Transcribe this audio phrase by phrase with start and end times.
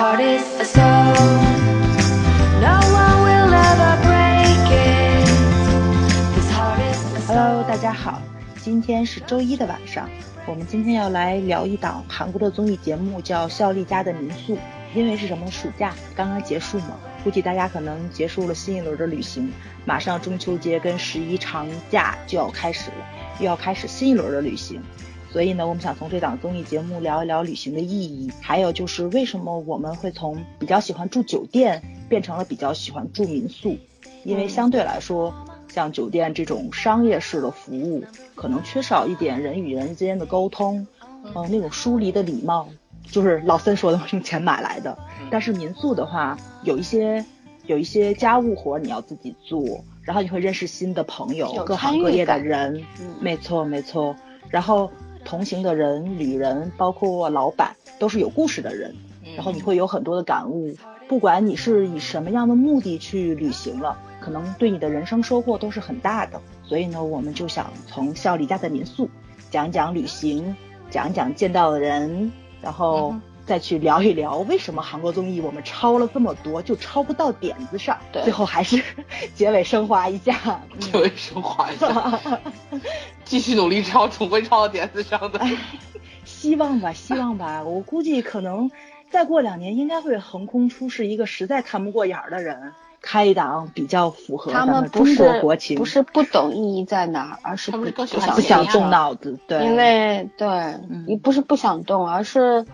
[0.00, 1.12] heart is a soul.
[2.64, 5.28] No one will ever break it.
[6.34, 7.36] This heart is a soul.
[7.36, 8.22] Hello，大家好，
[8.62, 10.08] 今天是周一的晚上，
[10.46, 14.54] 我们今天要来聊一档韩国的综艺节目，叫《孝利家的民宿》。
[14.94, 15.48] 因为是什么？
[15.50, 19.52] 暑假刚刚结束嘛，估计大家可能结束了新一轮的旅行，
[19.84, 23.06] 马上中秋节跟十一长假就要开始了，
[23.38, 24.82] 又要开始新一轮的旅行。
[25.32, 33.76] 所以呢，我们想从这档综艺节目聊一聊旅行的意义，还有就是为什么我们会从比较喜欢住酒店变成了比较喜欢住民宿，
[34.24, 35.34] 因为相对来说。
[35.72, 38.02] 像酒店这种商业式的服务，
[38.34, 40.84] 可能缺少一点人与人之间的沟通，
[41.22, 42.68] 嗯、那种疏离的礼貌，
[43.08, 44.98] 就是老森说的用钱买来的。
[45.30, 47.24] 但是民宿的话，有一些
[47.66, 49.62] 有一些家务活你要自己做，
[50.02, 54.16] 然后你会认识新的朋友，各行各业的人，嗯没错没错。
[54.48, 54.90] 然后
[55.24, 58.94] 同行的人、旅人，包括老板，都是有故事的人，
[59.36, 60.74] 然后你会有很多的感悟。
[61.08, 66.40] 不管你是以什么样的目的去旅行了，可能对你的人生收获都是很大的。
[66.62, 69.10] 所以呢，我们就想从孝李家的民宿
[69.50, 70.56] 讲讲旅行，
[70.88, 72.30] 讲一讲见到的人，
[72.62, 73.14] 然后
[73.50, 77.98] 再去聊一聊为什么韩国综艺我们抄了这么多，就抄不到点子上。
[78.12, 78.80] 对最后还是
[79.34, 80.60] 结尾升华一下。
[80.78, 82.20] 结尾升华一下，
[83.26, 85.40] 继续努力抄，总会抄到点子上的。
[85.40, 85.56] 哎，
[86.24, 87.64] 希望吧，希望吧。
[87.64, 88.70] 我估计可能
[89.10, 92.72] 再过两年，应该会横空出世一个实在看不过眼儿的人，
[93.02, 102.64] 开一档比较符合他们不是国国情，不是不懂意义在哪儿，而是不想动不想动脑子，对，因为对，嗯你不是不想动，而是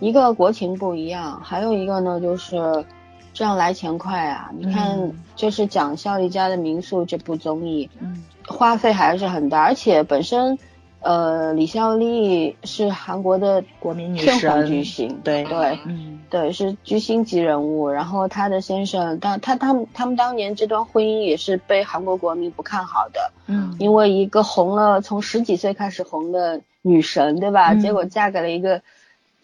[0.00, 2.84] 一个国情不一样，还有一个呢就是
[3.32, 4.50] 这样来钱快啊！
[4.56, 10.58] 你看嗯，就是讲《孝利家的民宿》这部综艺，嗯花费还是很大，而且本身，
[11.00, 15.78] 呃，李孝利是韩国的国民女神巨星，对对。
[15.86, 17.88] 嗯对，是巨星级人物。
[17.88, 27.72] 然后他的先生，当他他们他们当年这段婚姻也是被韩国国民不看好的，嗯因为一个红了从十几岁开始红的女神，对吧？
[27.72, 28.82] 嗯结果嫁给了一个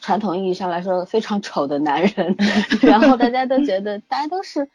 [0.00, 2.36] 传统意义上来说非常丑的男人，
[2.82, 4.68] 然后大家都觉得， 大家都是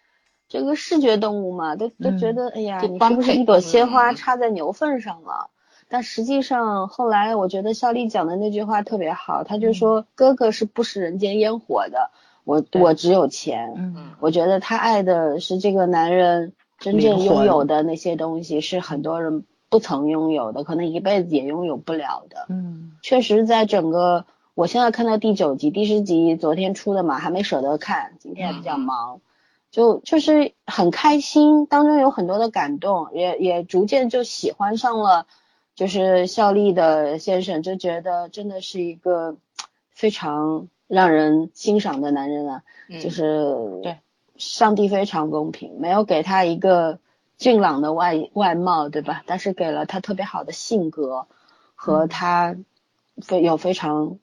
[0.48, 5.50] 这个视觉动物嘛，都都觉得，哎呀，就你是不是一朵鲜花嗯插在牛粪上了？
[5.88, 12.10] 但实际上，后来我觉得肖丽讲的那句话特别好，他就说：“哥哥是不食人间烟火的，
[12.44, 22.48] 我我只有钱。”嗯我觉得他爱的是这个男人真正拥有的那些东西，是很多人不曾拥有的，可能一辈子也拥有不了的。
[22.50, 29.20] 嗯确实，在整个我现在看到第九集、第十集，昨天出的嘛，还没舍得看，今天也比较忙，
[29.70, 35.28] 就就是很开心，当中有很多的感动，也也逐渐就喜欢上了，
[35.76, 39.36] 就是孝利的先生，就觉得真的是一个
[39.90, 42.64] 非常让人欣赏的男人啊。
[42.88, 43.98] 嗯就是对
[44.38, 47.00] 上帝非常公平，没有给他一个
[47.38, 49.24] 俊朗的外外貌，对吧？
[49.26, 51.28] 但是给了他特别好的性格
[51.74, 52.56] 和他
[53.22, 54.20] 非有非常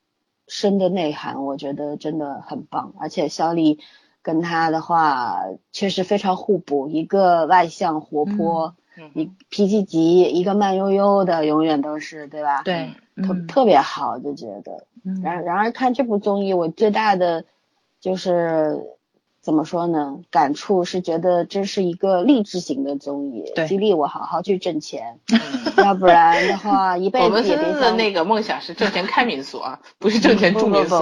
[0.49, 2.93] 深的内涵，我觉得真的很棒。
[2.99, 3.79] 而且肖丽
[4.23, 5.39] 跟他的话
[5.73, 12.63] 确实非常互补，一个外向活泼，嗯一脾气急，一个慢悠悠的，永远都是对吧？
[12.63, 14.87] 对，特嗯特别好，就觉得。
[15.05, 17.45] 嗯然然而看这部综艺，我最大的
[18.01, 18.81] 就是
[19.43, 20.21] 怎么说呢？
[20.31, 25.41] 感触是觉得这是一个励志型的综艺，激励我好好去挣钱，嗯
[25.85, 30.95] 要不然的话 一辈我们子也别想森森的那个梦想是挣钱开民宿啊，不是挣钱住民宿。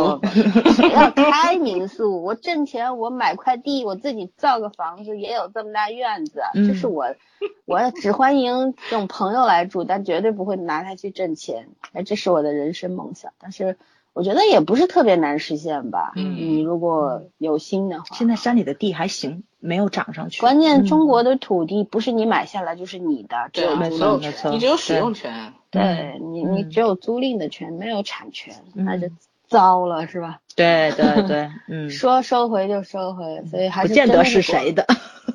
[0.92, 2.22] 要开民宿？
[2.22, 6.40] 我挣钱，我买块地，我自己造个房子，也有这么大院子。
[6.54, 7.14] 嗯这是我，
[7.66, 11.69] 我只欢迎这种朋友来住，但绝对不会拿它去挣钱。
[11.93, 13.76] 哎，这是我的人生梦想，但是
[14.12, 16.12] 我觉得也不是特别难实现吧。
[16.16, 18.04] 嗯你如果有心的话。
[18.12, 20.40] 现在山里的地还行，没有涨上去。
[20.40, 24.30] 关键嗯中国的土地不是你买下来就是你的，只有对啊，租没错所有权。
[24.30, 25.52] 没错你只有使用权。
[25.70, 29.08] 对你，你嗯只有租赁的权，没有产权，嗯那就
[29.48, 30.40] 糟了，是吧？
[30.56, 34.86] 对对对， 嗯， 说收回就收回，所以还不见得是谁的。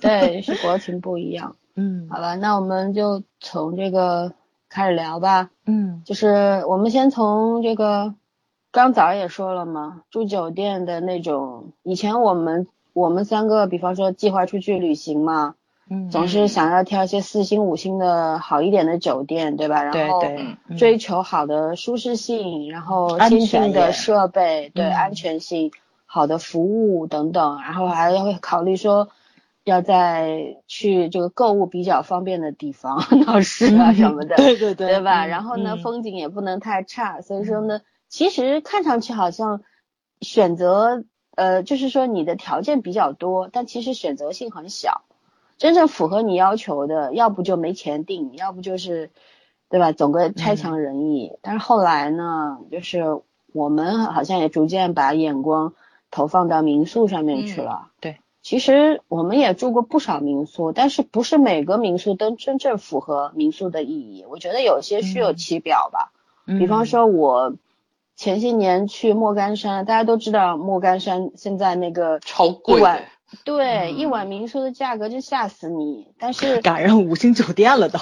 [0.02, 1.56] 对，是 国情不一样。
[1.78, 4.34] 嗯好吧，那我们就从这个
[4.70, 5.50] 开始聊吧。
[5.66, 8.14] 嗯就是我们先从这个，
[8.76, 11.72] 刚早也说了嘛，住酒店的那种。
[11.82, 15.56] 以前我们我们三个，比方说计划出去旅行嘛，
[15.90, 19.82] 嗯，总是想要挑一些四星五星的好一点的酒店，对吧？
[19.82, 20.22] 然后
[20.78, 25.72] 追求好的舒适性，然后安先进的设备，对、嗯安全性、
[26.06, 29.08] 好的服务等等，然后还会考虑说
[29.64, 35.26] 要在去这个购物比较方便的地方， 闹市啊什么的，对对对，对吧？
[35.26, 39.62] 嗯然后呢，嗯风景也不能太差，所以说呢，其实看上去好像
[40.22, 41.04] 选择
[41.36, 45.02] 呃，就是说你的条件比较多，但其实选择性很小。
[45.58, 49.12] 真正符合你要求的，要不就没钱订，要不就是，
[49.70, 49.94] 对吧？
[49.94, 51.38] 总归差强人意。
[51.42, 53.22] 但是后来呢，就是
[53.54, 55.74] 我们好像也逐渐把眼光
[56.12, 57.88] 投放到民宿上面去了。
[58.02, 64.26] 对，其实我们也住过不少民宿，但是不是每个民宿都真正符合民宿的意义。
[64.30, 66.12] 我觉得有些虚有嗯其表吧。
[66.46, 67.56] 比嗯方说，我
[68.16, 72.82] 前些年去莫干山，大家都知道莫干山现在那个超贵
[73.44, 78.00] 对、嗯一晚民宿的价格就吓死你，但是赶上五星酒店了都，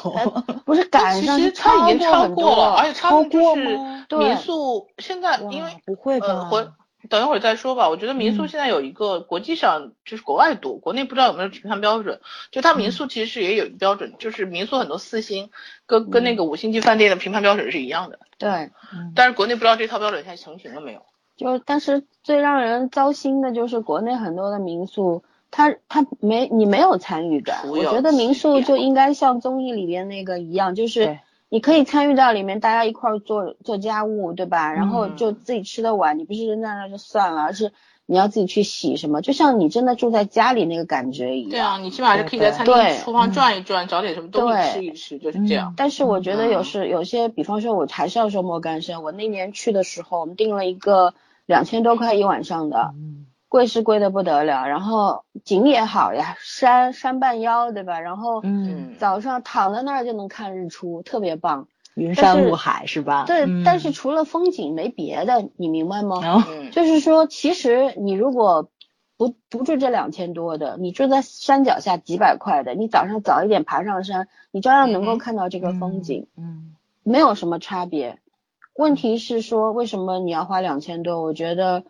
[0.65, 4.06] 不是赶上是其实它已经超过了，而且超过是吗？
[4.07, 6.68] 对民宿现在因为不会吧呃，回
[7.09, 7.89] 等一会儿再说吧。
[7.89, 12.21] 我觉得民宿嗯现在有一个国际上就是国外多，国内不知道有没有评判标准。
[12.51, 15.50] 就它民宿其实也有一个标准，就是民宿很多四星
[15.85, 21.01] 跟跟那个五星级饭店的评判标准是一样的，对，嗯但是国内不知道这套标准现在成型了没有。
[21.35, 27.67] 就但是最让人糟心的就是国内很多的民宿，它它没你没有参与感。
[27.67, 31.19] 我觉得民宿就应该像综艺里边那个一样，就是对
[31.53, 34.73] 你可以参与到里面，大家一块儿做做家务，对吧？
[34.73, 37.71] 然后嗯就自己吃的碗，你不是扔在那儿就算了，而是
[38.07, 41.51] 你要自己去洗什么，就像你真的住在家里那个感觉一样。
[41.51, 45.75] 对啊，你起码是可以在餐对厅厨房转一转，找点什么东西吃一吃，就是这样。
[45.77, 49.03] 但是我觉得有嗯时有些，比方说，我还是要说莫干山。
[49.03, 51.13] 我那年去的时候，我们订了一个
[51.45, 58.00] 两千多块一晚上的，嗯贵是贵的不得了，然后景也好呀，山山半腰，对吧？
[58.00, 61.67] 然后嗯，早上躺在那儿就能看日出，特别棒。
[61.94, 63.25] 云山雾海是吧？
[63.27, 66.44] 对，嗯但是除了风景没别的，你明白吗？
[66.71, 68.71] 就是说，其实你如果
[69.17, 76.25] 不不住这两千多的，你住在山脚下几百块的，你早上早一点爬上山，你照样能够嗯看到这个风景。
[76.35, 76.73] 嗯
[77.03, 78.17] 没有什么差别。
[78.75, 81.21] 问题是说，为什么你要花两千多？
[81.21, 81.83] 我觉得，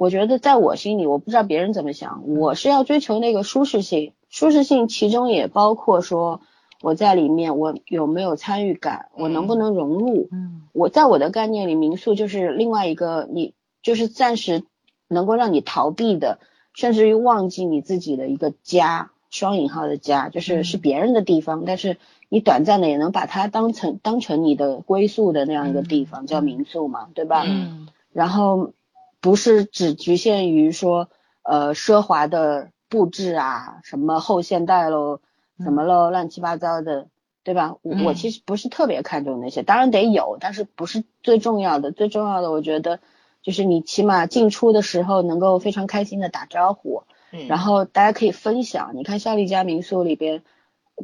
[0.00, 4.14] 我觉得在我心里，我不知道别人怎么想，我是要追求那个舒适性。
[4.30, 6.40] 舒适性其中也包括说，
[6.80, 10.30] 我在里面我有没有参与感，我能不能融入。
[10.32, 13.52] 嗯我在我的概念里，民宿就是另外一个你
[13.82, 14.64] 就是暂时
[15.06, 16.38] 能够让你逃避的，
[16.72, 21.98] 甚至于忘记你自己的一个家，双引号的家，就是嗯是别人的地方，但是
[22.30, 27.44] 你短暂的也能把它当成当成你的归宿的那样一个地方，嗯叫民宿嘛，对吧？
[27.46, 28.72] 嗯然后
[29.20, 31.10] 不是只局限于说
[31.42, 35.20] 呃奢华的布置啊，什么后现代喽，
[35.62, 37.08] 什么喽，乱七八糟的，
[37.44, 37.76] 对吧？
[37.82, 41.92] 我我嗯其实不是特别看重那些，当然得有，但是不是最重要的。
[41.92, 43.00] 最重要的，我觉得
[43.42, 48.92] 就是你起码进出的时候能够非常开心的打招呼，嗯然后大家可以分享。
[48.94, 50.42] 你看孝利家民宿里边，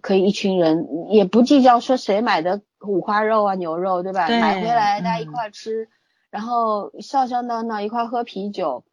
[0.03, 4.27] 可以一群人也不计较说谁买的五花肉啊、牛肉，对吧？
[4.27, 5.89] 对买回来大家一嗯块儿吃，
[6.37, 8.85] 然后笑笑闹闹一块儿喝啤酒。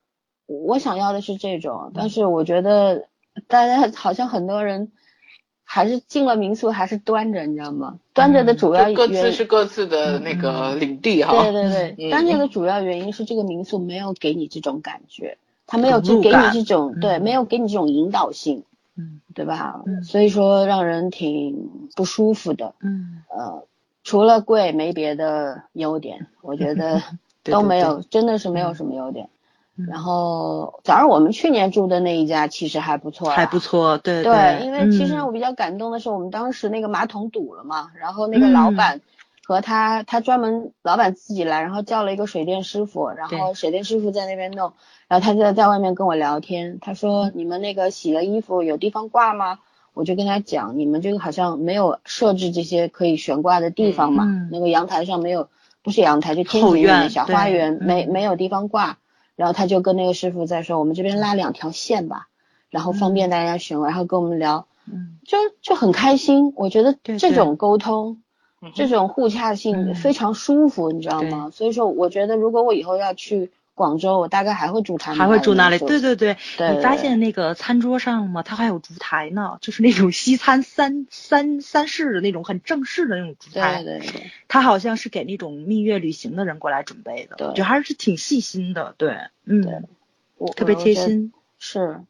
[0.46, 3.10] 我想要的是这种，但是我觉得
[3.48, 4.94] 大家好像很多人
[5.66, 8.00] 还是进了民宿还是端着，你知道吗？
[8.14, 11.34] 端着的主要就各原自是各自的那个领地哈。
[11.34, 18.64] 对对对，嗯端着的主要原因是这个民宿没有给你这种感觉，他没有就给你这种对，嗯没有给你这种引导性，
[18.96, 19.82] 嗯对吧？
[19.86, 22.76] 嗯所以说让人挺不舒服的。
[22.82, 23.66] 嗯，呃，
[24.04, 27.02] 除了贵没别的优点，我觉得
[27.44, 29.30] 都没有，真的是没有什么优点。
[29.78, 29.86] 嗯。
[29.88, 39.02] 然后，早上我们去年住的那一家其实还不错，还不错，对对，因为其实我比较感动的是，我们当时那个马桶堵了嘛，然后那个老板
[39.46, 44.74] 和他，他专门老板自己来，然后叫了一个水电师傅，然后水电师傅在那边弄，
[45.08, 49.60] 然后他就在外面跟我聊天，他说你们那个洗了衣服有地方挂吗？
[49.96, 54.50] 我就跟他讲，你们这个好像没有设置这些可以悬挂的地方嘛，嗯。
[54.52, 55.50] 那个阳台上没有，
[55.84, 58.10] 不是阳台，就天井院面小花园没嗯。
[58.12, 58.98] 没有地方挂，
[59.36, 62.30] 然后他就跟那个师傅在说，我们这边拉两条线吧，
[62.70, 65.20] 然后方便大家选，然后跟我们聊，嗯。
[65.26, 66.54] 就就很开心。
[66.56, 68.24] 我觉得这种沟通，
[68.74, 69.96] 这种互洽性嗯。
[69.96, 71.50] 非常舒服，你知道吗？
[71.52, 75.80] 所以说，我觉得如果我以后要去广州，我大概还会住他们还会住那里。
[75.80, 78.44] 对对对，对你发现那个餐桌上吗？
[78.44, 89.82] 它还有烛台呢，就是那种西餐三三三式的那种很正式的那种烛台，对对对，它好像是给那种蜜月旅行的人过来准备的，对我觉得还是挺细心的，对，嗯，对
[90.38, 92.02] 我特别贴心，是，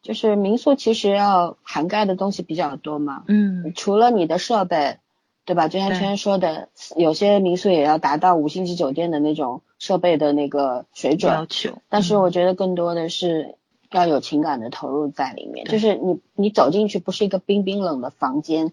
[0.00, 4.98] 就是民宿其实要涵盖的东西比较多嘛，嗯除了你的设备，
[5.44, 5.68] 对吧？
[5.68, 5.98] 就像对。
[5.98, 12.22] 圈说的，有些民宿也要达到五星级酒店的那种设备的那个水准要准，求，但是嗯。
[12.22, 13.56] 我觉得更多的是
[13.90, 15.72] 要有情感的投入在里面，对。
[15.72, 18.72] 就是你你走进去不是一个冰冰冷的房间，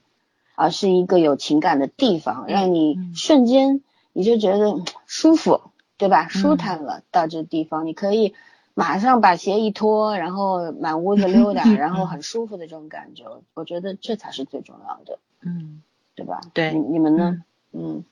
[0.56, 3.16] 而是一个有情感的地方，让你嗯。
[3.16, 3.82] 瞬间
[4.13, 5.62] 你就觉得嗯舒服，
[5.98, 6.28] 对吧？
[6.30, 6.58] 舒嗯。
[6.58, 8.34] 坦了，到这地方你可以
[8.74, 15.82] 马上把鞋一脱，然后满屋子溜达，嗯 然后很舒服的这种感觉，我觉得这才是最重要的，嗯，
[16.22, 16.42] 对吧？
[16.54, 17.38] 对你你们呢？
[17.74, 18.04] 嗯，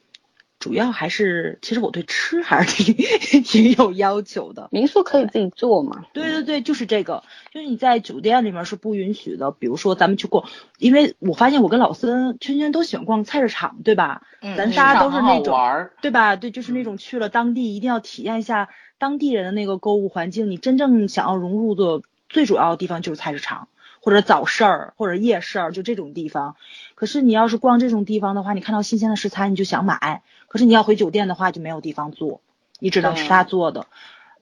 [0.58, 4.68] 主要还是其实我对吃还是挺挺有要求的。
[4.72, 6.06] 民宿可以自己做嘛？
[6.14, 7.24] 对对对，就是这个，
[7.54, 9.52] 就是你在酒店里面是不允许的。
[9.52, 14.24] 比如说咱们去逛，因为我发现我跟老孙、圈圈都喜欢逛菜市场，对吧？
[14.42, 16.36] 嗯咱仨都是那种玩儿对吧？
[16.36, 20.50] 对，就是那种去了当地一定要体验一下当地人的那个购物环境。
[20.50, 23.68] 你真正想要融入的最主要的地方就是菜市场，
[24.02, 26.56] 或者早市儿，或者夜市儿，就这种地方。
[26.96, 32.42] 可是你要是逛这种地方的话，你看到新鲜的食材你就想买，可是你要回酒店的话就没有地方做，
[32.80, 33.88] 你只能吃他做的。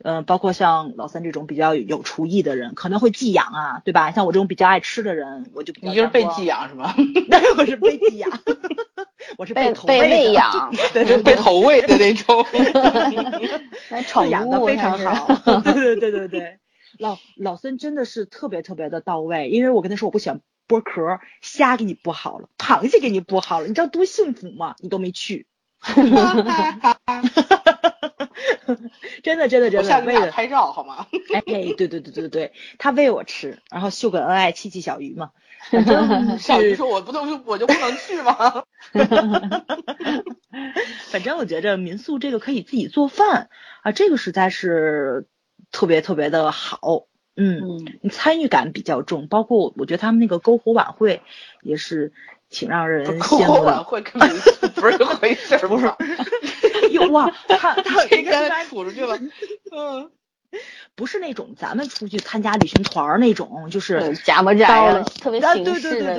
[0.03, 4.11] 嗯、包括像老三这种比较有厨艺的人，可能会寄养啊，对吧？
[4.11, 6.93] 像我这种比较爱吃的人，我就你就是被寄养是吗？
[6.95, 8.29] 对， 我是被寄养，
[9.39, 12.45] 我是被投喂被喂养， 对对对，被投喂的那种。
[13.89, 16.59] 那宠养的物非常好，对对对对对。
[16.97, 24.75] 老老孙真的是特别特别的到位，因为我跟他说我不喜欢剥壳，虾给你剥好了，螃蟹给你剥好了，你知道多幸福吗？
[24.79, 25.47] 你都没去，
[29.23, 31.07] 真的真的真的为了拍照好吗？
[31.33, 35.31] 哎，对对对对对对，他喂我吃，然后秀个恩爱，气气小鱼嘛，
[35.69, 38.63] 反正 小鱼说我不能我就不能去吗？
[41.09, 43.49] 反正我觉着民宿这个可以自己做饭
[43.83, 45.27] 啊，这个实在是
[45.71, 47.05] 特别特别的好。
[47.39, 51.21] 嗯，嗯，你参与感比较重，包括我我觉得他们那个篝火晚会
[51.61, 52.11] 也是
[52.49, 53.83] 挺让人篝火晚羡慕的。
[53.83, 54.27] 会根本
[54.73, 55.93] 不是一回事儿， 不是？
[56.89, 59.19] 有哇，他他谁刚才杵出去了？
[59.71, 60.09] 嗯，
[60.95, 66.15] 不是那种咱们出去参加旅行团儿那种，就是对假模假样，特别形式的，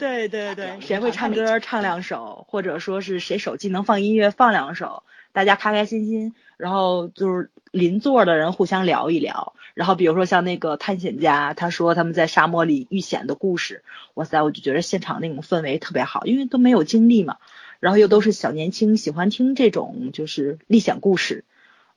[0.00, 13.82] 对对对对谁会唱歌唱两首，或者说是谁手机能放音乐放两首，大家开开心心，然后就是邻座的人互相聊一聊，然后比如说像那个探险家，他说他们在沙漠里遇险的故事，
[14.14, 17.38] 哇塞，我就觉得现场那种氛围特别好，因为都没有经历嘛，
[17.80, 21.44] 然后又都是小年轻，喜欢听这种就是历险故事。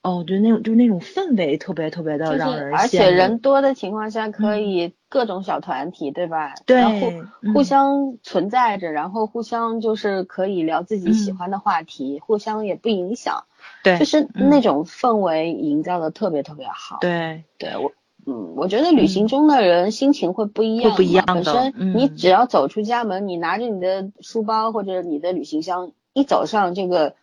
[0.02, 6.56] 哦，我觉得那种就是那种氛围特别特别的就是让人而且人多的情况下，可嗯以各种小团体，对吧？
[6.66, 7.14] 对然后
[7.54, 13.46] 互相存在着，然后互相就是可以聊自己喜嗯欢的话题，互相也不影响，
[13.84, 16.98] 对，就是嗯那种氛围营造的特别特别好。
[17.02, 17.92] 对对我，
[18.26, 27.16] 嗯，我觉得旅行中的人心情会不一样，会不一样的本身你嗯只要走出家门，你拿着你的书包或者你的旅行箱，一走上这个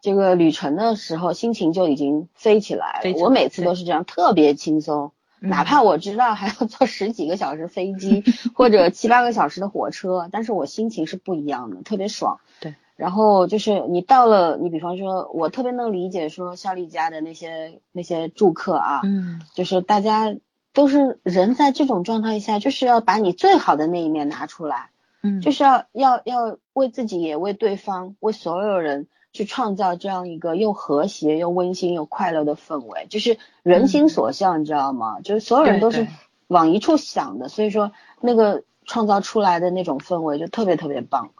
[0.00, 3.10] 这个旅程的时候，心情就已经飞起来了。
[3.10, 5.12] 来我每次都是这样，特别轻松。
[5.40, 8.22] 哪嗯怕我知道还要坐十几个小时飞机
[8.54, 12.38] 或者七八个小时的火车，但是我心情是不一样的，特别爽。
[12.60, 12.74] 对。
[12.96, 20.36] 然后就是你到了，你比方说，我特别能理解说效力家的那些那些住客啊，嗯就是大家
[20.72, 24.90] 都是人在这种状态下，就是要把你最好的那一面拿出来，
[25.22, 35.20] 嗯，就是要要要为自己也为对方为所有人去创造这样一个又和谐又温馨又快乐的氛围，就是人心所向，你知道吗？
[35.20, 36.06] 就是所有人都是
[36.46, 41.30] 往一处想的，所以说那个创造出来的那种氛围就特别特别棒。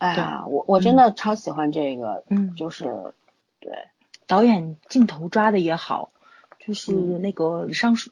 [0.00, 2.54] 哎呀，我我真的超喜欢这个，嗯。
[2.56, 2.84] 就是
[3.60, 3.70] 对，
[4.26, 6.10] 导演镜头抓的也好，
[6.58, 7.20] 就是嗯。
[7.20, 8.10] 那个上述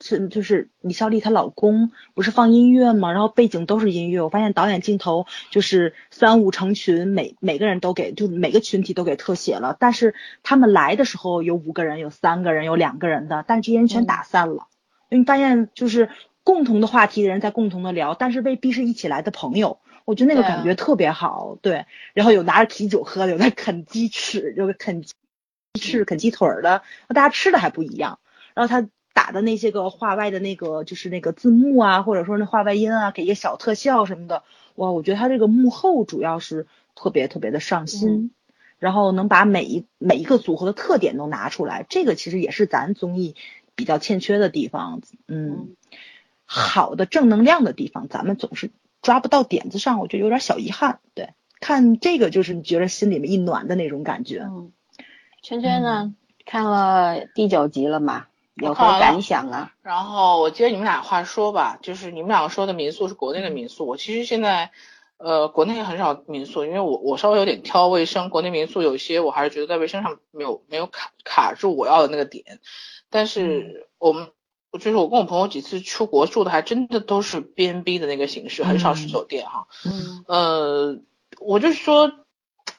[0.00, 3.12] 是就是李孝利她老公不是放音乐嘛？
[3.12, 14.66] 然后背景都是音乐，我发现导演镜头就是三五成群，每每个人都给就每个群体都给特写了，但是他们来的时候有五个人，有三个人，有两个人的，但是这些人全打散了，
[15.08, 16.10] 因为你发现就是
[16.42, 19.78] 共同的话题的人在共同的聊，但是未必是一起来的朋友。
[20.08, 21.84] 我觉得那个感觉特别好，对。
[22.14, 25.12] 然后有拿着啤酒喝的，有在啃鸡翅，有啃鸡
[25.78, 28.18] 翅、啃鸡腿儿的，大家吃的还不一样。
[28.54, 34.44] 然后他打的那些个话外的那个就是那个字幕啊，或者说那话外音啊，给一些小特效什么的，
[34.76, 38.30] 哇，我觉得他这个幕后主要是特别特别的上心，
[38.78, 43.36] 然后能把每一每一个组合的特点都拿出来，这个其实也是咱综艺
[43.74, 45.76] 比较欠缺的地方，嗯，
[46.46, 48.70] 好的正能量的地方，咱们总是
[49.02, 51.00] 抓不到点子上，我觉得有点小遗憾。
[51.14, 54.40] 对，看这个就是你觉得心里面一暖的那种感觉。
[54.40, 54.72] 嗯，
[55.42, 56.14] 圈圈呢？
[56.44, 58.26] 看了第九集了嘛？
[58.54, 59.72] 有何感想啊？
[59.82, 64.72] 然后我接着你们俩话说吧，就是你们两个说的民宿是国内的民宿，我其实现在
[65.16, 72.58] 呃国内很少民宿，因为我我稍微有点挑卫生，国内民宿有些我还是觉得在卫生上没有没有卡卡住我要的那个点，
[73.10, 74.28] 但是我们
[74.72, 79.66] 就是我跟我朋友几次出国住的还真的都是 B N B 的那个形式，很少是酒店哈。
[79.84, 80.98] 嗯呃，
[81.40, 82.12] 我就是说。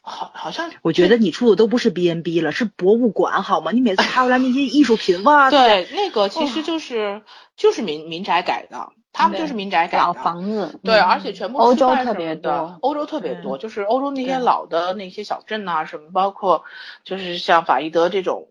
[0.02, 3.72] 好，好像我觉得你住的都不是 B N B 了，是博物馆好吗？
[3.72, 7.22] 你每次拍回来那些艺术品，哇，对，那个其实就是
[7.58, 16.64] 就是民民宅改的，他们就是民宅改的房子，对，而且全部欧洲特别多，欧洲特别多，就是欧洲那些老的那些小镇呐，什么包括
[17.04, 18.48] 就是像法伊德这种，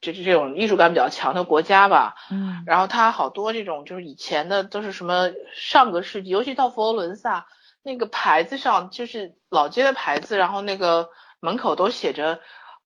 [0.00, 7.46] 就是这种艺术感比较强的国家吧，嗯，然后它好多这种就是以前的都是什么上个世纪，尤其到佛罗伦萨。
[7.82, 11.08] 那个牌子上就是老街的牌子，然后那个
[11.40, 12.38] 门口都写着，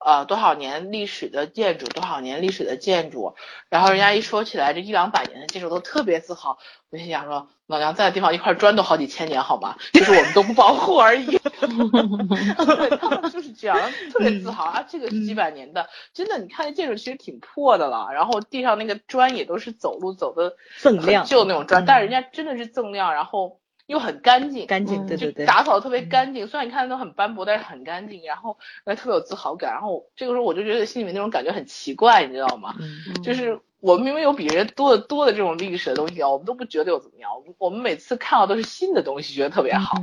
[0.05, 3.35] 呃，多少年历史的建筑，多少年历史的建筑，
[3.71, 6.59] 然后人家一说起来这一两百年的建筑都特别自豪。
[6.91, 9.77] 我心想说，老娘在的地方一块砖都好几千年，好吗？
[9.95, 11.25] 就是我们都不保护而已。
[11.57, 13.77] 对他们就是这样，
[14.13, 23.59] 特别自豪啊，这个是几百年的，真的，你看那建筑其实挺破的了，然后地上那个砖也都是走路走的锃亮，就那种砖，但是人家真的是锃亮，然后。
[23.87, 26.47] 又很干净，干净，对对对，打扫的特别干净。
[26.47, 29.73] 虽然你看都很斑驳，但是很干净，然后还特别有自豪感。
[29.73, 32.75] 然后这个时候我就觉得心里面那种感觉很奇怪，你知道吗？
[32.81, 37.31] 嗯，就是我们明明有比人多的多的这种历史的东西啊，我们都不觉得有怎么样。
[37.59, 40.03] 我们每次看到都是新的东西，觉得特别好。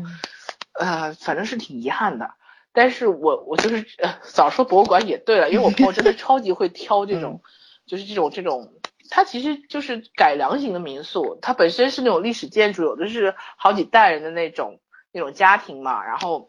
[0.73, 2.31] 呃，反正是挺遗憾的。
[2.73, 7.41] 但是我我就是呃，早说博物馆也对了，因为我朋友真的 超级会挑这种，
[7.87, 8.73] 就是这种这种。
[9.11, 14.79] 它其实就是改良型的民宿，它本身是那种历史建筑，有的是好几代人的那种
[15.11, 16.47] 那种家庭嘛，然后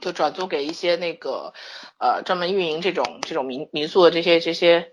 [0.00, 1.54] 就转租给一些那个
[1.98, 4.92] 呃专门运营这种这种民民宿的这些这些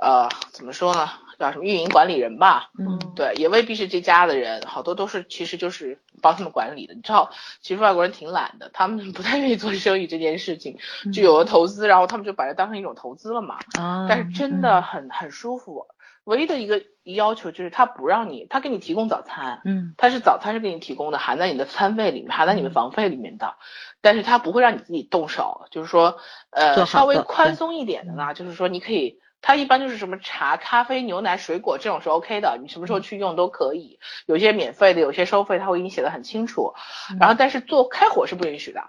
[0.00, 1.08] 呃怎么说呢，
[1.38, 6.94] 叫什么运营管理人吧，嗯，对，也未必是这家的人，好多都是其实就是帮他们管理的。
[6.94, 7.30] 你知道，
[7.62, 10.76] 其实外国人挺懒的，他们 不太愿意做生意这件事情，
[11.10, 15.86] 就有了投资，然后他们就把它当成一种投资了嘛，啊，但是真的很很舒服。
[16.24, 23.56] 唯一的一个要求就是他不让你，他给你提供早餐，嗯，他是早餐是给你提供的，含在你的餐费里面，含在你的房费里面的，
[24.00, 26.16] 但是他不会让你自己动手，就是说，
[26.50, 36.72] 呃，稍微宽松一点的呢，就是说你可以，他一般就是什么茶、咖啡、牛奶、水果这种是 OK 的，你什么时候去用都可以，有些免费的，有些收费，他会给你写的很清楚，
[37.20, 38.82] 然后但是做开火是不允许的。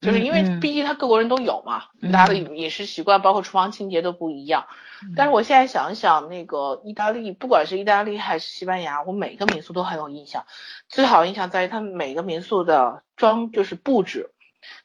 [0.00, 4.66] 就是因为毕竟他各国人都有嘛，大家的饮食习惯包括厨房清洁都不一样。
[5.14, 10.44] 但是我现在想一想，那个意大利，不管是意大利还是西班牙，我每个民宿都很有印象。
[10.88, 14.30] 最好的印象在于他们每个民宿的装，就是布置，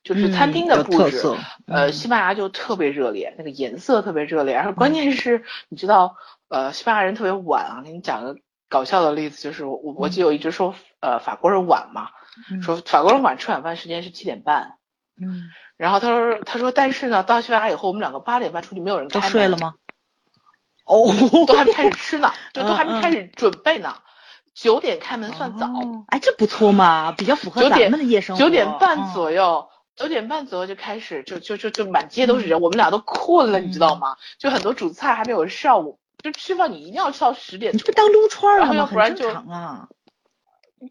[0.04, 1.22] 就是餐厅的布置。
[1.68, 4.56] 呃，西班牙就特别热烈，那个颜色特别热烈。
[4.56, 6.18] 然后关键是，你知道，
[6.50, 7.82] 呃，西班牙人特别晚啊。
[7.84, 12.10] 给你讲个搞笑的例子，就是我我记得我一直说，呃，法国人晚嘛，
[12.62, 14.78] 说法国人晚吃晚饭时间是七点半。
[15.22, 15.44] 嗯，
[15.78, 19.76] 然后他说，他说，但是呢，到西班牙以后，我们两个八点半出去，没有人都睡了吗？
[20.86, 21.14] 哦，
[21.48, 23.96] 都还没开始吃呢， 就都还没开始准备呢。
[24.54, 25.68] 九点开门算早，
[26.08, 28.44] 哎，这不错嘛，比较符合咱们的夜生活。
[28.44, 34.18] 九点半左右，九点半左右就开始，就就就就满街都是人，我们俩都困了，你知道吗？
[34.38, 38.76] 就很多主菜还没有上，午，就吃饭你一定要吃到十点，你这不当撸串了吗？
[38.76, 39.88] 要不然就啊。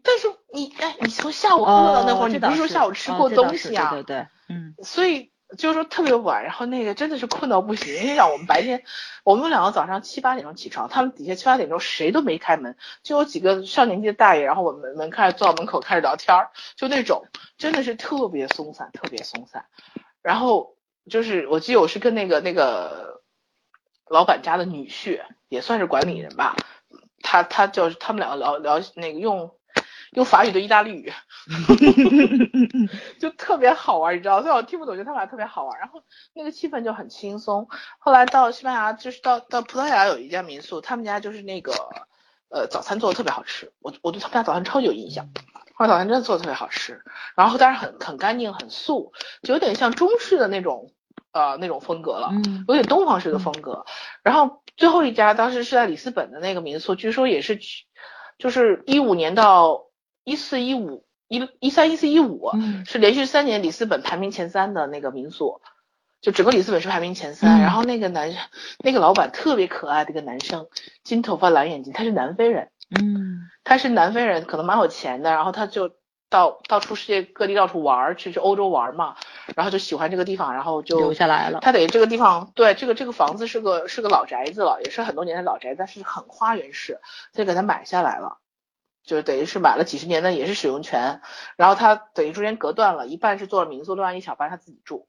[0.03, 3.89] 但是你哎，你从下午饿到那会儿，你不是说下午吃过东西啊？
[3.91, 4.73] 对对对，嗯。
[4.83, 7.93] 所以就是说特别晚，然后那个真的是困到不行。
[8.05, 8.83] 你想我们白天，
[9.25, 17.25] 我们两个早上七八点钟起床，他们底下七八点钟谁都没开门，就有几个上年纪的大爷，然后我们门开始坐到门口开始聊天儿，就那种
[17.57, 19.65] 真的是特别松散，特别松散。
[20.21, 20.77] 然后
[21.09, 23.21] 就是我记得我是跟那个那个
[24.07, 26.55] 老板家的女婿，也算是管理人吧，
[27.21, 29.53] 他他就是他们两个聊聊那个用。
[30.11, 31.13] 用法语对意大利语，
[33.17, 34.41] 就特别好玩，你知道？
[34.41, 35.79] 虽然我听不懂，觉得他们俩特别好玩。
[35.79, 37.69] 然后那个气氛就很轻松。
[37.97, 41.71] 后来到西班牙，就是到到葡萄牙有一家民宿，他们家就是那个
[42.49, 45.29] 呃早餐做的特别好吃，我我对他们家早餐超级有印象。
[45.75, 47.01] 后来早餐真的做的特别好吃，
[47.37, 50.91] 然后但是很很干净很素，就有点像中式的那种
[51.31, 52.31] 呃那种风格了，
[52.67, 53.85] 有点东方式的风格。
[54.23, 57.85] 然后最后一家当时是在里斯本的那个民宿，据说也是去
[58.37, 59.85] 就是一五年到。
[60.23, 62.51] 一四一五一一三一四一五
[62.85, 65.61] 是连续三年里斯本排名前三的那个民宿，
[66.21, 67.61] 就整个里斯本是排名前三。
[67.61, 68.33] 然后那个男
[68.83, 70.67] 那个老板特别可爱的一个男生，
[71.03, 72.69] 金头发蓝眼睛，他是南非人。
[72.99, 75.31] 嗯，他是南非人，可能蛮有钱的。
[75.31, 75.91] 然后他就
[76.29, 79.15] 到到处世界各地到处玩，去去欧洲玩嘛。
[79.55, 81.59] 然后就喜欢这个地方，然后就留下来了。
[81.61, 86.99] 他等于这个地方，对这个这个房子是个是个老宅子了，也是很多年的老宅，但是很花园式，
[87.33, 88.39] 所以给他买下来了，
[89.03, 91.21] 就是等于是买了几十年的也是使用权。
[91.55, 95.07] 然后他等于中间隔断了一半是做了民宿，另外一小半他自己住。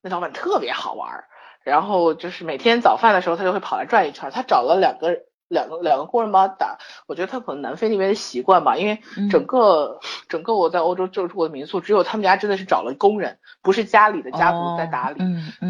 [0.00, 1.24] 那老板特别好玩，
[1.62, 5.26] 然后就是每天早饭的时候他就会跑来转一圈，他找了两个。
[5.50, 15.18] 两个两个工人帮他打，我觉得他可能南非那边的习惯吧，因为整个整个我在欧洲住过的民宿，只有他们家真的是找了工人，不是家里的家族在打理，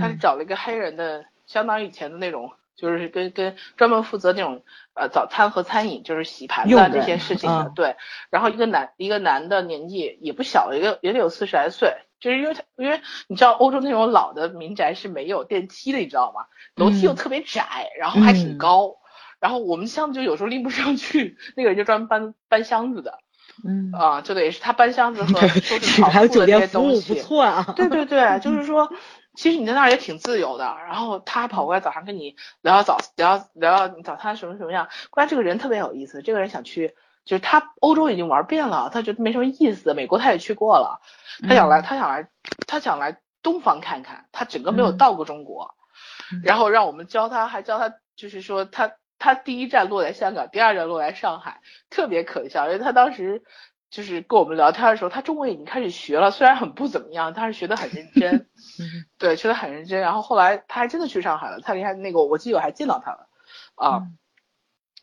[0.00, 4.62] 他是找了一个黑人的，相当于以前的那种，就是跟跟专门负责那种
[4.94, 7.96] 呃早餐和餐饮，就是洗盘子这些事情的，对。
[8.30, 16.46] 然后一个男一个男的年纪也不小，一个也得有四十来岁，就是因为他因为你知道欧洲那种老的民宅是没有电梯的，你知道吗？
[16.76, 18.94] 楼梯又特别窄，然后还挺高。
[19.40, 23.18] 然后我们箱子就有时候拎不上去，那个人就专门搬搬箱子的，
[23.64, 27.72] 嗯啊，就得是他搬箱子和 收拾还有酒店服务不错啊。
[27.76, 28.92] 对对对，就是说，
[29.38, 30.64] 其实你在那儿也挺自由的。
[30.84, 34.88] 然后他跑过来早上跟你聊聊早聊聊聊你早餐什么什么样。
[35.10, 39.94] 关键这个人特别有意思，这个人想去，就是他欧洲已经玩遍了，他觉得没什么意思。
[39.94, 41.00] 美国他也去过了，
[41.48, 42.28] 他想来他想来
[42.66, 45.76] 他想来东方看看，他整个没有到过中国。
[46.42, 48.92] 然后让我们教他，还教他，就是说他。
[49.20, 53.42] 他第一站落在香港，第二站落在上海，特别可笑，因为他当时
[53.90, 58.46] 就是跟我们聊天的时候，他中文已经开始学了，虽然很不怎么样，但是学得很认真，
[59.18, 60.00] 对，学得很认真。
[60.00, 63.28] 然后后来他还真的去上海了，他离开那个，我记得我还见到他了，
[63.74, 64.08] 啊，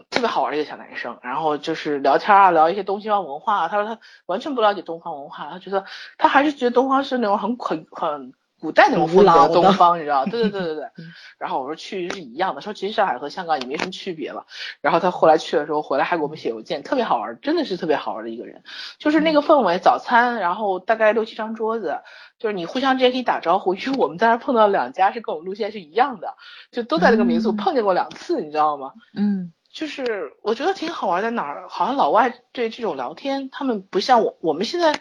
[0.09, 1.17] 特别好玩的一个小男生。
[1.23, 3.67] 然后就是聊天啊，聊一些东西方文化。
[3.67, 5.85] 他说他完全不了解东方文化，他觉得
[6.17, 8.33] 他还是觉得东方是那种很很很。
[8.65, 10.25] 古代那种风格，东方，你知道？
[10.25, 10.89] 对对对对对。
[11.37, 14.47] 然后我说去是一样的，说其实上海和香港也没什么区别了。
[14.81, 18.63] 然后他后来去的时候回来还给我们写邮件，特别好玩，真的是特别好玩的一个人。
[18.97, 21.99] 就是那个氛围，早餐，然后大概六七张桌子，
[22.39, 26.33] 就是你互相之间可以打招呼，因为我们在那碰到两家是跟我们路线是一样的，
[26.71, 28.93] 就都在那个民宿碰见过两次，你知道吗？
[29.15, 34.99] 嗯，就是我觉得挺好玩在哪儿，好像老外对这种聊天，他们不像我，我们现在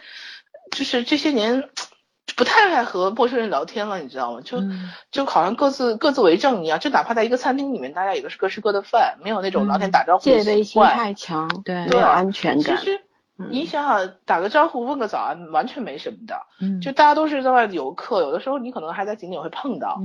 [0.71, 1.69] 就是这些年。
[2.35, 4.41] 不太爱和陌生人聊天了，你知道吗？
[4.43, 4.61] 就
[5.11, 12.77] 就好像各自各自为政一样，就哪怕在一个餐厅里面，大家也都是各吃各的饭，没有那种聊天打招呼的戒备心太强，对，没有安全感。
[12.77, 13.01] 其实
[13.37, 16.45] 你想想，打个招呼、问个早安，完全没什么的。
[16.59, 20.01] 嗯，就大家都是在外的游客，有的时候你可能还在景点会碰到，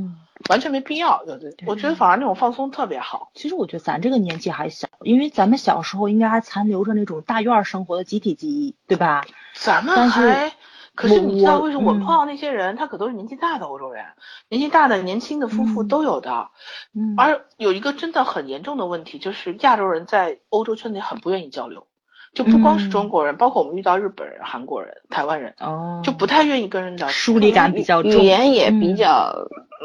[0.49, 1.25] 完全没必要。
[1.27, 3.31] 有的，我觉得反而那种放松特别好。
[3.35, 9.25] 其实我觉得咱这个年纪还小，因为咱们小时候应该还残留着那种大院生活的集体记忆，对吧？
[9.55, 10.53] 咱们还。
[10.95, 14.05] 可是你知道为什么我碰到那些人，他可都是年纪大的欧洲人，
[14.49, 16.49] 年纪大的、年轻的夫妇都有的。
[16.95, 17.15] 嗯。
[17.17, 21.87] 而有一个真的很严重的问题，就是亚洲人在欧洲圈里很不愿意交流，
[22.35, 27.09] 就不光是中国人，包括我们遇到日本人、韩国人、台湾人，哦，就不太愿意跟人聊。
[27.09, 29.33] 疏离感比较重，语言也比较，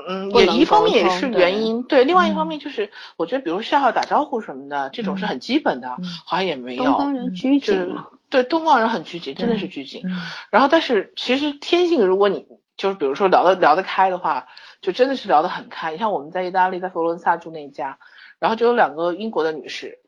[0.10, 6.84] 嗯，也一方面也是原因，对，另外一方面就是我觉得，比如笑笑打招呼什么的，这种是很基本的，好像也没有。
[6.84, 7.96] 东方人拘谨。
[8.30, 10.04] 对东方人很拘谨，真的是拘谨。
[10.50, 14.48] 然后，但是其实天性，如果你就是比如说聊得聊得开的话，
[14.82, 15.92] 就真的是聊得很开。
[15.92, 18.00] 你像我们在意大利，在佛罗伦萨住那一家，
[18.40, 20.00] 然后就有两个英国的女士，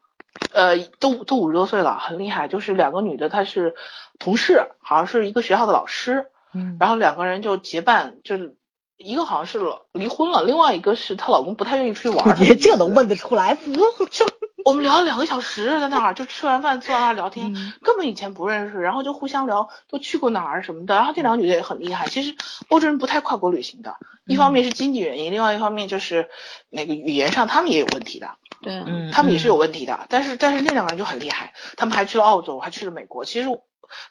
[0.54, 2.48] 呃，都都五十多岁了，很厉害。
[2.48, 3.76] 就是两个女的，她是
[4.20, 6.28] 同事，好像是一个学校的老师。
[6.54, 6.78] 嗯。
[6.80, 8.56] 然后两个人就结伴，就是
[8.98, 9.60] 一个好像是
[9.94, 12.40] 离婚了，另外一个是她老公不太愿意出去玩。
[12.42, 13.58] 你这都问得出来？
[14.12, 14.26] 就。
[14.66, 20.94] 我们聊了两个小时，在那儿就吃完饭坐在那儿聊天，根本以前不认识，然后就互相聊都去过哪儿什么的。
[20.94, 22.36] 然后这两个女的也很厉害，其实
[22.68, 26.28] 欧洲人不太跨国旅行的，一方面是经济原因，另外一方面就是
[26.70, 28.32] 那个语言上他们也有问题的。
[28.62, 30.06] 对，嗯，他们也是有问题的。
[30.10, 33.24] 但是但是那两个人就很厉害，他们还去了澳洲，还去了美国。
[33.24, 33.48] 其实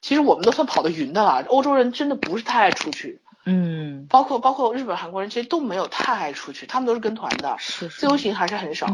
[0.01, 1.45] 其实我们都算跑得匀的了。
[1.49, 3.21] 欧洲人真的不是太爱出去。
[3.49, 8.89] 嗯，包括包括日本、韩国人，其实都没有太爱出去，他们都是跟团的，是自由行还是很少。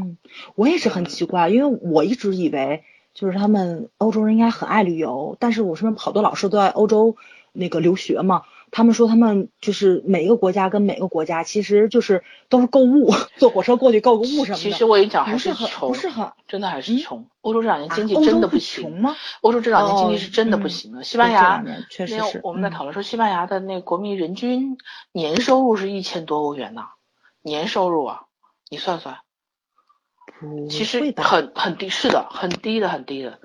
[0.55, 2.85] 我也是很奇怪，因为我一直以为
[3.15, 7.17] 就是他们欧洲人应该很爱旅游，但是我身边好多老师都在欧洲
[7.53, 8.43] 那个留学嘛。
[8.73, 14.55] 他们说，他们就是每个国家跟每个国家，其实就是都是购物，坐火车过去购个物什么的。
[14.55, 17.29] 其实我跟你讲，还是穷，不是很，真的还是穷。
[17.43, 19.15] 欧洲这两年经济真的不行吗？
[19.43, 21.05] 欧洲这两年经济是真的不行了。
[21.05, 22.41] 西班牙确实是。
[22.43, 24.79] 我们在讨论说，西班牙的那国民人均
[25.13, 26.85] 年收入是一千多欧元呢，
[27.43, 28.23] 年收入啊，
[28.71, 29.19] 你算算，
[30.71, 33.39] 其实很很低，是的，很低的，很低的。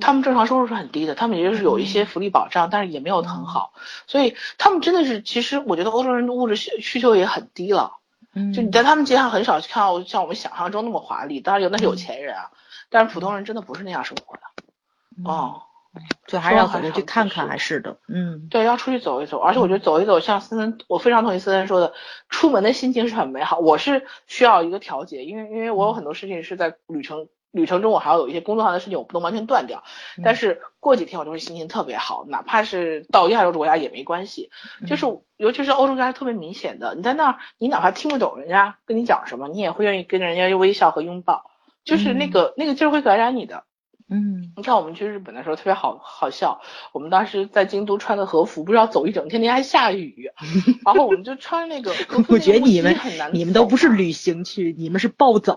[0.00, 3.72] 他们正常收入是很低的，他们也就是有一些福利保障，但是也没有很好，
[4.06, 7.96] 所以他们真的是，其实我觉得欧洲人的物质需需求也很低了。
[8.34, 12.50] 嗯，就你在他们街上很少看到像我们想象中那么华丽，当然有那是有钱人啊，
[12.88, 14.42] 但是普通人真的不是那样生活的。
[15.30, 15.62] 哦，
[16.26, 21.92] 就还是要走说还出去看看，还是的，嗯，对，要出去走一走，而且我觉得走一走，像思森，我非常同意思森说的，
[22.30, 23.58] 出门的心情是很美好。
[23.58, 29.84] 我是需要一个调节，因为因为我有很多事情是在旅程旅程中，我还要有一些工作上的事情，我不能完全断掉。
[30.24, 34.50] 但是过几天我就会心情特别好，哪怕是到亚洲国家也没关系。
[34.86, 41.44] 就是尤其是欧洲国家特别明显的，你在那儿，你哪怕听不懂人家跟你讲什么，你也会愿意跟着人家微笑和拥抱，
[41.84, 43.64] 就是那个、那个劲儿会感染你的。
[44.14, 46.60] 嗯你看我们去日本的时候特别好好笑，
[46.92, 50.30] 我们当时在京都穿的和服，不知道走一整天，那天还下雨，
[50.84, 51.94] 然后我们就穿那个
[52.28, 52.94] 我觉得你们
[53.32, 55.56] 你们都不是旅行去，你们是暴走，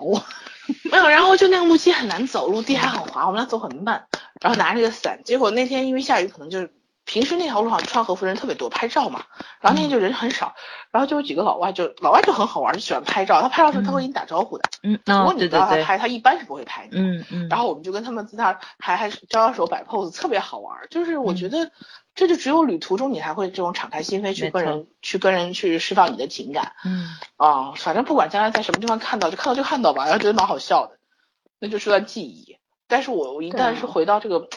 [0.92, 4.06] 没有，然后就那个木屐很难走，路地还很滑，我们俩走很慢，
[4.42, 6.72] 然后拿着个伞，结果那天因为下雨，可能就是
[7.06, 9.24] 平时那条路上穿和服人特别多，拍照嘛，
[9.62, 10.56] 然后那天就人很少，
[10.92, 17.02] 然后就有几个老外就老外就很好玩，就喜欢拍照，他拍照时候他会跟你打招呼的，嗯，如哦果，你不让他拍，他一般是不会拍你的。
[17.02, 20.88] 嗯嗯，然后我们就跟他们在那儿还招招手摆 pose，特别好玩儿。
[20.88, 21.36] 就是我嗯。
[21.36, 21.72] 觉得
[22.16, 27.10] 这就只有旅途中你才会这种敞开心扉去跟人去跟人去释放你的情感嗯。
[27.38, 30.98] 啊、反正不管将来在什么地方看到，就看到就看到吧，然后觉得蛮好笑的，
[31.60, 32.58] 那就是段记忆。
[32.88, 34.48] 但是我我一旦是回到这个，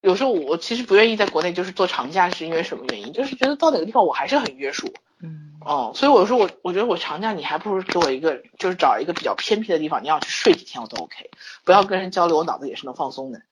[0.00, 3.12] 有时候我其实不愿意在国内就是做长假，是因为什么原因？
[3.12, 4.92] 就是觉得到哪个地方我还是很约束。
[5.22, 11.30] 嗯哦，所以我说我我觉得我长假你还不如给我一个，就是找一个比较偏僻的地方，你要去睡几天我都 OK，
[11.64, 13.42] 不要跟人交流，我脑子也是能放松的。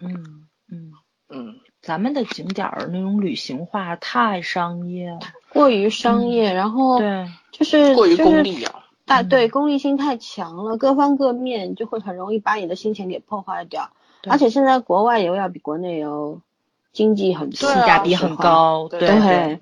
[0.00, 0.92] 嗯嗯，
[1.28, 8.86] 嗯，咱们的景点儿那种旅行化太商业了，过于商业，然后对，就是过于功利啊。
[9.04, 13.90] 大嗯对功利性太强了，各方各面就会很容易把你的心情给破坏掉。
[14.22, 16.40] 对而且现在国外游要比国内游
[16.92, 19.08] 经济很性价比很高，对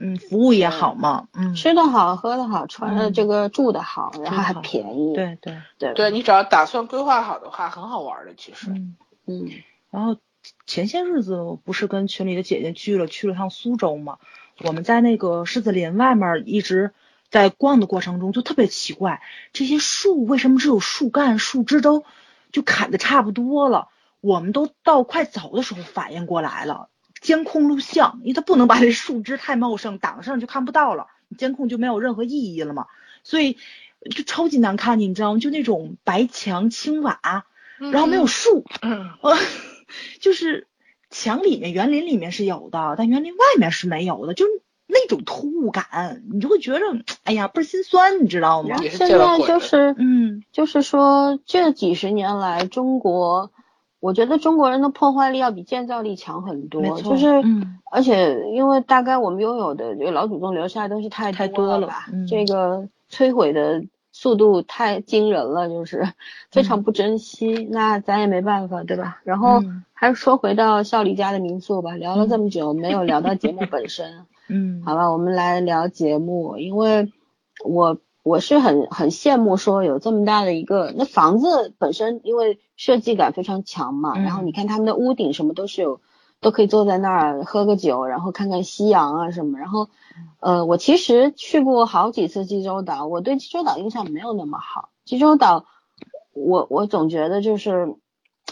[0.00, 5.14] 嗯，服务也好嘛，嗯，吃的好，喝的好，穿的嗯这个住的好，然后还便宜。
[5.14, 8.34] 对对，对对你只要打算规划好的话，很好玩的。
[8.34, 8.96] 其实，嗯。
[9.26, 9.50] 嗯，
[9.90, 10.16] 然后
[10.66, 14.18] 前些日子我不是跟群里的姐姐去了，去了趟苏州嘛。
[14.64, 16.92] 我们在那个狮子林外面一直
[17.28, 19.20] 在逛的过程中，就特别奇怪，
[19.52, 22.04] 这些树为什么只有树干、树枝都
[22.52, 23.88] 就砍的差不多了？
[24.26, 26.88] 我们都到快走的时候反应过来了，
[27.20, 31.06] 监控录像，因为它不能把这树枝太茂盛挡上就看不到了，
[31.38, 32.86] 监控就没有任何意义了嘛，
[33.22, 33.56] 所以
[34.10, 35.38] 就超级难看，你知道吗？
[35.38, 37.44] 就那种白墙青瓦，
[37.78, 39.36] 然后没有树，嗯，呃，
[40.20, 40.66] 就是
[41.10, 44.50] 墙里面园林里面是有的，但园林外面是没有的，就是
[44.88, 46.80] 那种突兀感，你就会觉得，
[47.22, 48.76] 哎呀，倍儿心酸，你知道吗？
[48.78, 50.42] 现在就是嗯。
[50.52, 53.50] 就是说这几十年来，中国，
[54.00, 66.08] 我觉得中国人的破坏力要比建造力强很多，就是，嗯而且因为大概我们拥有的这个老祖宗留下的东西太太多了吧，嗯这个摧毁的速度太惊人了，就是
[66.50, 69.20] 非常不珍惜，那咱也没办法，对吧？
[69.24, 74.26] 然后嗯还是说回到笑里家的民宿吧，聊了这么久，没有聊到节目本身。
[74.48, 77.12] 嗯，好吧，我们来聊节目，因为
[77.64, 86.00] 我我是很很羡慕说有这么大的一个那房子本身，因为设计感非常强嘛，嗯然后你看他们的屋顶什么都是有，
[86.40, 89.88] 都可以坐在那儿喝个酒，然后看看夕阳啊什么，然后
[90.40, 95.64] 呃，我其实去过好几次济州岛，我对济州岛印象没有那么好，济州岛
[96.32, 97.96] 我我总觉得就是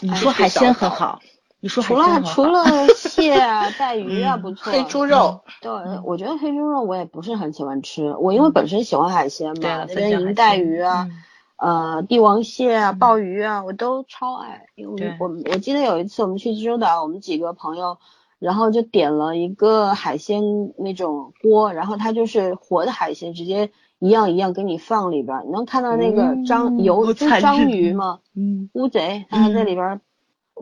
[0.01, 1.21] 你说海鲜很好，
[1.61, 5.71] 你说除了除了蟹啊、 带鱼啊嗯不错，黑猪肉，对，
[6.05, 11.23] 我觉得黑猪肉我也不是很喜欢吃，我因为本身喜欢海鲜嘛，对了，那分享海边银带鱼啊，嗯
[11.57, 14.67] 呃，帝王蟹啊、鲍鱼啊，我都超爱。
[14.75, 15.17] 因为对。
[15.19, 17.99] 我我记得有一次我们去济州岛，我们几个朋友，
[18.39, 20.43] 然后就点了一个海鲜
[20.77, 28.69] 那种锅，然后它就是活的海鲜，直接一样一样给你放里边儿，你能看到那个章嗯油，好就是章鱼吗，嗯。
[28.75, 30.01] 乌贼，它还在里边儿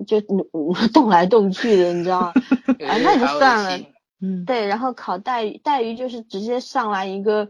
[0.07, 2.33] 就嗯嗯动来动去的，你知道吗？
[2.89, 3.79] 啊，那就算了。
[4.21, 7.49] 嗯，对，然后烤带鱼，带鱼就是直接上来一个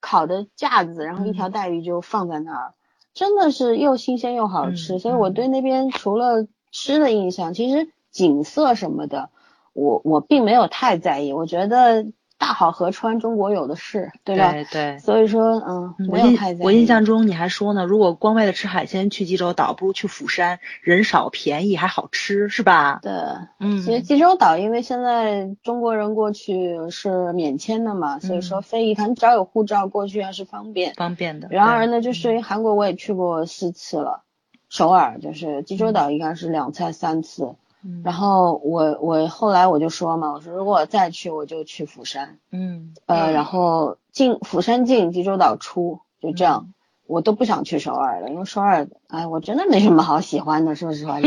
[0.00, 1.52] 烤的架子，然后一条嗯。
[1.52, 2.74] 带鱼就放在那儿，
[3.14, 4.96] 真的是又新鲜又好吃。
[4.96, 9.30] 嗯所以我嗯对那边除了吃的印象，其实景色什么的，
[9.72, 11.32] 我我并没有太在意。
[11.32, 14.52] 我觉得大好河川中国有的是，对吧？
[14.52, 14.98] 对对。
[14.98, 16.62] 所以说，嗯，我印没有太在意。
[16.62, 22.98] 我印象中你还说呢，如果光为了吃海鲜去济州岛，不如去釜山，人少便宜还好吃，是吧？
[23.02, 23.12] 对，
[23.60, 30.92] 嗯其实济州岛因为现在中国人过去是免签的嘛，所以说嗯飞一趟，只要有护照过去还是方便。
[30.94, 31.48] 方便的。
[31.50, 34.22] 然而呢，就是韩国我也去过四次了，
[34.68, 37.54] 首尔就是济州岛应该是两次三次。
[37.84, 46.70] 嗯然后我我后来我就说嘛，我说如果我再去，我就去釜山，嗯呃，嗯然后进釜山进，济州岛出，就这样。
[47.06, 51.20] 我都不想去首尔了，因为首尔，哎，我真的没什么好喜欢的，说实话，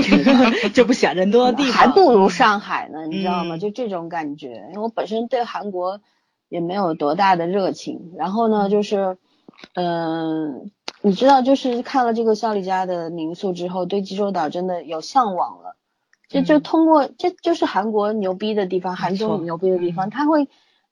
[0.73, 3.57] 就 不想人多的地方，还不如上海呢，你知道吗？
[3.57, 6.01] 嗯就这种感觉，因为我本身对韩国
[6.49, 9.19] 也没有多大的热情，然后呢，就是，
[9.75, 10.71] 嗯、
[11.03, 15.75] 你知道，就是看了这个肖丽家的民宿之后，对济州岛真的有向往了。
[16.27, 20.47] 就就嗯通过，这就是韩国牛逼的地方，韩国牛逼的地方，嗯它会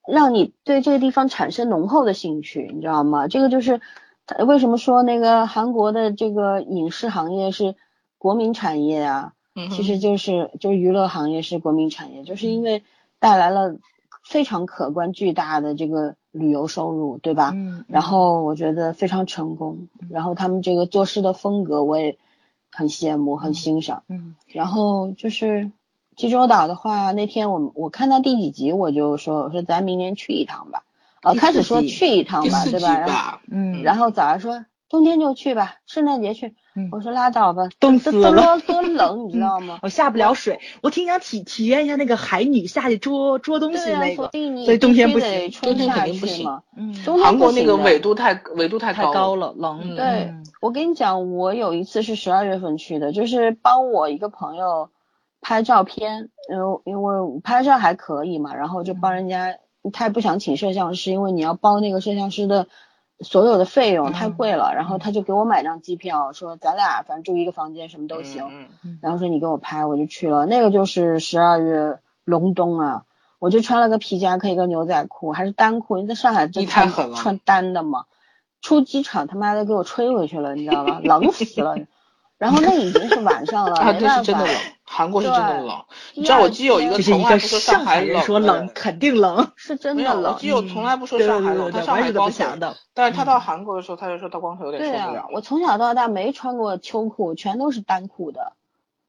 [0.08, 3.28] 让你对这个地方产生浓厚的兴趣，你知道吗？
[3.28, 3.82] 这个就是
[4.48, 7.76] 为什么说那个韩国的这个影视行业是
[8.18, 9.34] 国民产业啊？
[9.58, 12.84] 嗯其实就是就是娱乐行业是国民产业，就是因为
[13.20, 13.78] 带来了
[14.24, 17.52] 非常可观巨大的这个旅游收入，对吧？
[17.56, 22.18] 嗯，然后我觉得非常成功，然后他们这个做事的风格我也
[22.76, 24.04] 很羡慕，很欣赏。
[24.10, 25.72] 嗯然后就是
[26.16, 30.84] 济州岛的话，那天我我看到第几集我就说我说咱明年去一趟吧，
[31.24, 32.88] 呃，开始说去一趟吧，对吧？
[33.00, 36.56] 然后吧，嗯，然后早上说冬天就去吧，圣诞节去。
[36.78, 39.80] 嗯我说拉倒吧，冻死了多冷，你知道吗？
[39.82, 44.30] 我下不了水，我挺想体体验一下那个海女下去捉捉东西那个，
[44.66, 46.62] 所以冬天不行春冬天夏肯定不行。
[46.76, 54.90] 嗯，韩国那个纬度太纬度太太高了，冷，嗯对嗯，我跟你讲，我有一次是十二月份去的，就是帮我一个朋友
[55.40, 59.60] 拍照片，呃，因为我拍照还可以嘛，然后就帮人家，
[59.94, 62.68] 他也不想请摄像师，因为你要包那个摄像师的
[63.22, 68.68] 所有的费用太贵了，然后他就给我买张机票，说咱俩反正住一个房间，什么都行，
[69.02, 70.46] 然后说你给我拍，我就去了。
[70.46, 73.06] 那个就是十二月隆冬啊，
[73.40, 75.98] 我就穿了个皮夹克，一个牛仔裤，还是单裤。
[75.98, 78.06] 因为在上海真你太穿狠了穿单的嘛？
[78.62, 81.00] 出机场他妈的给我吹回去了，你知道吗？
[81.06, 81.78] 冷死了。
[82.38, 85.86] 然后那已经是晚上了， 啊，对，没办法是真的冷，韩国是真的冷。
[86.16, 90.48] 你知道我基友一个从来不说上上海人说冷，肯定冷，是真的冷基。
[90.48, 95.22] 友从来不说上海 冷，他上海光腿，想的，但是他到韩国的时候，他就说他光头有点受不了，。
[95.22, 98.54] 啊我从小到大没穿过秋裤，全都是单裤的。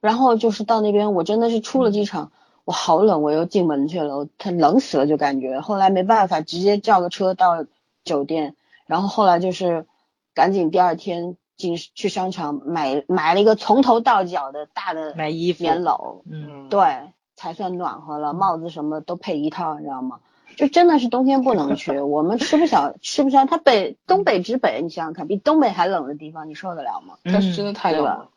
[0.01, 2.31] 然后就是到那边，我真的是出了机场，
[2.65, 5.59] 我好冷，我又进门去了，我他冷死了就感觉。
[5.61, 7.65] 后来没办法，直接叫个车到
[8.05, 8.55] 酒店，
[8.87, 9.87] 然后后来就是
[10.33, 20.21] 赶紧第二天进去商场买买了一个从头到脚的大的买衣服，棉袄，嗯，嗯，对，才算暖和了，帽子什么都配一套，你知道吗？
[20.57, 23.45] 就真的是冬天不能去，我们吃不消，吃不消。
[23.45, 27.17] 它北东北之北，你想想看，比东北还冷的地方，你受得了吗？
[27.25, 28.29] 他是真的太冷了。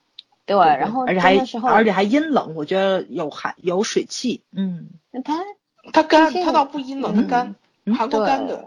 [0.46, 4.90] 对，对然后而且还真的时候，而且还阴冷，我觉得有寒有水汽，嗯，
[5.24, 5.46] 它
[5.94, 7.56] 它干，它倒不阴冷，它干，
[7.86, 8.66] 嗯韩国干的。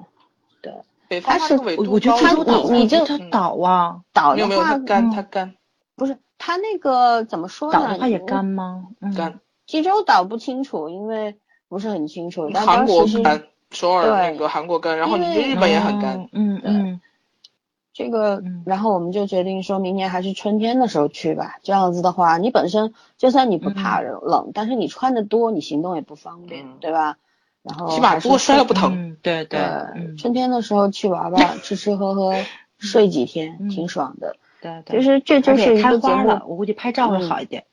[1.12, 5.54] 对北方它是我我觉得高它岛你你就它倒啊，倒的没有没有，话它干，嗯它干
[5.94, 7.78] 不是它那个怎么说呢？
[7.78, 8.86] 岛的话也干吗？
[9.00, 9.40] 嗯干。
[9.66, 11.36] 济州岛不清楚，因为
[11.68, 12.50] 不是很清楚。
[12.52, 16.28] 但韩国干，首尔那个韩国干，然后你日本也很干。
[16.32, 17.00] 嗯嗯
[17.92, 21.58] 这个嗯，然后我们就决定说明年还是春天的时候去吧。
[21.62, 27.18] 这样子的话，你本身就算你不怕冷，但是你穿的多，你行动也不方便，嗯对吧？
[27.62, 28.94] 然后起码还是多摔了不嗯，疼。
[28.96, 29.60] 嗯，对对，
[30.18, 32.34] 春天的时候去玩玩， 吃吃喝喝，
[32.78, 34.36] 睡几天，嗯挺爽的。
[34.60, 37.64] 对对，其实这就是一个节目开花了，，我估计拍照会好一点。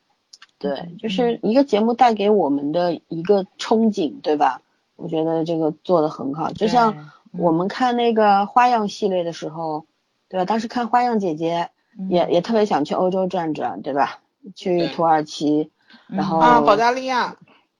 [0.57, 4.61] 对，就是一个节目带给我们的一个憧憬，对吧？
[4.95, 9.85] 我觉得这个做的很好，就像我们看那个花样系列的时候，
[10.27, 10.45] 对吧？
[10.45, 14.19] 当时看花样姐姐嗯也也特别想去欧洲转转，对吧？
[14.55, 15.71] 去土耳其，
[16.07, 17.35] 然后啊，保加利亚，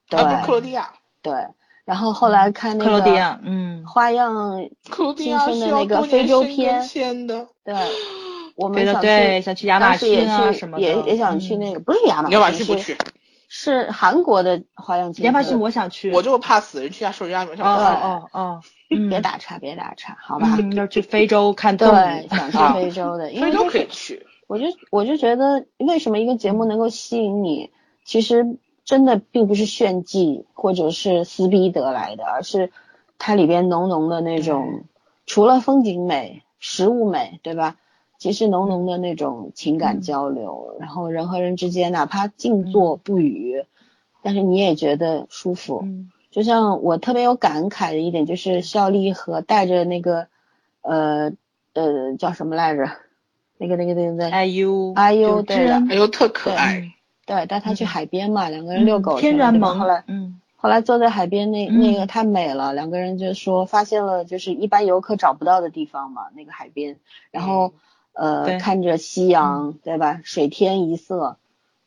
[0.09, 1.33] 对啊克罗地亚，对，
[1.89, 4.61] 然后后来看那克罗地个亚，嗯，花样，
[5.17, 7.47] 新生的那个非洲篇根签的。
[7.65, 7.73] 对，
[8.55, 12.95] 我们想对，去，想去亚马逊啊什么的，也也想去那个，不是亚马亚马逊，不去，
[13.47, 17.65] 是韩国的花样节亚马逊我想去，我就怕死人去亚受人家没哦。
[17.65, 18.61] 哦哦
[19.09, 20.57] 别打岔，别打岔，好吧？
[20.59, 27.71] 嗯，要去非洲看动对，物，想去啊非洲的，因为非洲可以去，我就我就觉得，为什么一个节目能够吸引你，
[28.05, 28.45] 其实
[28.89, 32.71] 真的并不是炫技或者是撕逼得来的，而是
[33.19, 34.85] 它里边浓浓的那种，
[35.27, 37.77] 除了风景美、食物美，对吧？
[38.17, 43.63] 其实浓浓的那种情感交流，然后人和人之间哪怕静坐不语，
[44.23, 45.81] 但是你也觉得舒服。
[45.83, 50.27] 嗯就像我特别有感慨的一点，就是孝利和带着那个
[50.81, 51.31] 呃
[51.73, 52.89] 呃叫什么来着？
[53.59, 56.91] 那个那个那个那个，I U I U 对的哎呦特可爱。
[57.29, 60.41] 对，带他去海边嘛，两个人遛狗天然萌后来，嗯。
[60.55, 61.79] 后来坐在海边那嗯。
[61.79, 66.97] 那个太美了，两个人就说发现了就是一般游客找不到的地方嘛，那个海边，
[67.29, 71.37] 然后对呃看着夕阳对吧，水天一色，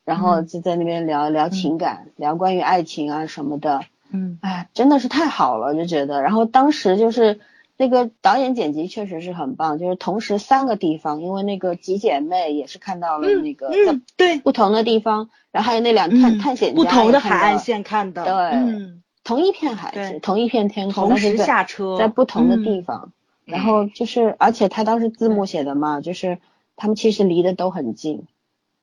[0.04, 3.82] 然后就在那边聊聊情感，聊关于爱情啊什么的，
[4.12, 4.38] 嗯。
[4.42, 6.22] 哎，真的是太好了，就觉得。
[6.22, 7.40] 然后当时就是
[7.76, 23.12] 那个导演剪辑确实是很棒，就是同时三个地方，因为那个几姐妹也是看到了那个嗯，对，不同的地方，然后还有那两探、嗯探险家不同的海岸线看的，对嗯，同一片海，对同一片天空，同时下车，在不同的嗯地方。
[23.44, 26.38] 然后就是，而且他当时字幕写的嘛，就是
[26.76, 28.22] 他们其实离得都很近，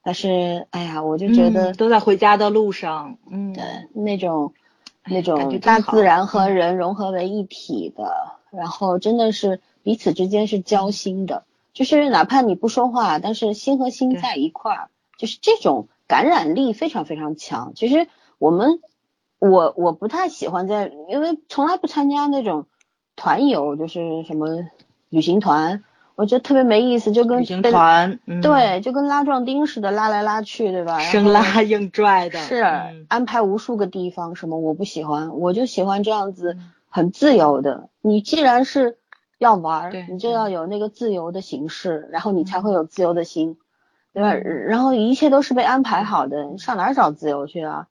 [0.03, 3.63] 但是哎呀，我就觉得嗯都在回家的路上，嗯，对
[3.93, 4.53] 那种
[5.09, 6.55] 那种大自然和嗯。
[6.55, 11.43] 人融合为一体的，然后真的是彼此之间是交心的，
[11.73, 17.73] 就是哪怕你不说话，但是心和心在一块儿，就是这种感染力非常非常强。
[17.75, 18.07] 其实
[18.37, 18.79] 我们
[19.39, 22.67] 我我不太喜欢在，因为从来不参加那种
[23.15, 24.47] 团游，就是什么
[25.09, 25.83] 旅行团，
[26.19, 30.99] 我觉得特别没意思，就跟旅行团，嗯，对，就跟拉壮丁似的，拉来拉去，对吧？
[30.99, 37.87] 生拉硬拽的，是、嗯安排无数个地方，什么我不喜欢，我就喜欢这样子嗯很自由的。
[38.01, 38.97] 你既然是
[39.37, 43.55] 要玩儿，你就要有那个自由的形式，然后你才嗯会有自由的心，
[44.13, 44.33] 对吧？
[44.33, 47.87] 嗯然后一切都是被安排好的，你上哪儿找自由去啊？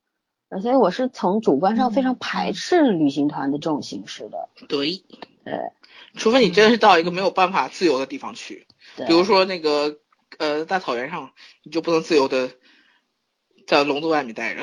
[0.61, 4.51] 所以我是从主观上非常嗯排斥旅行团的这种形式的。
[4.68, 5.03] 对，
[5.45, 5.72] 对
[6.14, 8.66] 除非你真的是到一个没有办法自由的地方去，
[9.06, 9.98] 比如说那个
[10.38, 11.32] 呃大草原上，
[11.62, 12.50] 你就不能自由的
[13.66, 14.62] 在笼子外面待着。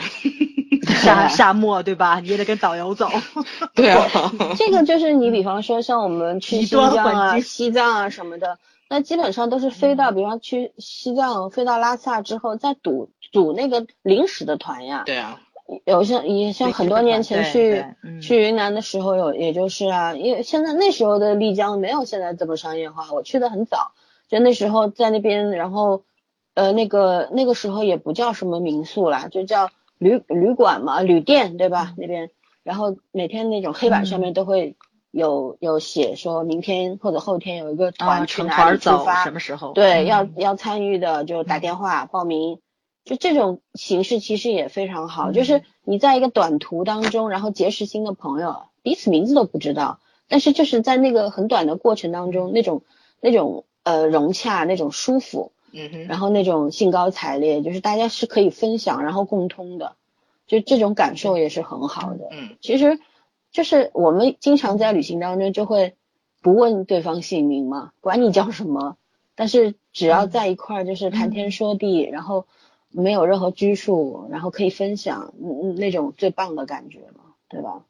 [0.87, 2.19] 沙沙漠对吧？
[2.19, 3.09] 你也得跟导游走，
[3.73, 9.97] 对啊， 这个就是你比方说像我们去新疆啊、西藏啊什么的，那基本上都是飞嗯。
[9.97, 15.03] 到，比方去西藏飞到拉萨之后再组组那个临时的团呀。
[15.05, 15.39] 对啊，
[15.86, 17.84] 有像也像很多年前去
[18.22, 23.91] 去云南的时候有，也就是啊，因为现在那时候的丽江没有现在这么商业化，我去的很早，
[24.28, 26.03] 就那时候在那边，然后
[26.53, 31.93] 呃那个那个时候也不叫什么民宿啦，就叫旅旅馆嘛，旅店对吧？
[31.97, 32.30] 那边，
[32.63, 34.76] 然后每天那种黑板上面都会
[35.09, 39.74] 有有写说明天或者后天有一个啊，团去成哪里出团走发，什么时候？
[39.74, 42.59] 对，嗯要要参与的就打电话报名，
[43.06, 45.32] 就这种形式其实也非常好。
[45.32, 52.82] 就是嗯你在一个短途当中，然后结识新的朋友，彼此名字都不知道，但是就是在那个很短的过程当中，那种
[53.22, 59.95] 那种呃融洽，那种舒服，嗯哼，然后那种兴高采烈，就是大家是可以分享，然后共通的，
[60.47, 62.30] 就这种感受也是很好的。
[62.32, 62.99] 嗯其实
[63.51, 65.93] 就是我们经常在旅行当中就会
[66.41, 68.97] 不问对方姓名嘛，管你叫什么，
[69.36, 72.47] 但是只要在一块儿就是谈天说地，然后
[72.97, 77.83] 没有任何拘束，然后可以分享，嗯嗯，那种最棒的感觉嘛，对吧？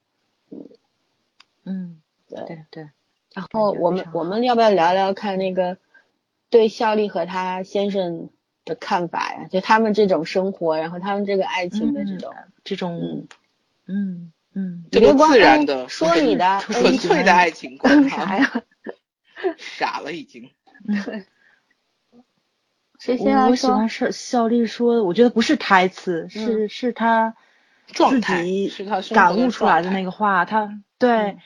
[1.63, 2.43] 嗯，对。
[2.45, 2.89] 对对，
[3.33, 5.77] 然后我们我们要不要聊聊看那个
[6.49, 8.29] 对孝利和他先生
[8.65, 9.47] 的看法呀？
[9.49, 12.33] 就他们这种生活，然后他们这个爱情的这种，
[12.63, 13.27] 这种，
[13.85, 18.63] 嗯嗯，这么别光哎自然的说你的，纯粹 的爱情观干啥呀？
[19.57, 20.49] 傻了已经。
[23.05, 23.87] 谁先来说我喜欢？
[23.87, 27.35] 是孝利说的，我觉得不是台词，是是他
[27.85, 28.71] 自己
[29.13, 30.43] 感悟出来的那个话。
[30.43, 31.37] 他对嗯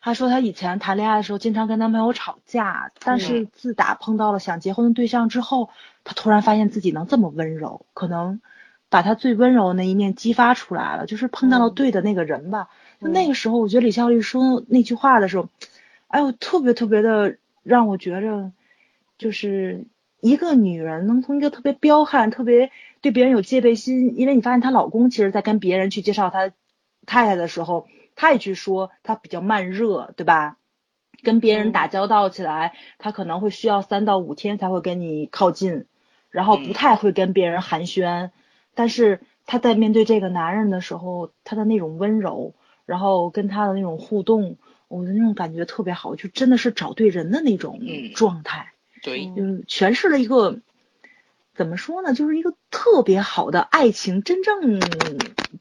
[0.00, 5.70] 他说，他以前谈恋爱的时候经常跟男朋友吵架，但是自打碰到了想结婚的对象之后，
[6.02, 8.40] 他突然发现自己能这么温柔，可能
[8.90, 12.68] 把他最温柔的那一面激发出来了，就是碰到了嗯对的那个人吧。
[13.00, 15.48] 嗯那个时候，我觉得李孝利说那句话的时候，
[16.08, 18.50] 哎呦，特别特别的让我觉着，
[19.16, 19.86] 就是
[20.24, 22.70] 一个女人能从一个特别彪悍、特别
[23.02, 26.48] 对别人有戒备心，因为你发现她老公其实在跟别人去介绍他
[27.04, 30.56] 太太的时候，他也去说他比较慢热，对吧？
[31.22, 35.84] 跟别人嗯打交道起来，他可能会需要三到五天才会跟你靠近，
[36.30, 38.30] 然后不嗯太会跟别人寒暄，
[38.74, 42.54] 但是他在面对这个男人的时候，他的那种温柔，
[42.86, 44.56] 然后跟他的那种互动，
[44.88, 48.70] 我的那种感觉特别好，就真的是找对人的那种嗯状态。
[49.04, 50.58] 对，嗯就是诠释了一个
[51.54, 55.18] 怎么说呢，就是一个特别好的爱情，真正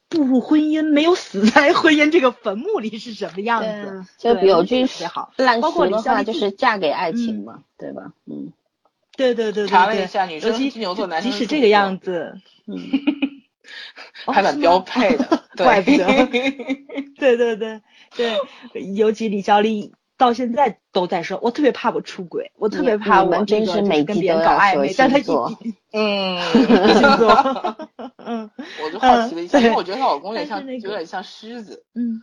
[0.09, 3.69] 步入婚姻，没有死在婚姻这个坟墓里是什么样子？
[3.69, 8.13] 啊就比有句特别好，烂包括俗的话，就是嫁给爱情嘛，对吧？
[8.25, 8.53] 嗯
[9.15, 12.89] 对对对对查了一下女生金牛座男生即使这个样子，嗯，
[14.25, 16.05] 哦还蛮标配的， 对怪不得
[17.19, 17.81] 对对对
[18.15, 27.77] 对，尤其李孝利到现在都在说，我特别怕我出轨，我特别怕我那个真是每跟别人搞暧昧，但他一一嗯，星座，
[28.17, 28.49] 嗯
[28.83, 31.85] 我就好奇了一下，嗯因为我觉得她老公有点像，有点像狮子。
[31.93, 32.21] 嗯。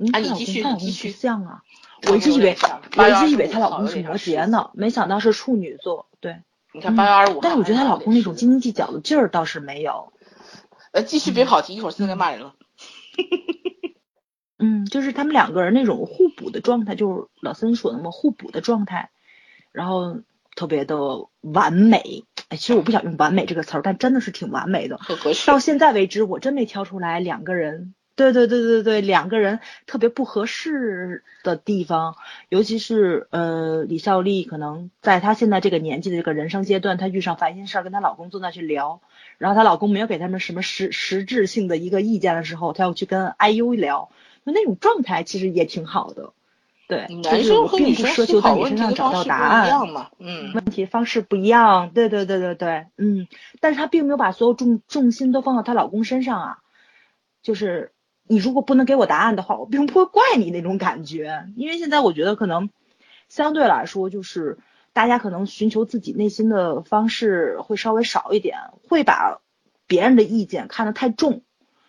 [0.00, 1.62] 你继续继续像啊，
[2.06, 6.06] 我一直以为我8月25一直以为她老公是摩羯呢，没想到是处女座。
[6.20, 6.40] 对，
[6.72, 10.12] 你看八月二十五号，但是我觉得她老公那种斤斤计较的劲儿倒是没有。
[10.92, 12.54] 呃，继续别跑题，一会儿现在该骂人了。
[14.58, 19.10] 嗯，就是他们两个人那种互补的状态，就是老森说的嘛，互补的状态，
[19.72, 20.18] 然后
[20.54, 20.98] 特别的
[21.40, 22.24] 完美。
[22.48, 24.98] 哎，其实我不想用完美这个词儿，但真的是挺完美的。
[24.98, 25.46] 很合适。
[25.46, 27.94] 到现在为止，我真没挑出来两个人。
[28.16, 32.16] 对对对对对，两个人特别不合适的地方，
[32.48, 39.02] 尤其是呃李孝利，可能在她现在这个年纪的这个人生阶段，她遇上烦心事儿，跟她老公坐那去聊，
[39.36, 44.10] 然后她老公没有给他们什么实实质性的一个意见的时候，她要去跟 IU 聊，
[44.48, 46.32] 就那种状态其实也挺好的。
[46.88, 53.28] 对，男生和女生思考问题的方式不一样嘛，嗯，问题方式不一样，对对对对对，嗯，
[53.60, 56.58] 但是她并没有把所有重重心都放到她老公身上啊，
[57.42, 57.92] 就是。
[58.30, 62.68] 你如果不能给我答案的话，我并不会怪你那种感觉，因为现在我觉得可能
[63.30, 64.58] 相对来说，就是
[64.92, 69.40] 大家可能寻求自己内心的方式会稍微少一点，会把
[69.86, 71.40] 别人的意见看得太重。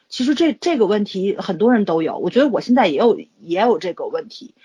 [0.10, 4.56] 其实这这个问题很多人都有，我觉得我现在也有也有这个问题，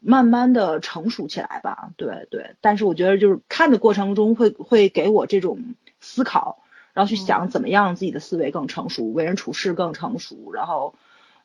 [0.00, 1.90] 慢慢的成熟起来吧。
[1.96, 6.62] 对对，但是我觉得就是看的过程中会会给我这种思考，
[6.94, 10.94] 然后去想怎么样自己的思维更成熟，为人处事更成熟，然后。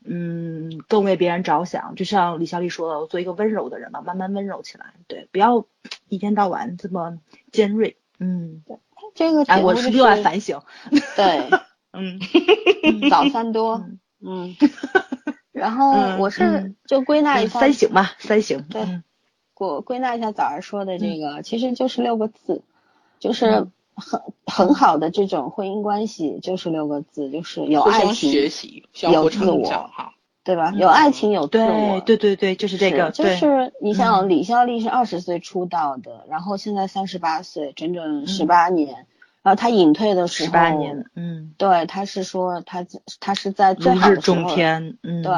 [0.10, 5.66] 嗯，更为别人着想，就像李小丽说的，我做一个温柔的人吧，慢慢温柔起来，对，不要
[6.08, 7.18] 一天到晚这么
[7.51, 7.97] 尖锐。
[8.20, 8.78] 嗯，对，
[9.16, 10.62] 这个哎，我是又爱反省。
[11.18, 11.49] 对，
[11.98, 13.86] 嗯，早餐多，
[14.24, 14.56] 嗯，
[15.52, 18.64] 然后我是就归纳一下三省吧，三省。
[18.70, 19.02] 对，
[19.58, 22.64] 我归纳一下早上说的这个，其实就是六个字，
[23.20, 23.68] 就是。
[24.00, 28.32] 很很好的这种婚姻关系就是六个字，就是有爱情，
[29.12, 29.89] 有自我，
[30.43, 30.72] 对吧？
[30.78, 33.10] 有爱情，有自我，对对对，就是这个。
[33.10, 39.08] 就是你像李孝利是二十岁出道的，然后现在三十八岁，整整十八年。
[39.44, 42.86] 然后他隐退的时候，十八年，嗯，对，他是说他
[43.20, 44.50] 他是在最好的时候，
[45.04, 45.34] 嗯，对。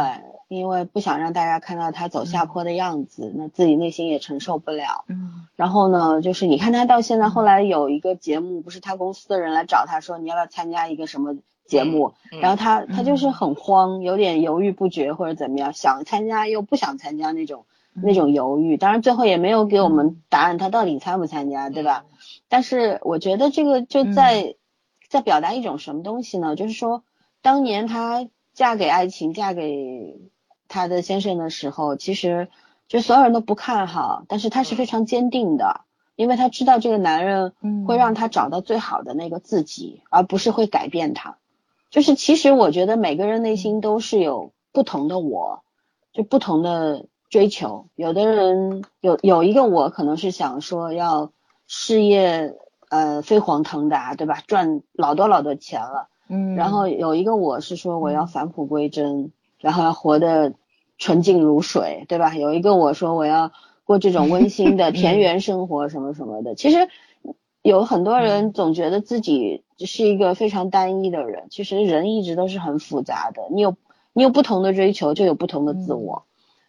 [0.50, 5.06] 因为不想让大家看到他走下坡的样子，那自己内心也承受不了。
[5.08, 11.36] 嗯，然后呢，就是你看他到现在，后来有一个节目，不是他公司的人来找他说你要不要参加一个什么
[11.68, 18.76] 节目，然后他他就是很慌，有点犹豫不决或者怎么样，想参加又不想参加那种那种犹豫。
[18.76, 22.06] 当然最后也没有给我们答案，他到底参不参加，对吧？
[22.50, 24.56] 但是我觉得这个就在
[25.08, 26.58] 在表达一种什么东西呢？
[26.58, 27.04] 就是说
[27.41, 30.20] 当年她嫁给爱情，嫁给。
[30.72, 32.47] 她的先生的时候，其实
[32.88, 35.82] 就所有人都不看好，但是她是非常坚定的，
[36.16, 37.56] 因为她知道这个男人
[37.88, 41.38] 会让她找到最好的那个自己，而不是会改变她。
[41.89, 45.64] 就是其实我觉得每个人内心都是有不同的我，
[46.14, 47.88] 就不同的追求。
[47.95, 51.32] 有的人有有一个我可能是想说要
[51.70, 52.53] 事业
[52.89, 54.43] 呃飞黄腾达，对吧？
[54.45, 56.09] 赚老多老多钱了。
[56.28, 56.55] 嗯。
[56.55, 59.32] 然后有一个我是说我要返璞归真。
[59.61, 60.53] 然后要活得
[60.97, 62.34] 纯净如水，对吧？
[62.34, 63.51] 有一个我说我要
[63.84, 66.55] 过这种温馨的 田园生活，什么什么的。
[66.55, 66.88] 其实
[67.61, 73.49] 有很多人总觉得自己是一个非常单一的人，其实人一直都是很复杂的。
[73.51, 73.76] 你有
[74.13, 76.24] 你有不同的追求，就有不同的自我。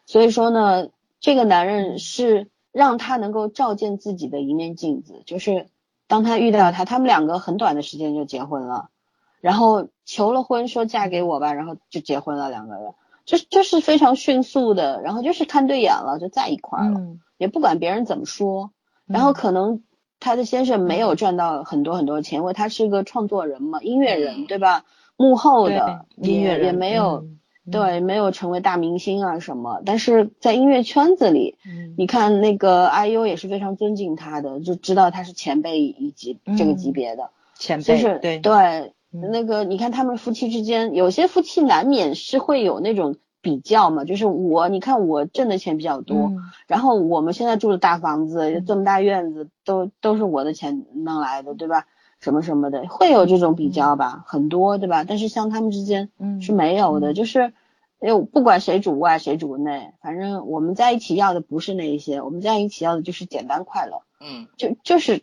[0.05, 0.89] 所以说呢，
[1.21, 5.67] 这个男人是让他能够照见自己的一面镜子，就是
[6.07, 8.91] 当他遇到他，他们两个很短的时间就结婚了。
[9.41, 12.93] 然后求了婚，说嫁给我吧，然后就结婚了，两个人，
[13.25, 17.01] 就就是非常迅速的，然后就是看对眼了，就在一块了，
[17.39, 18.71] 也不管别人怎么说。
[19.07, 19.83] 然后可能
[20.21, 24.85] 他的先生没有赚到很多很多钱，因为他是个创作人嘛，音乐人，对吧？
[25.17, 27.25] 幕后的音乐人也没有，
[27.71, 29.81] 对，没有成为大明星啊什么。
[29.85, 31.57] 但是在音乐圈子里，
[31.97, 38.93] 你看那个 IU 也是非常尊敬他的，就知道他是前辈以及这个级别的前辈，就是对对。
[39.13, 46.31] 那个，你看他们夫妻之间，有些夫妻难免是会有那种比较嘛，就是我，你看我挣的钱比较多，
[46.69, 51.87] 然后我们现在住的大房子，这么大院子，都都是我的钱弄来的，对吧？
[52.21, 55.03] 什么什么的，会有这种比较吧，很多，对吧？
[55.03, 56.09] 但是像他们之间
[56.41, 57.53] 是没有的，就是，
[58.01, 65.23] 哎，不管谁主外谁主内，反正我们在一起要的不是那一些，我们在一起要的就是简单快乐，嗯，就就是，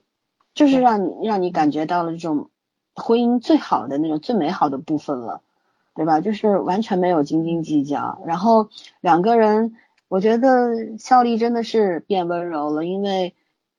[0.54, 2.50] 就是让你让你感觉到了这种。
[3.00, 5.42] 婚姻最好的那种最美好的部分了，
[5.94, 6.20] 对吧？
[6.20, 8.70] 就是完全没有斤斤计较，然后
[9.02, 9.76] 两个人，
[10.08, 13.36] 我觉得孝利真的是变温柔了，因为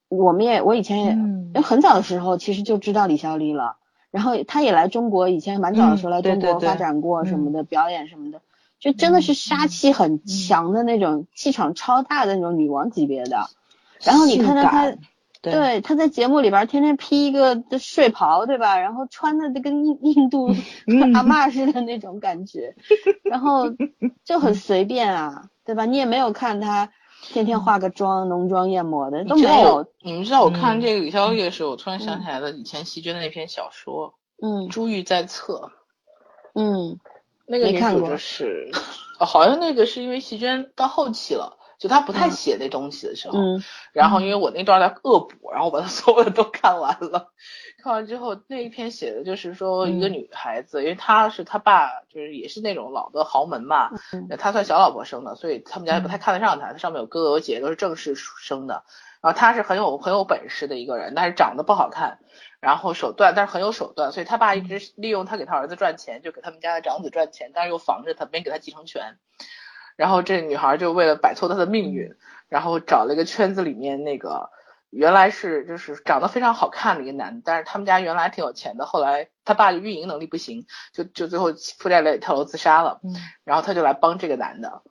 [0.09, 3.79] 我们也我以前也很早的时候其实就知道李孝利了，
[4.13, 8.41] 然后他也来中国，以前蛮早的时候来中国发展过什么的表演什么的，
[8.81, 13.49] 就真的是杀气很强的那种，气场超大的那种女王级别的。
[14.01, 14.91] 然后你看到她，
[15.41, 15.53] 对。
[15.53, 18.79] 对，他在节目里边天天披一个睡袍，对吧？
[18.79, 20.51] 然后穿的就跟印 印度
[20.87, 21.13] 嗯。
[21.15, 22.75] 阿嬷似的那种感觉，
[23.23, 23.67] 然后
[24.25, 25.85] 就很随便啊，对吧？
[25.87, 26.91] 你也没有看她
[27.23, 29.87] 天天化个妆、浓妆艳抹的，都没有。
[30.03, 30.81] 你们知道我看嗯。
[30.81, 35.55] 这个李孝利的时候，我突然想起来了以前席娟的那篇小说嗯《珠玉在侧》，
[36.55, 36.99] 嗯
[37.49, 38.71] 那个就是，
[39.19, 41.57] 哦，好像那个是因为席娟到后期了。
[41.79, 47.29] 就她不太嗯写那东西的时候，嗯然后因为我那段在恶补，然后我把她 所有的都看完了。
[47.81, 56.73] 看完之后，那一篇写的就是说一个嗯女孩子，因为她是她爸，就是也是那种老的豪门嘛，嗯她算小老婆生的，所以他们家也不太看得上她。
[56.73, 58.83] 她上面有哥哥有姐姐，都是正室生的。
[59.21, 62.19] 然后她是很有很有本事的一个人，但是长得不好看，
[62.61, 69.19] 然后手段，但是很有手段，所以他爸一直利用他给他儿子赚钱，就给他们家的长子赚钱，但是又防着他，没给他继承权。
[69.97, 72.15] 然后这女孩就为了摆脱他的命运，
[72.49, 74.51] 然后找了一个圈子里面那个
[74.91, 83.01] 原来是就是长得非常好看的一个男的，但是他们家原来挺有钱的，后来他爸就运营能力不行，就就最后负债累跳楼自杀了。
[83.05, 84.83] 嗯然后他就来帮这个男的，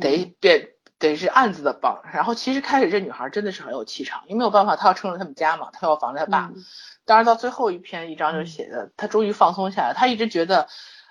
[0.00, 2.00] 等于变等于是暗自的帮。
[2.12, 6.50] 然后其实开始这女孩真的是很有气场，因为没有办法，她要撑着他们家嘛，她要防着她爸。
[6.54, 6.64] 嗯
[7.08, 9.94] 当然到最后一篇一章就写的，她终于放松下来。
[9.94, 10.68] 她一直觉得，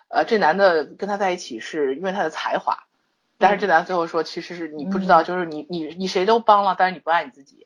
[0.09, 2.83] 呃，这男的跟她在一起是因为他的才华，
[3.39, 7.65] 但是这男的最后说，其实是你不知道，就是你你你谁都帮了，但是你不爱你自己，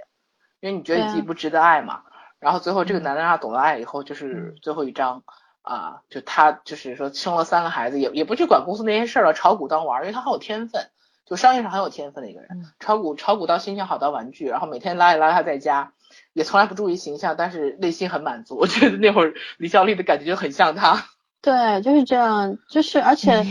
[0.62, 2.04] 因为你觉得你自己不值得爱嘛。
[2.40, 5.24] 然后最后这个男的让他懂了爱以后，就是最后一章
[5.62, 10.90] 啊，就他就是说生了三个孩子，也也不去管公司那些事儿了，炒股当玩儿，因为他很有天分，
[11.32, 12.66] 就商业上很有天分的一个人嗯。
[12.82, 15.94] 炒股炒股到心情好到玩具，然后每天拉一拉他在家，
[16.34, 18.58] 也从来不注意形象，但是内心很满足。
[18.58, 21.06] 我觉得那会儿李孝利的感觉就很像他。
[21.42, 23.46] 对，就是这样，就是而且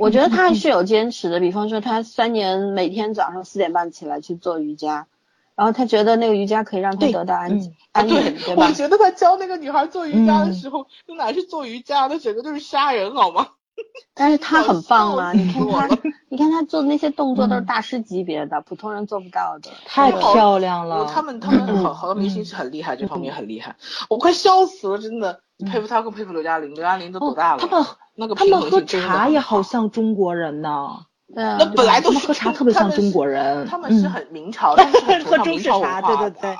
[0.00, 5.06] 我觉得他还是有坚持的，比方说他三年每天早上四点半起来去做瑜伽，
[5.54, 8.72] 然后他觉得那个瑜伽可以让他得到安、嗯安宁，对吧我？
[8.72, 13.48] 觉得他教那个女孩做瑜伽的嗯时候，那哪是做瑜伽，那整个就是杀人，好吗？
[14.14, 15.98] 但是他很棒啊，你看他我，
[16.28, 19.70] 你看他做的那些动作都是嗯大师级别的，普通人做不到的。
[19.86, 21.06] 太漂亮了。
[21.06, 23.76] 他们他们 嗯好好多明星是很厉害，这方面很厉害，
[24.10, 25.40] 我快笑死了，真的。
[25.70, 26.74] 佩服他，更佩服刘嘉玲。
[26.74, 27.62] 刘嘉玲都多大了？
[27.62, 33.66] 哦他们那个他们喝茶也好好像中国人呢，对啊那，本来都是他们喝茶特别像中国人。
[33.68, 36.56] 他们是嗯很明朝，他们是很崇喝中式茶对对对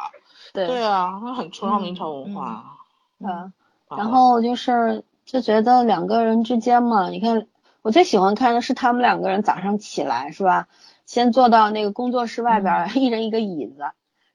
[0.53, 2.65] 对对啊，他很崇尚明朝文化。
[3.19, 3.53] 嗯，
[3.89, 7.47] 啊然后就是就觉得两个人之间嘛，你看
[7.83, 10.69] 我最喜欢看的是他们两个人早上起来是吧，
[11.07, 13.85] 先坐到那个工作室外边儿， 一人一个椅子，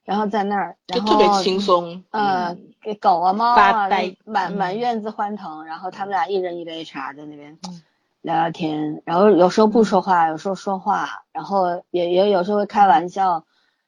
[0.04, 2.02] 然后在那儿，然后就特别轻松。
[2.10, 3.88] 呃嗯，给狗啊猫啊
[4.24, 7.82] 满满嗯院子欢腾，然后他们俩一人一杯茶在那边嗯
[8.22, 13.44] 聊聊天，然后有时候不说话，有时候说话，然后也也有时候会开玩笑。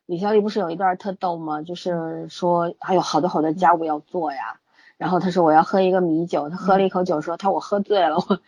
[0.07, 1.63] 李孝利不是有一段特逗吗？
[1.63, 4.59] 就是说还有好多好多家务要做呀。
[5.01, 8.39] 然后他说我要喝一个米酒，他喝了一口酒说他我喝醉了，我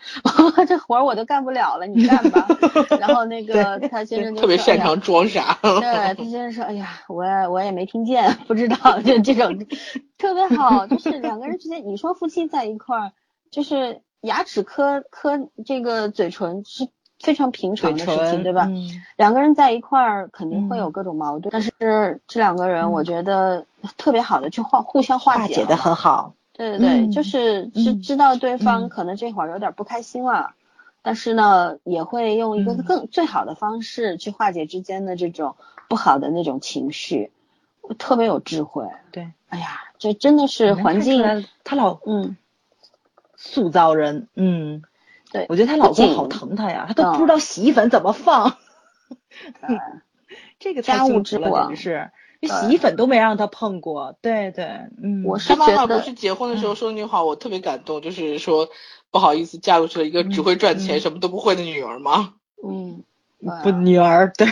[0.59, 2.46] 我这活儿我都干不了了，你干吧。
[3.00, 5.59] 然后那个他先生就特别擅长装傻。
[5.62, 9.66] 对，他先生说，哎呀，我也我也没听见，不知道，就这种
[10.18, 13.12] 特别好，就是两个人之间，你说夫妻在一块儿，
[13.50, 16.86] 就是牙齿磕磕这个嘴唇是
[17.18, 18.66] 非常平常的事情，对吧？
[18.68, 23.64] 嗯两个人在一块儿肯定会有嗯各种矛盾，但是这两个人我觉得
[23.96, 26.34] 特别好的去化互相化解的很好。
[26.70, 28.02] 对对对，嗯就是知嗯。
[28.02, 30.54] 知道对方嗯可能这会儿有点不开心了，
[31.02, 32.84] 但是呢，也会用一个嗯。
[32.84, 35.56] 更最好的方式去化解之间的这种
[35.88, 37.32] 不好的那种情绪，
[37.98, 38.86] 特别有智慧。
[39.10, 41.22] 对，哎呀，这真的是环境，
[41.64, 42.36] 她老嗯，
[43.36, 44.82] 塑造人，嗯，
[45.32, 45.46] 对。
[45.48, 48.56] 我觉得她老公好疼她呀，她都嗯不知道洗衣粉怎么放，
[49.60, 49.78] 呃
[50.58, 52.10] 这个家务之王是，
[52.49, 54.64] 洗衣粉都没让他碰过，对对，
[55.03, 58.68] 嗯，我是他妈觉得妈不是结婚的时候说那句话，我特别感动，就是说
[59.11, 61.01] 不好意思嫁过去了一个只会赚钱、嗯。
[61.01, 62.34] 什么都不会的女儿吗？
[62.64, 63.03] 嗯，
[63.62, 64.49] 不女儿，对，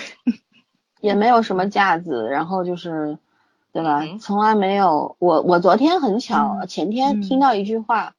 [1.01, 3.19] 也没有什么架子，然后就是，
[3.73, 4.01] 对吧？
[4.03, 4.19] 嗯。
[4.19, 5.17] 从来没有。
[5.19, 6.67] 我我昨天很巧，嗯。
[6.69, 8.15] 前天嗯听到一句话，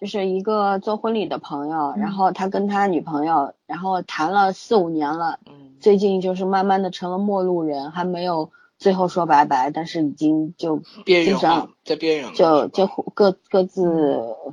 [0.00, 2.00] 就是一个做婚礼的朋友，嗯。
[2.00, 13.86] 然后他跟他女朋友，然后谈了四五年了，嗯，最近就是慢慢的成了陌路人，还没有最后说拜拜，但是已经就边缘化在边缘了就就各各自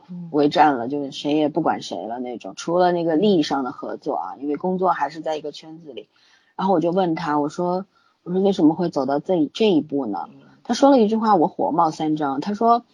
[0.09, 2.53] 嗯为战了，就是谁也不管谁了那种。
[2.55, 6.07] 除了那个利益上的合作啊，因为工作还是在一个圈子里。
[6.55, 7.85] 然后我就问他，我说
[8.23, 10.29] 我说为什么会走到这这一步呢？
[10.31, 12.39] 嗯他说了一句话，我火冒三丈。
[12.39, 12.85] 他说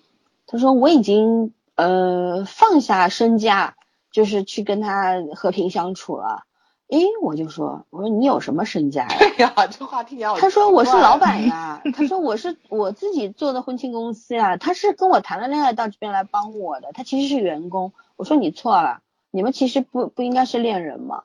[0.47, 3.75] 他说我已经呃放下身价，
[4.11, 6.45] 就是去跟他和平相处了。
[6.89, 9.15] 诶，我就说，我说你有什么身家呀？
[9.17, 17.93] 对呀，这话听起来他说我是老板呀，他说我是我自己做的婚庆公司呀，他是跟我谈了恋爱到这边来帮我的，他其实是员工。
[18.15, 21.23] 我说你错了，你们其实不不应该是恋人吗？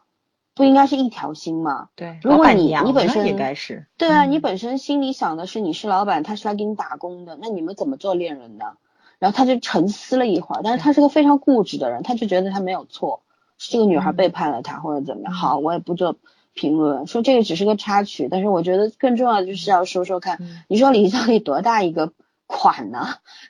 [0.55, 1.89] 不应该是一条心吗？
[1.97, 8.77] 对，如果你你本身应该是对啊，嗯你本身心里想的是你是老板，他是来给你打工的，那你们怎么做恋人的？
[9.19, 13.34] 然后他就沉思了一会儿，但是他是个非常固执的人，他就觉得他没有错，是
[13.71, 15.33] 这个女孩嗯背叛了他或者怎么样。
[15.33, 16.17] 嗯好，我也不做
[16.53, 22.13] 评论，说这个只是个插曲，但是我觉得更重要的就是要说说看，嗯你说李孝利多大一个
[22.47, 23.07] 款呢，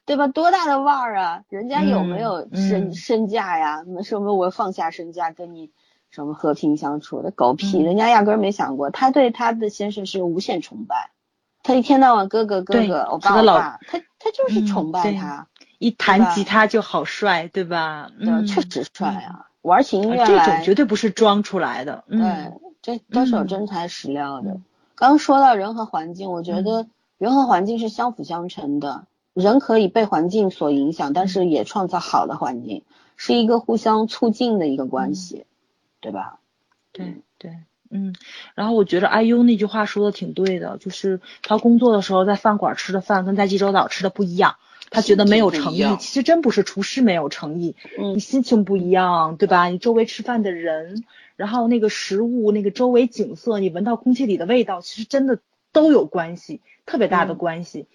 [0.07, 0.29] 对吧？
[0.29, 1.43] 多大的腕儿啊？
[1.49, 3.83] 人家有没有嗯身、嗯身价呀？
[3.87, 5.71] 那什么我放下身价跟你
[6.11, 11.11] 什么和平相处的狗屁，嗯人家压根儿没想过，他对他的先生是无限崇拜，
[11.63, 15.49] 他一天到晚哥哥哥哥，欧是个老巴欧巴，他他就是嗯崇拜对他，
[15.79, 18.11] 一弹吉他就好帅，对吧？
[18.19, 22.05] 对，嗯，确实帅啊，玩起音乐来这，种绝对不是装出来的。
[22.09, 23.49] 对嗯，，这都是有嗯。
[23.49, 24.51] 真材实料的。
[24.51, 24.65] 嗯
[24.97, 26.87] 刚刚说到人和环境，我觉得
[27.19, 32.85] 人和环境是相辅相成的，人可以被环境所影响，但是也创造好的环境，
[33.17, 35.47] 是一个互相促进的一个关系，
[36.01, 36.39] 对吧？
[36.93, 37.59] 对对，
[37.91, 38.15] 嗯，
[38.55, 44.55] 然后我觉得 IU 那句话说的挺对的，就是他工作的时候在饭馆吃的饭跟在济州岛吃的不一样，
[44.95, 49.67] 他觉得没有诚意，其实真不是厨师没有诚意，嗯你心情不一样，对吧？
[49.67, 51.05] 你周围吃饭的人，
[51.37, 55.41] 然后那个食物、那个周围景色，你闻到空气里的味道，其实真的
[55.73, 57.87] 都有关系，特别大的嗯关系。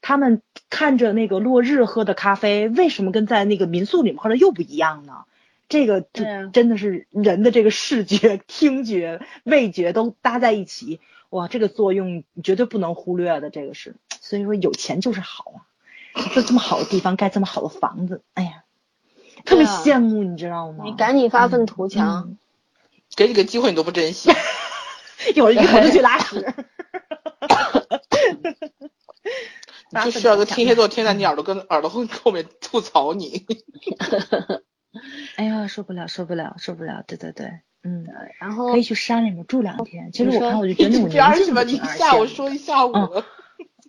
[0.00, 5.24] 他们看着那个落日喝的咖啡，为什么跟在那个民宿里面喝的又不一样呢？
[5.68, 6.00] 这个
[6.52, 10.98] 真的是人的这个视觉、听觉、味觉都搭在一起，
[11.28, 13.94] 哇，这个作用绝对不能忽略的，这个是。
[14.20, 15.58] 所以说有钱就是好啊，
[16.34, 18.64] 在这么好的地方盖这么好的房子，哎呀，
[19.44, 20.84] 特别羡慕，你知道吗？
[20.84, 22.38] 你赶紧发愤图强，嗯
[23.16, 24.30] 给你个机会你都不珍惜。
[25.34, 26.44] 一会儿一会儿就去拉屎。
[29.90, 33.46] 你就需要个天蝎座天在你耳朵跟耳朵后后面吐槽你。
[35.36, 37.02] 哎呀，受不了，受不了，受不了！
[37.06, 37.46] 对对对，
[37.82, 38.06] 嗯，
[38.38, 40.12] 然后可以去山里面住两天。
[40.12, 42.92] 其实我看我就觉得那种边儿去吧，宁静的你挺让人羡慕下午说一下午。
[42.94, 43.24] 嗯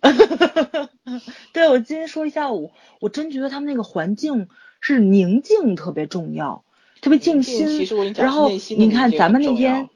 [1.52, 4.48] 对我今天说一下午，我真觉得他们那个环境
[4.80, 6.64] 是宁静特别重要，
[7.00, 7.66] 特别静心。
[7.66, 9.88] 其实我跟你讲然后你看咱们那天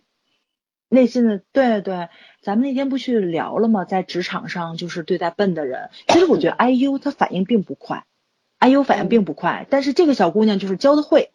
[0.89, 2.09] 内心的对对，
[2.43, 3.85] 咱们那天不去聊了吗？
[3.85, 8.05] 在职场上就是对待笨的人，其实我觉得 IU 他反应并不快
[8.61, 11.31] ，IU 反应并不快，但是这个小姑娘就是教的会，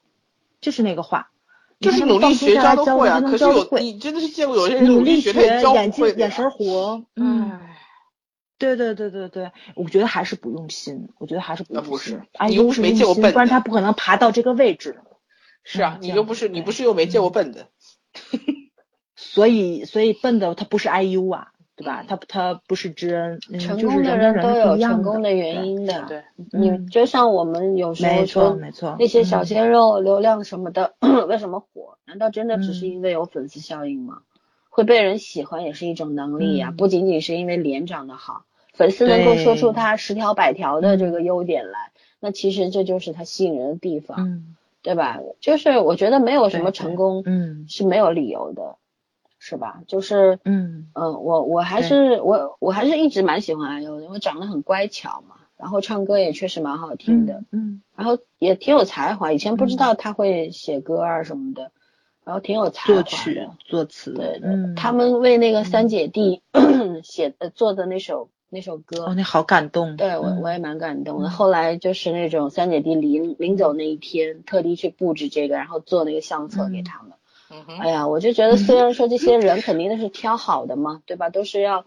[0.61, 1.31] 就是那个话，
[1.79, 5.31] 就是努力学教的会啊，教的能可是有教的会，你真的是见过有些人努力力学
[5.73, 7.59] 眼睛眼神活，嗯。
[8.67, 12.23] 唉对对对对对，我觉得还是不用心，我觉得还是不那不用心是。
[12.33, 14.99] 哎，你又不是没见过笨的不然他不可能爬到这个位置。
[15.63, 17.67] 是啊，嗯你又不是你不是又没见过笨的，
[19.15, 22.03] 所以所以笨的他不是 IU 啊，对吧？
[22.07, 30.95] 他他不是知恩，嗯成功的人都有成功的原因的，对，你嗯就像我们有时候说没错那些小嗯鲜肉、流量什么的，
[31.27, 31.97] 为什么火？
[32.05, 34.21] 难道真的只是嗯因为有粉丝效应吗？
[34.69, 36.75] 会被人喜欢也是一种能力呀、嗯。
[36.75, 45.19] 不仅仅是因为脸长得好，粉丝能够说出他十条百条的这个优点来，那其实这就是他吸引人的地方，嗯，对吧？
[45.41, 47.65] 就是我觉得没有什么成功嗯。
[47.67, 48.77] 是没有理由的，
[49.37, 49.81] 是吧？
[49.87, 59.33] 就是嗯嗯，我我还是我我还是一直蛮喜欢 IU 的，因为长得很乖巧嘛，然后唱歌也确实蛮好听的，嗯然后也挺有才华。
[59.33, 61.71] 以前不知道他会写歌啊什么的，
[62.29, 63.01] 然后挺有才华。
[63.01, 66.43] 作曲作词，对对，嗯，他们为那个三姐弟
[67.03, 71.27] 写的做的那首那首歌，哦，那好感动，对我嗯我也蛮感动的。
[71.27, 77.13] 嗯后来就是那种三姐弟临临走那一天，特地去布置这个，然后做那个相册给嗯他们。
[77.79, 81.31] 哎呀，我就觉得虽然说这些人肯定都是挑好的嘛，对吧？
[81.31, 81.83] 都是要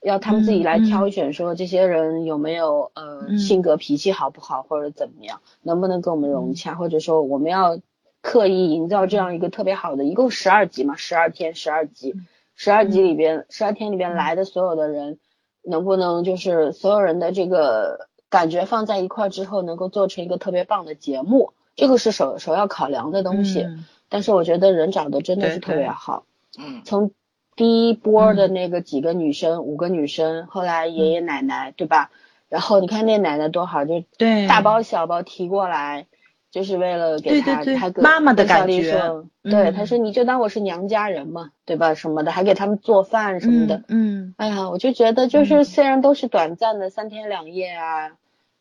[0.00, 7.78] 要他们自己来挑选，说这些人有没有呃嗯性格脾气好不好，或者怎么样，能不能跟我们嗯融洽，或者说我们要
[8.24, 12.26] 刻意营造这样一个特别好的，一共十二集嘛，十二天十二集，嗯。
[12.56, 15.18] 十二集里边十二天里边来的所有的人，
[15.62, 23.60] 能不能就是所有人的这个感觉放在一块儿之后，能够做成一个特别棒的节目，这个是首首要考量的东西。
[23.60, 23.84] 嗯。
[24.08, 25.88] 但是我觉得人长得真的是特别对。
[25.88, 26.24] 好。
[26.58, 27.10] 嗯，从
[27.56, 28.54] 第一波的嗯。
[28.54, 32.10] 那个几个女生，五个女生，后来爷爷奶奶，对吧？
[32.48, 34.46] 然后你看那奶奶多好，就对。
[34.46, 36.06] 大包小包提过来，
[36.54, 41.94] 就是为了给他，对对对还跟妈妈的感觉说，嗯对，他说你就当我是娘家人嘛，对吧？
[41.94, 43.82] 什么的，还给他们做饭什么的。
[43.88, 48.12] 嗯哎呀，我就觉得就是嗯虽然都是短暂的三天两夜啊，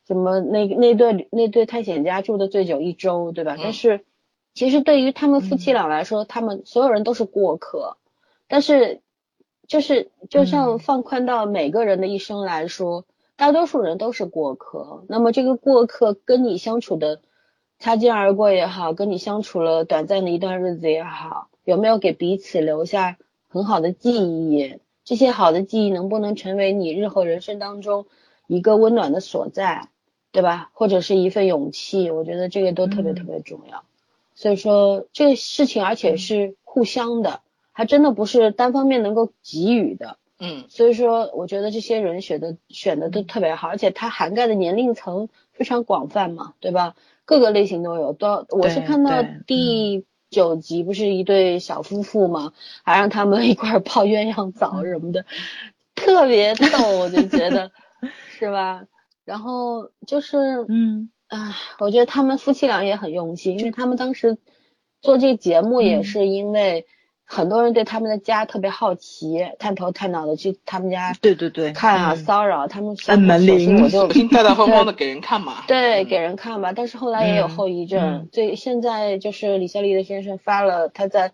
[0.08, 3.54] 什么那那对那对探险家住的最久一周，对吧？
[3.58, 4.04] 嗯但是
[4.56, 7.98] 其实对于他们夫妻俩来说，他们所有人都是过客，
[8.48, 9.02] 但是
[9.68, 15.04] 就是就像嗯放宽到每个人的一生来说，大多数人都是过客。
[15.08, 17.22] 那么这个过客跟你相处的
[17.84, 23.18] 擦肩而过也好，跟你相处了短暂的一段日子也好，有没有给彼此留下
[23.50, 24.80] 很好的记忆？
[25.04, 28.06] 这些好的记忆能不能成为你日后人生当中
[28.48, 29.90] 一个温暖的所在，
[30.32, 30.70] 对吧？
[30.72, 32.10] 或者是一份勇气？
[32.10, 33.84] 我觉得这个都特别嗯特别重要。
[34.34, 37.42] 所以说这个事情，而且是互相的，
[37.74, 40.16] 还真的不是单方面能够给予的。
[40.40, 46.96] 嗯所以说，我觉得这些人选的选的都特别好，而且它涵盖的年龄层非常广泛嘛，对吧？
[47.26, 48.14] 各个类型都有。
[48.14, 52.54] 都我是看到第九集不是一对小夫妇嘛，
[52.84, 55.26] 还让他们一块儿泡鸳鸯澡什么的，
[55.96, 57.72] 特别逗，我就觉得
[58.40, 58.86] 是吧？
[59.26, 64.38] 然后就是嗯啊，我觉得他们夫妻俩也很用心，因为他们当时
[65.02, 66.86] 做这个节目也嗯是因为
[67.34, 75.64] 很多人对他们的家特别好奇，探头探脑的去他们家对对对看啊、嗯骚扰他们按门铃我就大大方方的给人看嘛。
[75.68, 76.72] 对，嗯给人看吧。
[76.74, 81.32] 但是后来也有嗯后遗症嗯，最现在就是李孝利的先生发了他在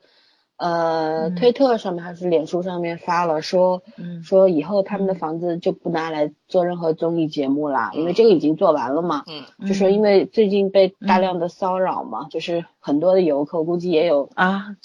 [0.58, 9.24] 呃嗯推特上面还是脸书上面发了说嗯说以后他们的嗯房子就不拿来做任何综艺节目啦，因为这个已经做完了嘛。
[9.28, 14.76] 嗯就说因为最近被大嗯量的骚扰嘛，就是很多的游客，估计也有啊，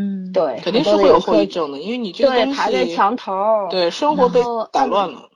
[0.00, 3.32] 嗯，对，肯定是会有后遗症的，因为你这个东对排在墙头，
[3.68, 4.40] 对生活被
[4.70, 5.28] 打乱了。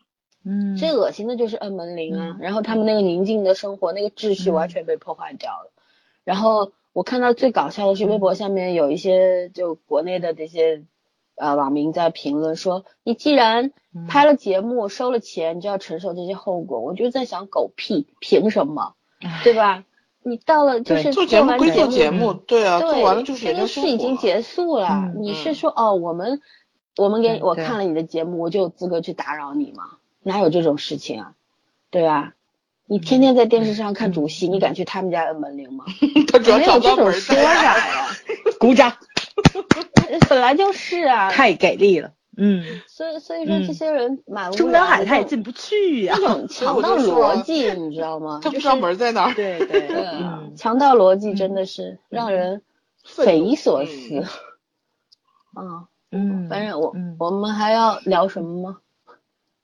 [0.45, 5.73] 嗯，最恶心的就是摁门铃啊，嗯然后他们那个宁静的生活，那个秩序嗯完全被破坏掉了。
[6.23, 10.85] 然后我看到最搞笑的是，嗯微博下面有一些就国内的这些
[11.35, 16.79] 呃网民在评论说，你既然嗯拍了节目收了钱，你就要承受这些后果。
[16.79, 18.95] 我就在想，狗屁，凭什么？
[19.43, 19.85] 对吧？
[20.25, 24.17] 你到了就是做节目归做节目，对啊，对，做完了就是这个事已经。
[24.17, 24.89] 结束了。
[24.91, 26.41] 嗯你嗯是说哦，我们
[26.97, 29.85] 我们给我看了你的节目，我就有资格去打扰你吗？
[30.23, 31.33] 哪有这种事情啊？
[31.91, 32.35] 对吧？
[32.87, 35.85] 你天天在电视上看主席，你敢去他们家摁门铃吗？
[36.31, 37.77] 他主要没有这种说法呀，
[38.61, 38.93] 鼓掌，
[40.29, 41.31] 本来就是啊。
[41.31, 48.41] 太给力了，嗯，所以所以说嗯这些人满无中南海他也进不去呀那， 强盗逻辑，你知道吗？
[48.43, 49.35] 他不知道就是门儿在哪儿。
[49.37, 50.07] 对对，对
[50.57, 52.63] 强盗逻辑真的是让人
[53.05, 54.25] 匪夷所思
[55.57, 55.87] 嗯。
[56.11, 58.79] 嗯，嗯，反正我、嗯我们还要聊什么吗？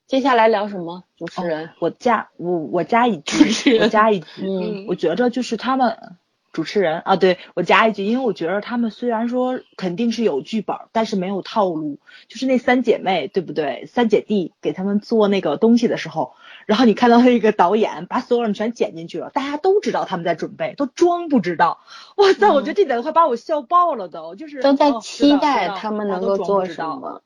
[0.07, 1.03] 接下来聊什么？
[1.17, 6.17] 主持人，我加我我加一句，人我加一句，嗯我觉着就是他们
[6.59, 11.99] 主持人啊，对我加一句，因为我觉得他们虽然说肯定是有剧本，但是没有套路。
[12.27, 13.85] 就是那三姐妹，对不对？
[13.85, 16.33] 三姐弟给他们做那个东西的时候，
[16.65, 21.79] 然后你看到那个导演把所有人全剪进去了，大家都知道他们在准备，都装不知道。
[22.17, 27.21] 哇塞，我觉得这点快把我笑爆了都，就是都在哦期待他们能够做什么。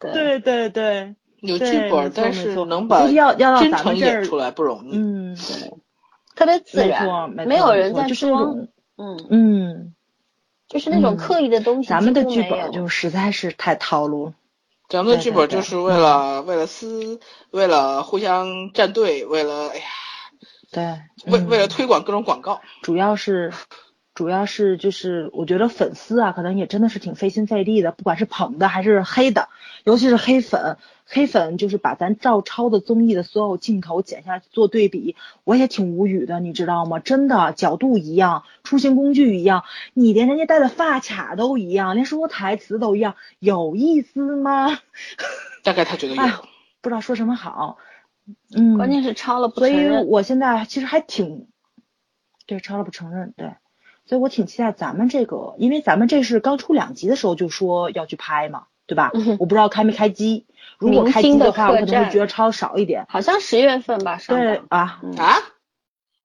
[0.00, 4.96] 对，对对对，有剧本但是能把就是要要到真诚演出来不容易。
[4.96, 5.36] 嗯，
[6.34, 8.68] 特别自然，没没有人在没错就是那装种，
[9.02, 9.94] 嗯，嗯，
[10.68, 11.16] 就是那种嗯。
[11.16, 14.32] 刻意的东西，咱们的剧本就实在是太套路。
[14.88, 17.18] 咱们的剧本就是为了为了撕，
[17.50, 19.84] 为了互相站队，为了哎呀，
[20.70, 20.82] 对，
[21.32, 22.60] 为嗯为了推广各种广告。
[22.82, 23.52] 主要是
[24.14, 29.48] 主要是就是我觉得粉丝啊，可能也真的是挺费心费力的，不管是捧的还是黑的，
[29.84, 36.98] 尤其是黑粉，黑粉就是把咱照抄的综艺的所有镜头剪下来做对比，我也挺无语的，你知道吗？
[36.98, 44.78] 真的角度一样，出行工具一样，你连人家戴的发卡都一样，连说台词都一样，有意思吗？
[45.64, 46.34] 大概他觉得有哎，
[46.82, 47.78] 不知道说什么好。
[48.54, 49.88] 嗯，关键是抄了不所以。
[50.04, 51.48] 我现在其实还挺，
[52.46, 53.54] 对，抄了不承认，对，
[54.12, 59.10] 所以我挺期待咱们这个，因为咱们这是刚出两集的时候就说要去拍嘛，对吧？
[59.14, 60.44] 嗯我不知道开没开机，
[60.76, 63.06] 如果开机的话，我可能会觉得超少一点。
[63.08, 65.36] 好像十月份吧上对档，啊，嗯啊，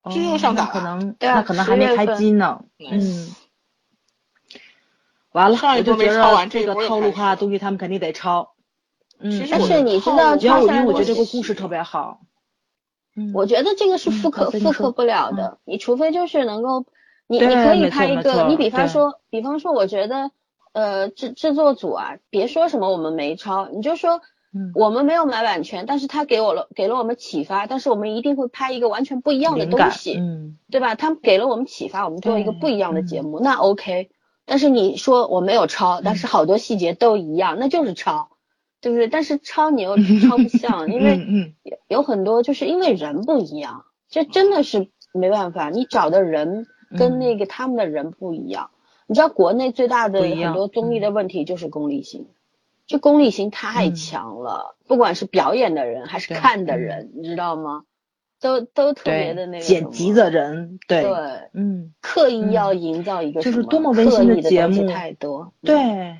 [0.02, 2.62] 哦这又上档那可能对啊那可能还没10月份开机呢。
[2.78, 3.34] 嗯，
[5.32, 8.52] 完了，上一我就觉波没抄完得这个套路化的开始了东西他们肯定得抄。
[9.18, 12.20] 嗯，但是你知道因为我觉得这个故事特别好。
[13.16, 16.84] 嗯，我觉得这个是复嗯刻、复刻不了的，你除非就是能够，
[17.28, 20.30] 你你可以拍一个，你比方说，比方说，我觉得
[20.72, 24.22] 呃制制作组啊，别说什么我们没抄，你就说
[24.54, 30.94] 嗯我们没有买版权，但是他给我了给了我们启发，但是我们一定会拍一个完全不一样的东西，嗯，对吧？
[30.94, 34.10] 他们给了我们启发，我们做一个不一样的节嗯目，那 OK。
[34.50, 38.30] 但是你说我没有抄，但是好多细节都一样，那就是抄，
[38.80, 39.06] 对不对？
[39.06, 41.54] 但是抄你又 抄不像，因为
[41.86, 45.68] 有很多就是因为人不一样，这真的是没办法。
[45.68, 46.66] 你找的人
[46.96, 48.70] 跟那个他们的人不一样。
[49.06, 52.28] 你知道国内最大的很多综艺的问题就是功利性，
[52.86, 53.94] 就功利性太嗯。
[53.94, 56.80] 强了，不管是表演的人还是看的嗯。
[56.80, 57.84] 人，你知道吗？
[58.40, 61.12] 都都特别的那，个剪辑的人，对，对，
[61.54, 66.18] 嗯，刻意要营造一个就是多么温馨的节目太多，嗯，对，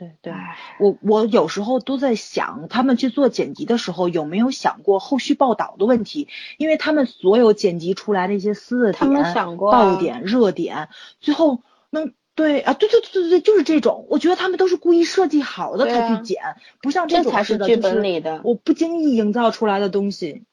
[0.00, 0.32] 对对。
[0.78, 6.28] 我我有时候都在想，他们去做剪辑的时候有没有想过后续报道的问题？
[6.56, 10.88] 因为他们所有剪辑出来的一些私的他们点、想过啊爆点、热点，
[11.20, 14.06] 最后能对啊，对对对对对，就是这种。
[14.08, 16.40] 我觉得他们都是故意设计好的才去剪，
[16.80, 18.40] 不像这种才是剧本就是里的。
[18.42, 20.44] 我不经意营造出来的东西。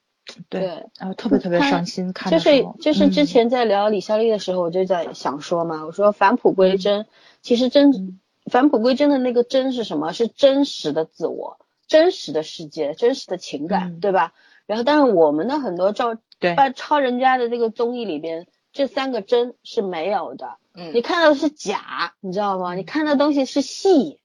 [0.50, 0.68] 对，对
[0.98, 7.06] 然后特别特别伤心，看就是就是之嗯前在聊李孝利的时候，我就在想说嘛，我说返璞归真，
[7.40, 10.12] 其实真、嗯返璞归真的那个真是什么？
[10.12, 14.32] 是真实的自我、真实的世界、真实的情感，嗯对吧？
[14.66, 22.74] 然后，但是我们的很多照对把抄人家的这个综艺里边，这三个真是没有的，嗯你看到的是假，你知道吗？
[22.74, 24.18] 你看到的东西是戏，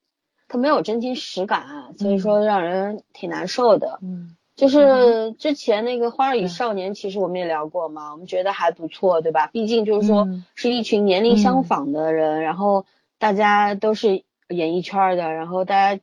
[0.47, 3.99] 它没有真情实感，所以说让人挺难受的。
[4.01, 9.47] 嗯就是之前那个《花儿与少年》，其实我们也聊过嘛，我们觉得还不错，对吧？
[9.47, 12.85] 毕竟就是说嗯是一群年龄相仿的人，然后
[13.23, 16.01] 大家都是演艺圈的，然后大家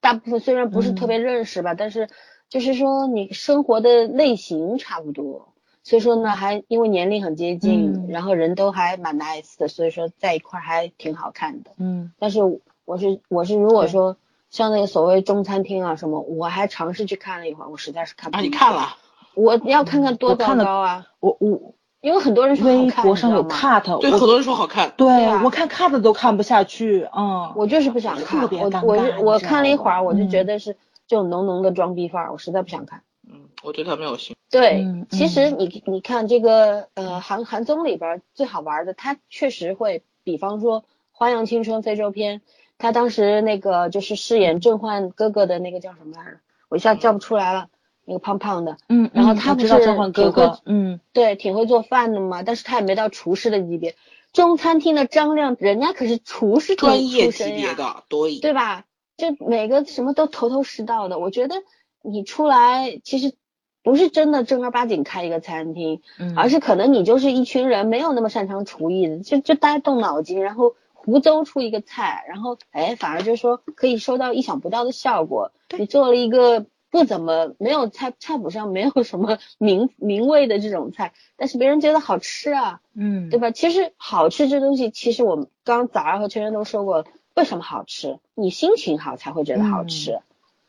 [0.00, 2.08] 大部分虽然不是特别认识吧，但是
[2.48, 5.52] 就是说你生活的类型差不多，
[5.82, 11.72] 所以说呢，还因为年龄很接近，嗯然后人都还蛮 nice 的，所以说在一块还挺好看的。
[11.76, 12.38] 嗯但是
[12.84, 14.16] 我是我是如果说
[14.48, 18.96] 像那个所谓中餐厅啊什么，我还尝试去看了一会儿，我实在是看不啊，你看了？
[19.34, 21.08] 我要看看多糟糕啊！
[21.18, 24.92] 我我因为很多人说好微，博上有 cut，对，很多人说好看。
[24.96, 25.06] 对
[25.44, 28.40] 我看 cut 都看不下去，嗯，我就是不想看。
[28.40, 30.76] 特别尴尬我我看了一会儿，我就觉嗯得是
[31.06, 33.02] 这种浓浓的装逼范儿，我实在不想看。
[33.30, 34.36] 嗯，我对他没有兴趣。
[34.50, 40.80] 对，嗯其实嗯你你看这个呃韩韩综里边最好玩的，他确实会，比方说
[41.12, 42.38] 《花样青春非洲篇》，
[42.78, 46.38] 他当时那个就是饰演郑焕哥哥的那个叫什么来着？
[46.70, 47.66] 我一下叫不出来了，
[48.10, 48.76] 那个胖胖的。
[48.88, 53.94] 嗯，然后他不是召唤哥挺会哥，嗯对，挺会做饭的嘛，但是他也没到厨师的级别。
[54.32, 58.84] 中餐厅的张亮，人家可是厨师专业级别的，对，对吧？
[59.16, 61.18] 就每个什么都头头是道的。
[61.18, 61.56] 我觉得
[62.02, 63.34] 你出来其实
[63.82, 75.50] 不是真的正儿八经开一个餐厅，嗯，而是可能你就是一群人没有那么擅长厨艺的，就就大家动脑筋，然后胡诌出一个菜，然后哎，反而就是说可以收到意想不到的效果。
[75.76, 83.50] 你做了一个不怎么没有菜菜谱上没有什么名名味的这种菜，但是别人觉得好吃啊，嗯对吧？
[83.52, 88.18] 其实好吃这东西，其实我们刚刚早上和圈圈都说过，为什么好吃？
[88.34, 90.20] 你心情好才会觉得好吃，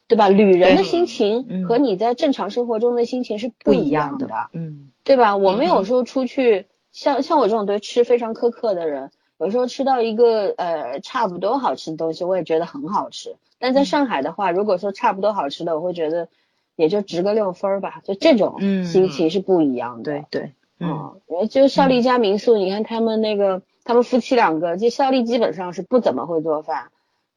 [0.07, 0.29] 对吧？
[0.29, 5.35] 旅人的心情嗯和你在正常生活中的心情是不不一一样的的。，嗯对吧？
[5.35, 9.09] 我们嗯有时候出去，像像我这种对吃非常苛刻的人，
[9.39, 13.35] 有时候吃到一个呃差不多好吃的东西，我也觉得很好吃。
[13.61, 16.27] 但在上海的话，如果说差不多好吃的，我会觉得
[16.75, 20.11] 也就值个六分儿吧，就这种嗯心情是不一样的。
[20.11, 26.89] 对对，嗯嗯，就孝利家民宿，你看他们那个他们夫妻两个，就孝利基本上是不怎么会做饭，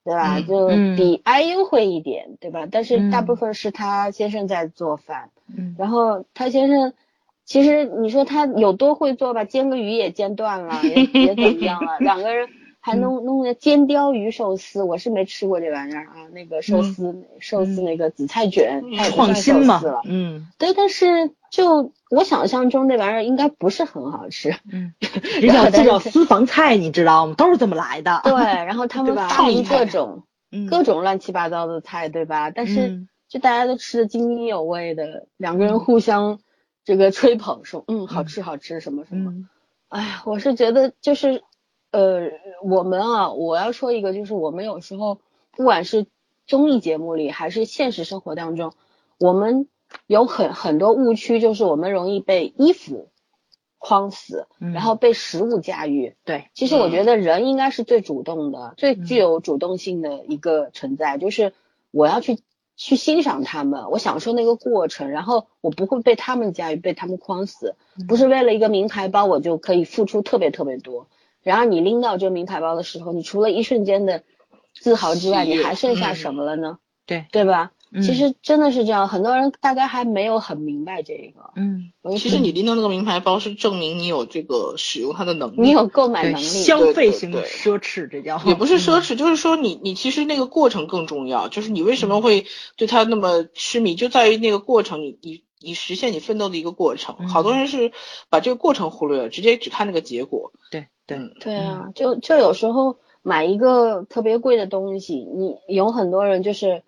[0.05, 0.39] 对吧？
[0.39, 2.66] 嗯就嗯比 IU 会一点，对吧？
[2.70, 5.31] 但是大嗯部分是他先生在做饭。
[5.55, 6.95] 嗯然后他先生，
[7.45, 12.49] 其实你说他有多会做吧，煎个鱼也煎断了，也也怎么样了，两个人
[12.87, 20.47] 还弄弄个煎鲷鱼寿司，我是没吃过这玩意儿啊，那个寿司、寿司那个紫菜卷，它也不创新嘛嗯。
[20.59, 27.35] 对，但是就我想象中那玩意儿应该不是很好吃，嗯，这叫这叫私房菜，你知道吗？
[27.39, 29.64] 都是这么来的，对，然后他们发明？
[29.64, 30.66] 各种嗯。
[30.66, 32.51] 各种乱七八糟的菜，对吧？
[32.51, 33.09] 但是嗯。
[33.30, 36.39] 就大家都吃的津津有味的，两个人互相
[36.85, 39.30] 这个吹捧说，嗯，好吃好吃什么什么。
[39.30, 39.49] 嗯。
[39.89, 41.43] 哎呀，我是觉得就是，
[41.95, 45.20] 呃，我们啊，我要说一个，就是我们有时候
[45.53, 46.07] 不管是
[46.45, 48.72] 综艺节目里还是现实生活当中，
[49.16, 49.68] 我们
[50.09, 53.11] 有很很多误区，就是我们容易被衣服
[53.78, 56.16] 框死，嗯然后被食物驾驭。
[56.24, 61.53] 对，其实我觉得人应该是最主动的，最嗯具有主动性的一个存在，就是
[61.92, 62.40] 我要去
[62.74, 71.07] 去欣赏他们，我享受那个过程，然后我不会被他们驾驭，被他们框死，嗯不是为了一个名牌包我就可以付出特别特别多。
[71.45, 74.24] 然而你拎到这个名牌包的时候，你除了一瞬间的
[74.74, 76.78] 自豪之外，你还剩下嗯什么了呢？
[77.07, 77.70] 对，对吧？
[77.70, 81.53] 嗯其实真的是这样，很多人大概还没有很明白这个。
[81.55, 85.61] 嗯其实你拎到那个名牌包是证明你有这个使用它的能力。
[85.61, 97.14] 你有购买，能力，消费型奢侈，这叫也不是奢侈，就是说你你其实那个过程更重要，就是你为什么会对它那么痴迷，就在于那个过程，你你你实现你奋斗的一个过程。
[97.20, 97.92] 嗯好多人是
[98.28, 100.53] 把这个过程忽略了，直接只看那个结果。
[100.72, 106.82] 对对，嗯对啊，就就有时候买一个特别贵的东西，你有很多人就是，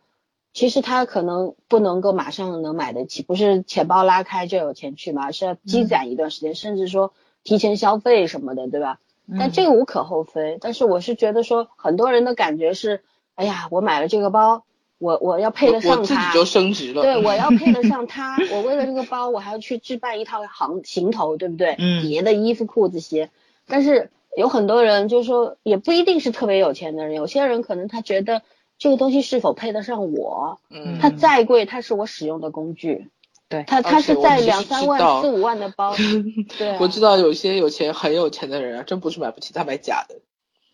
[0.52, 7.12] 其实他可能不能够马上能买得起，不是钱包拉开就有钱去嘛，是要积攒一段时间，甚至说
[7.44, 8.98] 提前消费什么的，对吧？
[9.38, 13.02] 但这个个无可厚非，但是我是觉得说，很多人的感觉是，
[13.34, 14.62] 哎呀，我买了这个包，
[14.98, 17.02] 我我要配得上它，我自己就升值了。
[17.02, 21.74] 对，我要配得上 它，我为了这个包，我还要去置办一套行行头，对不对？
[21.78, 23.30] 嗯别的衣服、裤子、鞋，
[23.66, 28.42] 但是有很多人就是说，也不一定是特别有钱的人，有些人可能他觉得
[28.78, 33.08] 这个东西是否配得上我，嗯，它再贵，它是我使用的工具，
[33.48, 35.94] 对它它是在两三万、四五万的包，
[36.58, 40.16] 对啊，我知道有些有钱很有钱的人啊，真不是买不起，他买假的。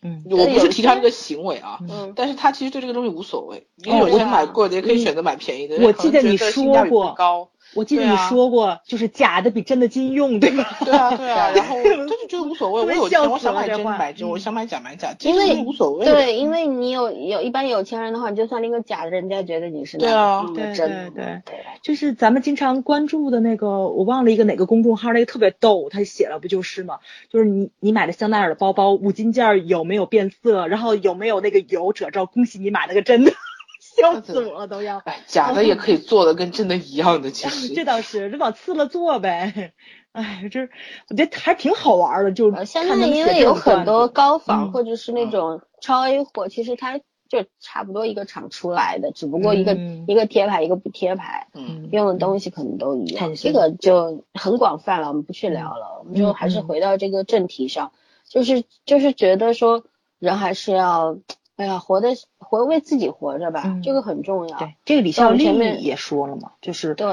[0.05, 3.65] 嗯我不是提倡这个行为啊，嗯，但是他其实对这个东西无所谓。
[3.77, 5.77] 因哦为有些买贵的也可以嗯选择买便宜的。
[5.77, 7.49] 我记得你说过高。
[7.75, 10.77] 我记得你说过，就是假的比真的金用，对吧？
[10.83, 16.13] 对啊，对啊， 然后他就觉得无所谓，我有钱，我想买真买真，我嗯想买假买假，因为无所谓的。
[16.13, 26.99] 对，因为你有有一般有钱人的话，你就算拎个假的，人家觉得你是对啊对真的对对对就是咱们经常关注的那个，我忘了一个哪个公众号，那个特别逗，他写了不就是吗？
[27.29, 32.25] 就是你你买的香奈儿的包包，五金件儿有没有变色，然后有没有那个油褶皱？
[32.25, 33.31] 恭喜你买了个真的，
[34.11, 34.97] 笑 死我了都要。
[35.05, 37.73] 哎，假的也可以做的跟真的一样的，其 实。
[37.73, 39.73] 这倒是，这往次了做呗。
[40.11, 40.61] 哎，这
[41.09, 53.33] 我觉得还挺好玩的，就呃，现在因为有很多高仿嗯或者是那种超 A 货，其实它就差不多一个厂出来的，只不过一个、嗯一个贴牌，一个不贴牌，嗯，用的东西可能都一样。
[53.33, 57.91] 这个就很广泛了，我们不去聊了，我们就还是嗯回到这个正题上，
[58.29, 59.83] 就是就是觉得说
[60.19, 61.17] 人还是要，
[61.55, 64.57] 哎呀，活的活为自己活着吧，嗯这个很重要。
[64.57, 65.43] 对，这个李孝利
[65.83, 67.07] 也说了嘛，就是对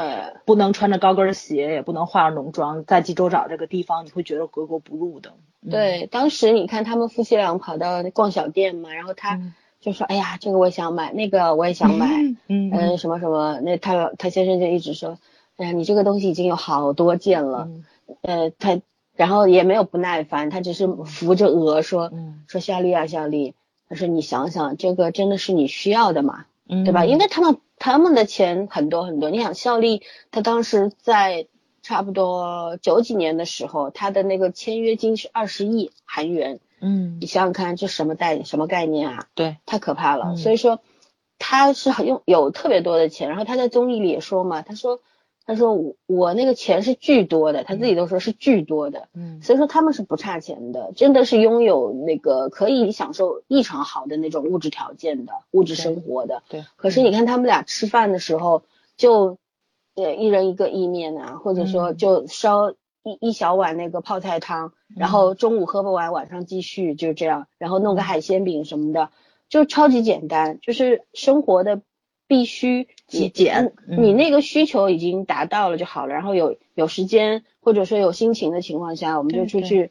[0.45, 5.35] 不能穿着高跟鞋，也不能化着浓妆，在济州岛这个地方，你会觉得格格不入的。
[5.63, 12.07] 嗯，对，当时你看他们夫妻俩跑到逛小店嘛，然后他嗯就说：“哎呀，这个我也想买，那个我也想买。”
[12.49, 15.19] 嗯嗯，什么什么，那他老他先生就一直说，
[15.57, 17.85] 哎呀，你这个东西已经有好多件了，嗯
[18.23, 18.81] 呃，他
[19.15, 23.55] 然后也没有不耐烦，他只是扶着额说，嗯说夏利啊夏丽，
[23.91, 27.05] 他说你想想，这个真的是你需要的嘛，嗯，对吧？
[27.05, 31.49] 因为他们他们的钱很多很多，你想效力，他当时在
[31.83, 39.27] 差不多九几年的时候，他的那个签约金是二十亿韩元，嗯你想想看，这什么概什么概念啊？
[39.35, 40.27] 对，太可怕了。
[40.29, 40.81] 嗯所以说
[41.39, 45.01] 他是很用有特别多的钱，然后他在综艺里也说嘛，他说
[45.47, 49.09] 他说我我那个钱是巨多的，他自己都说是巨多的。
[49.15, 49.43] 嗯。
[49.43, 56.43] 所以说他们是不差钱的，真的是拥有那个可以享受异常好的那种物质条件的物质生活的。
[56.49, 58.63] 对，可是你看他们俩吃饭的时候，
[58.97, 59.39] 就
[59.97, 61.97] 呃一人一个意面啊，或者说嗯。
[61.97, 62.71] 就烧
[63.03, 69.09] 一一小碗那个泡菜汤，然后中午喝不完，晚上继续就这样，然后弄个海鲜饼什么的，
[69.49, 71.81] 就超级简单，就是生活的
[72.31, 73.73] 必须极简。
[73.89, 74.01] 嗯。
[74.03, 79.91] 你你那个需求已经达到了就好了，然后有有时间或者说有心情的情况下，我们就出去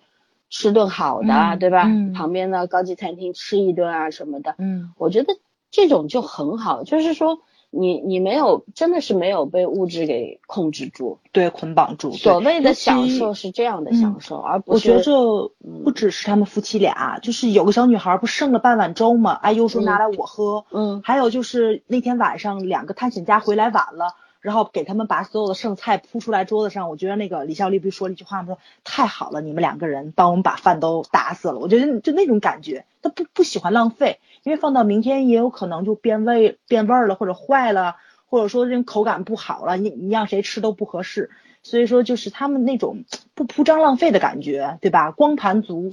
[0.50, 1.84] 吃顿好的对吧？
[1.86, 2.14] 嗯。
[2.14, 4.94] 旁边的高级餐厅吃一顿啊什么的，嗯。
[4.98, 5.36] 我觉得
[5.70, 7.42] 这种就很好，就是说
[7.72, 12.12] 你你没有真的是没有被物质给控制住，对，捆绑住。
[12.12, 28.48] 所谓的享受是这样的享受，而不是我觉着嗯不只是他们夫妻俩，就是有个小女孩不剩了半碗粥嘛，哎呦说嗯拿来我喝，嗯还有就是那天晚上两个探险家回来晚了，然后给他们把所有的剩菜铺出来桌子上，我觉得那个李孝利不是说了一句话吗？
[28.48, 41.30] 说太好了，你们两个人帮我们把饭都打死了，我觉得就那种感觉，他不不喜欢浪费，因为放到明天也有可能就变味变味儿了或者坏了，或者说这种口感不好了，你你让谁吃都不合适。
[41.62, 43.04] 所以说，就是他们那种
[43.36, 45.12] 不铺张浪费的感觉，对吧？
[45.12, 45.92] 光盘族，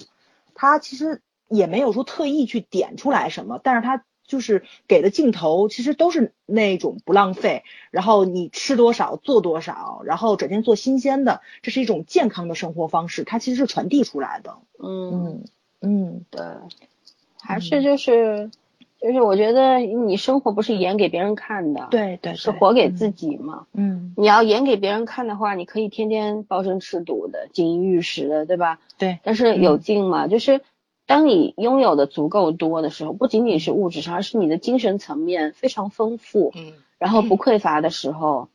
[0.55, 14.59] 他其实也没有说特意去点出来什么，但是他就是给的镜头其实都是那种不浪费，然后你吃多少做多少，然后整天做新鲜的，这是一种健康的生活方式，它其实是传递出来的。
[14.79, 15.45] 嗯嗯
[15.81, 16.41] 嗯，对，
[17.47, 18.51] 还是就是
[19.01, 23.11] 就是我觉得你生活不是演给别人看的，，对对，是活给自。
[23.11, 23.67] 己嘛。
[23.73, 28.81] 嗯，你要演给别人看的话，你可以天天暴饮吃毒的、锦衣玉食的，对吧？
[28.99, 30.61] 对，但是有劲嘛，就是
[31.07, 38.49] 当你拥有的足够多的时候，不仅仅是物质上，而是你的精神层面非常丰富，嗯，然后不匮乏的时候，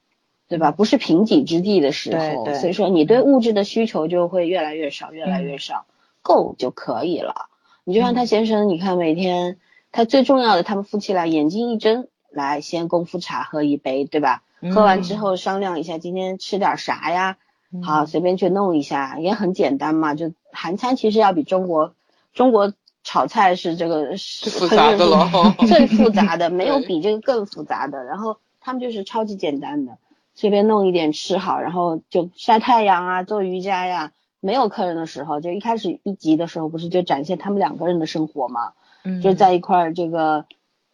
[0.50, 0.72] 对吧？
[0.72, 5.86] 不是贫瘠之地的时候，对对所以说你对物质的需求就会越来越少，越来越少，
[6.22, 7.48] 够就可以了。
[7.84, 9.58] 你就像他先生，你看每天
[9.92, 14.44] 他最重要的，他们夫妻俩眼睛一睁，来先功夫茶喝一杯，对吧？
[14.74, 17.38] 喝完之后商量一下今天吃点啥呀，
[17.74, 20.14] 嗯好随便去弄一下，也很简单嘛。
[20.14, 21.96] 就韩餐其实要比中国
[22.34, 22.72] 中国
[23.04, 25.32] 炒菜是这个是复杂的了
[25.68, 28.04] 最复杂的， 没有比这个更复杂的。
[28.04, 29.98] 然后他们就是超级简单的，
[30.36, 34.12] 随便弄一点吃好，然后就晒太阳啊，做瑜伽呀。
[34.42, 38.74] 没有客人的时候，就一开始一集的时候，不是就展现他们两个人的生活嘛？
[39.06, 40.46] 嗯就在一块儿这个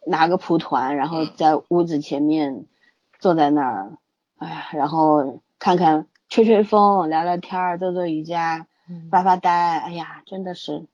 [0.06, 2.64] 拿个蒲团，然后在屋子前面
[3.18, 3.92] 坐在那儿，
[4.38, 10.84] 哎呀，然后看看吹吹风，聊聊天儿，做做瑜伽，嗯发发呆，哎呀，真的是。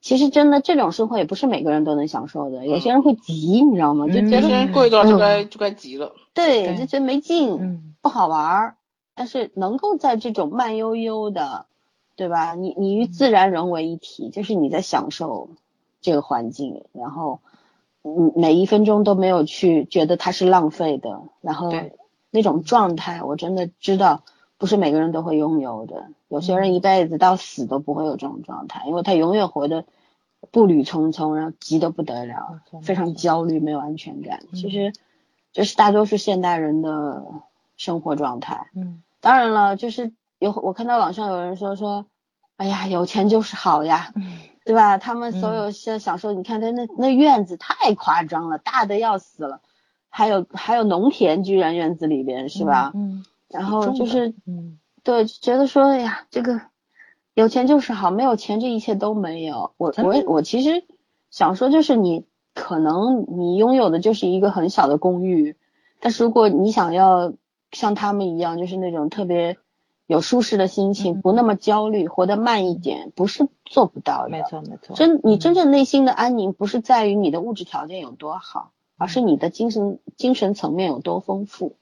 [0.00, 4.06] 其实真的这种生活也不是每个人都能享受的，有些人会急，你知道吗？
[4.06, 6.14] 就觉嗯得有些人过一段就该就该急了。
[6.34, 8.76] 对，对就觉得没劲，嗯不好玩儿。
[9.14, 11.66] 但是能够在这种慢悠悠的，
[12.18, 12.54] 对吧？
[12.54, 15.50] 你你与自然融为一体，就是你在享受
[16.00, 17.38] 这个环境，然后
[18.02, 21.72] 嗯每一分钟都没有去觉得它是浪费的，然后
[22.32, 24.24] 那种状态，我真的知道
[24.58, 26.08] 不是每个人都会拥有的。
[26.26, 29.84] 有些人一辈子到死都不会有这种状态，因为他永远活得
[30.50, 34.40] 步履匆匆，然后急得不得了，非常焦虑，没有安全感。
[34.50, 34.92] 嗯其实
[35.52, 37.24] 这是大多数现代人的
[37.76, 38.66] 生活状态。
[38.74, 42.06] 嗯当然了，就是有我看到网上有人说说，
[42.56, 44.98] 哎呀，有钱就是好呀，嗯对吧？
[44.98, 49.62] 他们所有现享受，你看他那那院子太夸张了，大的要死了，
[50.10, 52.92] 还有还有农田居然院子里边是吧？
[52.94, 56.60] 嗯，然后就是嗯对，觉得说，哎呀，这个
[57.32, 59.72] 有钱就是好，没有钱这一切都没有。
[59.78, 60.84] 我我我其实
[61.30, 65.56] 想说，就是你可能你拥有的就是一个很小的公寓，
[66.00, 67.32] 但是如果你想要
[67.72, 69.56] 像他们一样，就是那种特别
[70.08, 74.30] 有舒适的心情，嗯不那么焦虑，活得慢一点，不是做不到的。
[74.30, 81.76] 没错没错，真你嗯真正内心的安宁，不是在于你的物质条件有多好，而嗯是你的精神精神层面有多丰富，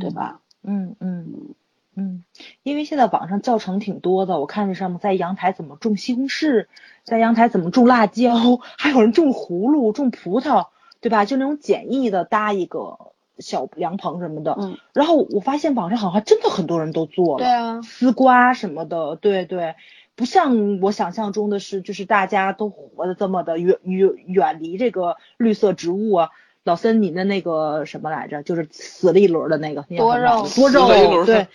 [0.00, 0.10] 对？
[0.10, 0.40] 吧？
[0.64, 1.54] 嗯嗯
[1.94, 2.24] 嗯，
[2.64, 6.66] 因为现在网上教程挺多的，我看这上面在阳台怎么种西红柿，
[7.04, 8.34] 在阳台怎么种辣椒，
[8.76, 10.66] 还有人种葫芦、种葡萄，
[11.00, 11.24] 对吧？
[11.24, 14.56] 就那种简易的搭一个小凉棚什么的。
[14.58, 19.74] 嗯，然后我发现网上好像真的很多人都做了，对啊，丝瓜什么的，对对，
[20.14, 26.30] 不像我想象中的是，就是大家都活的这么的远远远离这个绿色植物啊。
[26.64, 28.42] 老森，你的那个什么来着？
[28.42, 31.46] 就是死了一轮的那个多肉多肉，对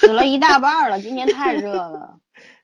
[0.00, 2.18] 死了一大半儿了，今年太热了。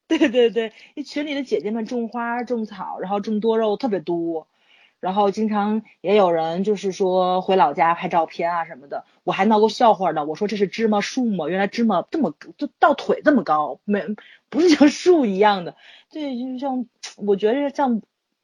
[0.06, 4.46] 对 对对，那群里的姐姐们种花种草，然后种多肉特别多，
[5.00, 10.24] 然后经常也有人就是说回老家拍照片啊什么的，我还闹过笑话呢。
[10.24, 11.46] 我说这是芝麻树吗？
[11.48, 14.02] 原来芝麻这么就到腿这么高，没
[14.48, 15.76] 不是像树一样的。
[16.10, 18.00] 对，就像我觉得像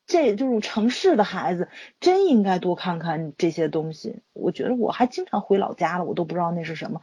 [0.07, 1.69] 这这种城市的孩子，
[1.99, 4.17] 真应该多看看这些东西。
[4.33, 7.01] 我觉得我还经常回老家了，我都不知道那是什么。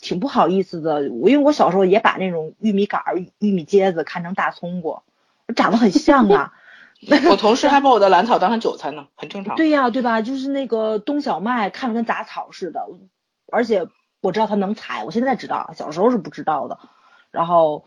[0.00, 5.02] 挺不好意思的，我因为我小时候也把那种玉米杆儿、玉米秸子看成大葱过，
[5.56, 6.52] 长得很像啊。
[7.30, 9.56] 我同事还把我的兰草当成韭菜呢，很正常。
[9.56, 10.22] 对呀、对吧？
[10.22, 12.86] 就是那个冬小麦，看着跟杂草似的，
[13.52, 13.86] 而且
[14.20, 16.78] 我知道它能采，我现在知道，小时候是不知道的。
[17.30, 17.84] 然后，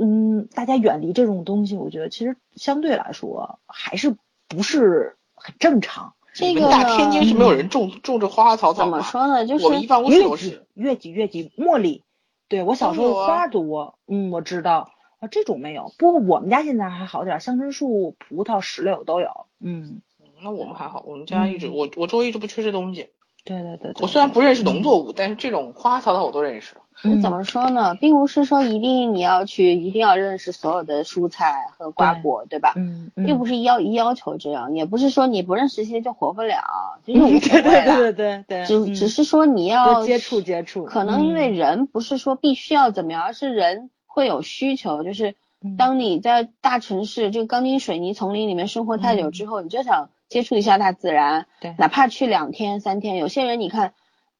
[0.00, 4.16] 嗯，大家远离这种东西，我觉得其实相对来说还是
[4.48, 6.14] 不是很正常。
[6.32, 9.02] 这个大天津是没有人种种这花花草草怎么？
[9.02, 9.46] 说呢？
[9.46, 10.66] 就是我们一般屋子越挤都是。
[10.74, 12.04] 越挤越挤，茉莉，
[12.48, 15.92] 对我小时候花多，嗯，我知道啊，这种没有。
[15.98, 19.28] 不过我们家现在还好点儿，香椿树、葡萄、石榴都有。
[19.60, 20.00] 嗯，
[20.42, 23.10] 那我们还好，我们家一直、嗯我我周围一直不缺这东西。
[23.42, 26.74] 对对对对我虽然不认识农作物，但是这种花花草草我都认识。
[27.02, 32.74] 嗯怎么说呢，并不是说一定你要去，一定要认识所有的蔬菜和瓜果，对吧？
[32.76, 36.62] 嗯，嗯并不是要要求这样，也不是说你不认识这些就活不了，
[37.04, 37.62] 对对。
[37.62, 45.76] 对对对，只嗯只是说你要多接触接触，可能因为嗯人不是说必须要怎么样，而是人会有需求，就是嗯。
[45.76, 49.30] 当你在大城市这个钢筋水泥丛林里面生活太久嗯。
[49.30, 51.74] 之后，你就想接触一下大自然，对。
[51.78, 53.16] 哪怕去两天三天。
[53.16, 53.94] 有些人你看，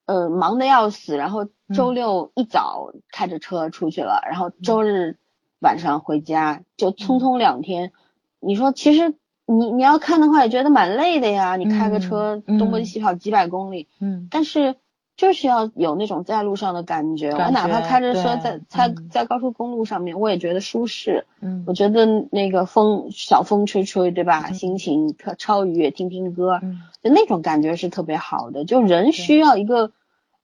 [0.05, 1.73] 呃，忙得要死，然后嗯。
[1.73, 5.17] 周六一早开着车出去了，然后周日
[5.59, 7.93] 晚上回家，就匆匆两天。
[8.41, 9.15] 你说其实
[9.45, 12.57] 你你要看的话，也觉得蛮累的呀，你开个车嗯。
[12.57, 14.27] 东奔西跑几百公里，嗯。
[14.29, 14.75] 但是
[15.21, 17.31] 就是要有那种在路上的感觉。
[17.37, 21.27] 感我哪怕开着车在在嗯在高速公路上面，我也觉得舒适。
[21.41, 24.47] 嗯我觉得那个风小风吹吹，对吧？
[24.49, 28.65] 嗯心情特超愉悦，听听歌，嗯就那种感觉是特别好的。
[28.65, 29.91] 就人需要一个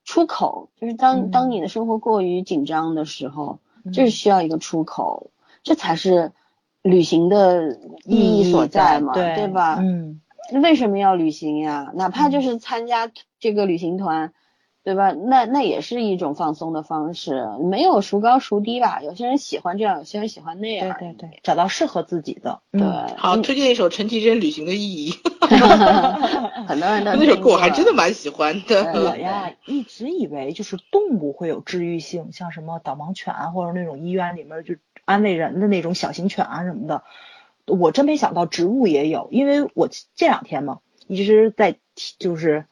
[0.04, 5.32] 出口，就是当嗯当你的生活过于紧张的时候，嗯就是需要一个出口，
[5.64, 6.30] 这才是
[6.82, 9.78] 旅行的意义所在嘛，对吧？
[9.80, 10.20] 嗯
[10.62, 11.90] 为什么要旅行呀？
[11.94, 13.10] 哪怕就是参加
[13.40, 14.32] 这个旅行团，
[14.88, 15.12] 对吧？
[15.12, 19.02] 那那也是一种放松的方式，没有孰高孰低吧。
[19.02, 20.96] 有些人喜欢这样，有些人喜欢那样。
[20.98, 22.62] 对对对，找到适合自己的。
[22.72, 22.80] 对，
[23.18, 25.10] 好，推荐一首陈绮贞《旅行的意义》。
[26.66, 28.82] 很多人都那首歌我还真的蛮喜欢的。
[28.94, 37.02] 我呀，一直以为就是动物会有治愈性，像什么导盲犬啊，或者那种医院里面就安慰人的那种小型犬啊什么的。
[37.66, 41.76] 我真没想到植物也有，因为我这两天嘛，一直在
[42.18, 42.64] 就是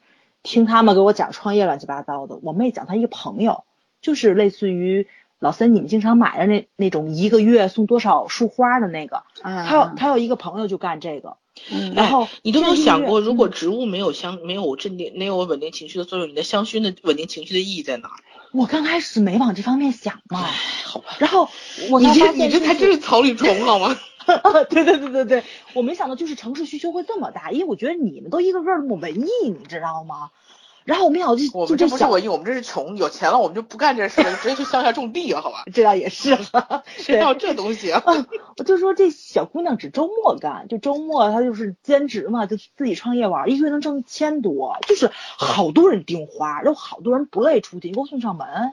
[0.47, 2.39] 听他们给我讲创业乱七八糟的。
[2.41, 3.65] 我妹讲她一个朋友，
[4.01, 5.05] 就是类似于
[5.39, 9.23] 老三你们经常买的那那种一个月送多少束花的那个。
[9.43, 11.35] 他有他有一个朋友就干这个。
[11.69, 11.93] 嗯。
[11.93, 18.09] 然后你都没有想过，如果植物没有香，没有镇定，没有稳定情绪的作用，你的香薰的稳定情绪的意义在哪？
[18.53, 20.45] 我刚开始没往这方面想嘛。
[20.85, 21.17] 好吧。
[21.19, 21.49] 然后
[21.89, 23.97] 我你这你这才真是草履虫好吗？
[24.69, 25.43] 对对对对对，
[25.73, 30.31] 我没想到就是城市需求会这么大，因为我觉得你们都一个个那么文艺，你知道吗？
[30.83, 35.63] 然后我没想到就我们这不是文艺，我们这是穷，有钱了我们就不干这事了，直接去乡下种地了，好吧？
[35.73, 36.37] 这倒也是，
[36.95, 38.01] 谁要这东西啊？
[38.57, 48.71] 我就说这小姑娘只周末干，就周末她就是兼职嘛，就自己创业玩，一个月能挣一千多，就是好多人订花，然后好多人不乐意出去，你给我送上门，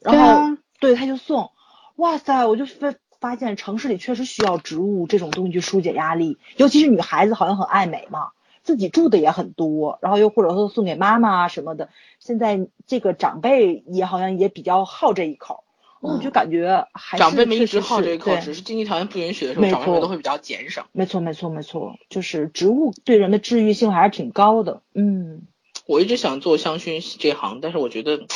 [0.00, 1.50] 然后对她就送，
[1.96, 8.32] 哇塞，我就发发现城市里确实需要植物这种东西去疏解压力，尤其是女孩子好像很爱美嘛，
[8.64, 11.88] 自己住的也很多，然后又或者说送给妈妈啊什么的，
[12.18, 15.62] 现在这个长辈也好像也比较好这一口，
[16.00, 20.86] 我就感觉还是长辈们一直好这这一口，只是经济条件不允许的时候，长辈们都会比较减少。
[20.90, 25.42] 没错没错没错，就是植物对人的治愈性还是挺高的，嗯。
[25.86, 28.26] 我一直想做香薰这行，但是我觉得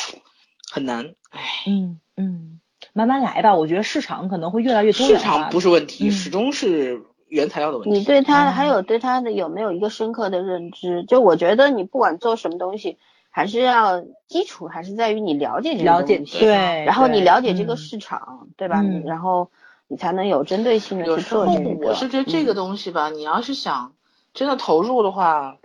[0.71, 1.43] 很难，唉。
[1.67, 2.61] 嗯嗯。
[2.97, 5.07] 慢慢来吧，我觉得市场可能会越来越多。
[5.07, 7.91] 市场不是问题，始终是原材料的问题。
[7.91, 11.05] 你对它还有对它的有没有一个深刻的认知？
[11.05, 12.97] 就我觉得你不管做什么东西，
[13.29, 16.55] 还是要基础还是在于你了解这个东西，对，
[16.87, 18.83] 然后你了解这个市场，对吧？
[19.05, 19.51] 然后
[19.89, 21.89] 你才能有针对性的去做这个。
[21.89, 23.93] 我是觉得这个东西吧，你要是想
[24.33, 25.59] 真的投入的话，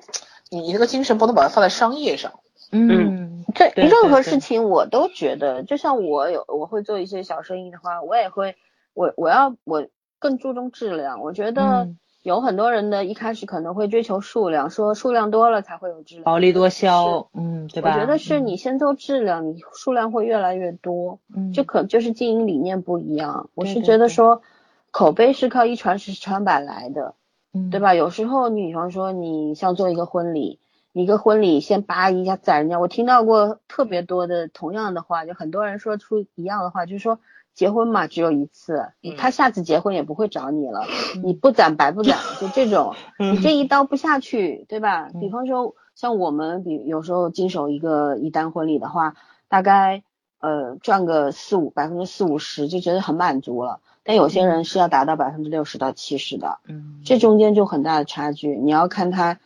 [0.50, 2.34] 你这个精神不能把它放在商业上。
[2.72, 8.56] 嗯，这任何事情我都觉得，就像我有我会做一些小生意的话，我也会，
[8.94, 9.88] 我我要我
[10.20, 11.22] 更注重质量。
[11.22, 11.90] 我觉得
[12.24, 17.94] 有很多人的一开始可能会追求数量，说数量多了才会有质量，薄利多销，嗯，对吧？
[17.94, 23.50] 我觉得是你先做质量，你数量会越来越多，嗯，就可就是经营理念不一样。
[23.54, 24.44] 我是觉得说
[24.92, 27.16] 口碑是靠一传十，十传百来的，
[27.54, 27.94] 嗯，对吧？
[27.96, 30.61] 有时候你比方说你像做一个婚礼。
[30.94, 37.20] 一个婚礼先扒一下宰人家，我听到过特别多的同样的话，就很多人说出一样的话，就是说
[37.54, 40.86] 结婚嘛只有一次，他下次结婚也不会找你了，
[41.24, 45.10] 你不攒白不攒，就这种， 你这一刀不下去，对吧？
[45.22, 49.16] 比方说像我们比有时候经手一个一单婚礼的话，
[49.48, 50.04] 大概
[50.42, 59.40] 呃赚个四五百分之四五十就觉得很满足了，但有些人是要达到百分之六十到七十的，嗯，这中间就很大的差距，你要看他。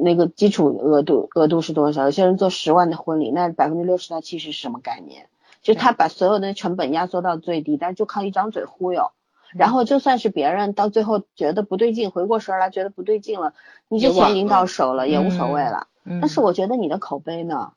[0.00, 2.04] 那个基础额度额度是多少？
[2.04, 5.26] 有些人做十万的婚礼，那百分之六十到七十是什么概念？
[5.60, 9.10] 就他把所有的成本压缩到最低，但就靠一张嘴忽悠，
[9.52, 13.54] 然后就算是别人到最后觉得不对劲，回过神来觉得不对劲了，
[13.88, 15.88] 你这钱已经到手了，也无所谓了。
[16.04, 17.72] 但是我觉得你的口碑呢，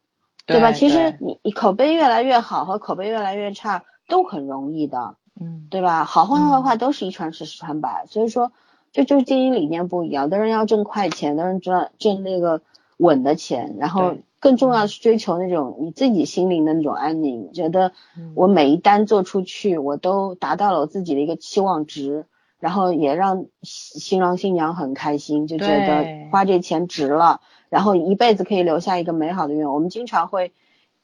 [0.45, 0.72] 对吧？
[0.73, 6.06] 其实你你口碑越来越好和口碑越来越差都很容易的，嗯，对吧？
[6.06, 8.52] 好话坏话都是一传十，十传百，所以说。
[8.91, 12.61] 这就是经营理念不一样，有的人要挣快钱，有的人赚挣那个
[12.97, 17.93] 稳的钱，然后更重要是追求那种你自己心灵的那种安宁，觉得
[18.35, 22.26] 我每一单做出去，我都达到了我自己的一个期望值，
[22.59, 29.73] 然后也让新郎新娘很开心，就觉得花这钱值了，然后一辈子可以留下一个美好的愿望。
[29.73, 30.51] 我们经常会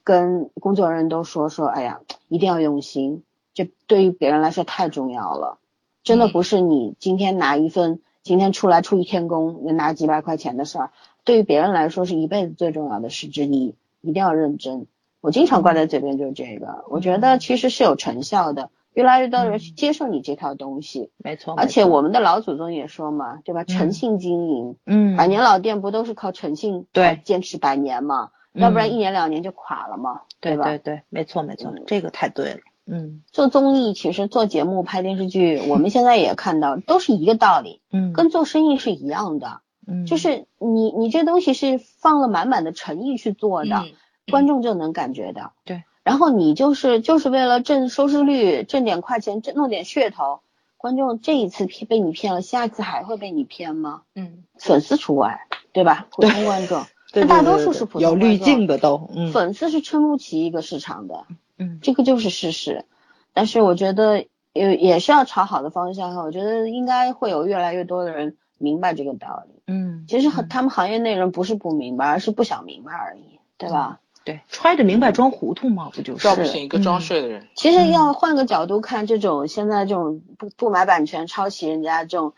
[0.04, 3.24] 跟工作人员都说说，哎呀，一定要用心，
[3.54, 5.60] 这对于别人来说太重要了。
[6.08, 10.92] 真的不是你今天拿一份，今天出来出一天工能，拿几百块钱的事儿，
[11.26, 14.88] 对于别人来说是一辈子最重要的事之一，一定要认真。
[15.20, 21.56] 我经常挂在嘴边就是这个，我觉得其实是有成效的，越来越多人去接受你这套东西，没错。
[21.58, 23.66] 而且我们的老祖宗也说嘛，对吧？
[23.66, 28.30] 诚信经营，嗯，百年老店不都是靠诚信对坚持百年嘛？
[28.54, 30.64] 要不然一年两年就垮了嘛，对吧？
[30.64, 32.60] 对对，没错没错，这个太对了。
[32.90, 43.84] 嗯，做综艺其实做节目、拍电视剧，我们现在也看到都是一个道理，嗯，跟做生意是一样的，嗯，就是你你这东西是放了满满的诚意去做的，
[44.32, 50.40] 观众就能感觉到，对，然后你就是就是为了挣收视率、挣点快钱、挣弄点噱头，
[50.78, 54.04] 观众这一次骗被你骗了，下一次还会被你骗吗？
[54.16, 55.42] 嗯，粉丝除外，
[55.74, 56.08] 对吧？
[56.12, 56.86] 普通观众，
[57.28, 59.32] 大多数是普通有滤镜的都，嗯。
[59.32, 61.26] 粉丝是撑不起一个市场的，
[61.58, 62.86] 嗯这个就是事实。
[63.34, 69.62] 但是我觉得也也是要朝好的方向看，我觉得应该会有越来越多的人明白这个道理。
[69.68, 74.00] 嗯，其实很他们行业内人不是不明白，而是不想明白而已，对吧？
[74.24, 76.28] 对，揣着明白装糊涂嘛，不就是？
[76.28, 77.48] 要不请一个装睡的人。
[77.56, 82.34] 其实要换个角度看，这种现在这种不不买版权、抄袭人家这种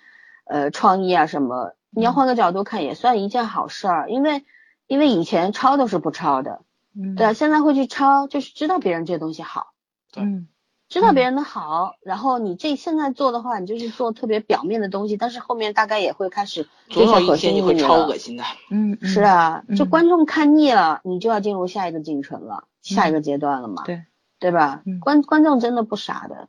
[0.46, 4.44] 呃创意啊什么，你要换个角度看，也算一件好事儿，因为
[4.86, 6.62] 因为以前抄都是不抄的，
[7.02, 7.16] 嗯。
[7.16, 9.74] 对啊，现在会去抄，就是知道别人这东西好。
[10.16, 10.48] 嗯。
[10.90, 18.44] 知道别人的好，然后你这现在做的话，你就是做特别表面的东西，但是后面大概也会开始总有追求核一天你会心意义了超恶心的。
[18.72, 19.08] 嗯，嗯。
[19.08, 24.02] 是，啊，就嗯观众看腻了，你就要进入下一个进程了，下一个阶段了嘛，对，
[24.40, 24.82] 对吧？
[24.84, 25.00] 嗯？
[25.00, 26.48] 观观众真的不傻的，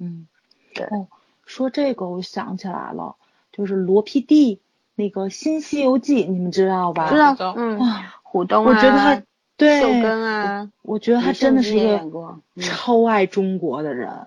[0.00, 0.26] 嗯，
[0.74, 0.86] 对。
[0.86, 1.06] 哦，
[1.46, 3.14] 说这个我想起来了，
[3.52, 4.58] 就是罗 PD
[4.96, 7.08] 那个新《西游记》，你们知道吧？
[7.08, 9.22] 知道，嗯，啊，虎东啊，我觉得他
[9.60, 14.26] 对秀根啊，我觉得他真的是一个超爱中国的人，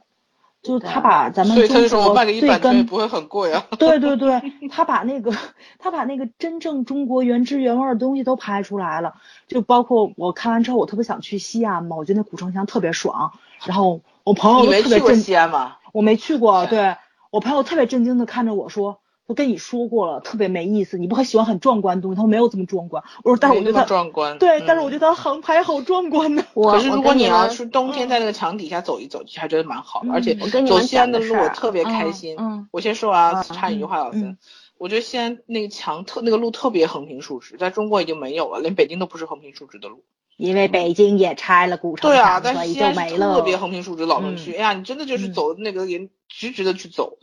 [0.62, 3.66] 就他把咱们所以他就说我中国最根不会很贵啊。
[3.80, 5.36] 对对对，他把那个
[5.80, 9.16] 他把那个真正中国原汁原味的东西都拍出来了，
[9.48, 13.34] 就包括我看完之后，我特别想去西安嘛，我觉得那古城墙特别爽，
[13.66, 15.78] 然后我朋友都没去过特别震，西安吗？
[15.92, 16.96] 我没去过，对
[17.32, 19.00] 我朋友特别震惊的看着我说。
[19.34, 21.00] 我跟你说过了，特别没意思。
[21.00, 22.16] 你不很喜欢很壮观的东西？
[22.16, 23.04] 他说没有这么壮观。
[23.24, 24.38] 我说，但是我觉得壮观。
[24.38, 26.46] 对，嗯但是我觉得他航拍好壮观呢。
[26.54, 32.36] 可是如果你要是是冬天在那个墙底下走一走，其实还觉得蛮好的，嗯而且我跟你西安的路我特别开心。
[32.38, 34.38] 嗯我先说啊，嗯插一句话，老嗯森，
[34.78, 40.04] 我觉得西安那个墙特那个路特别横平竖直，在中国已经没有了，连北京都不是横平竖直的路。
[40.38, 43.34] 因为北京也拆了古城对啊，墙，所以但是西安就没了。
[43.34, 47.18] 特别横平竖直老城区，嗯哎呀，你真的就是嗯走那个连直直的去走。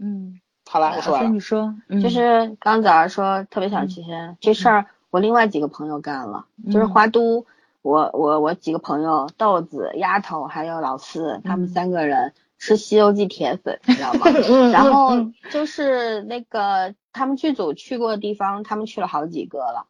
[0.00, 0.40] 嗯，
[0.72, 1.38] 好了，我说完了你。
[1.38, 7.44] 说，嗯就是刚早上说特别想去西安，这事儿我另外几个朋友干了，就是嗯华都，
[7.82, 14.26] 我我我几个朋友豆子、丫头还有老四，他们嗯三个人吃《西游记》铁粉，你知道吗？
[14.48, 19.86] 嗯然后嗯就是那个他们剧组去过的地方，他们去了好几个了。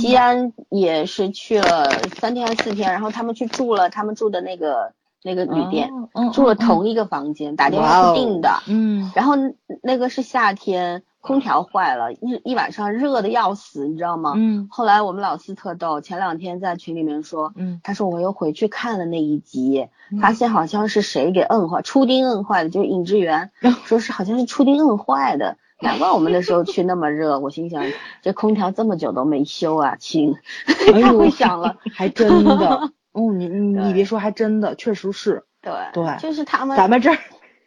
[0.00, 4.94] 西安也是去了三天还是四天，然后他们去住了他们住的那个
[5.26, 5.90] 那个旅店，
[6.32, 8.62] 住了嗯同一个房间，打电话去订的。
[8.68, 9.34] 嗯然后
[9.82, 14.34] 那个是夏天，空调坏了，一一晚上热的要死，你知道吗？
[14.36, 23.50] 嗯后来我们老四特逗，前两天在群里面说，嗯他说我又回去看了那一集，嗯发现好像是谁给摁坏，初丁摁坏的，就是尹志源，
[23.84, 25.56] 说是好像是初丁摁坏的。
[25.78, 27.84] 难怪我们那时候去那么热，我心想
[28.22, 30.34] 这空调这么久都没修啊，亲，
[30.88, 37.16] 哎他呦会想了，还真的，哦，你你你别说，还真的，确实是，对对就是他们咱们这儿，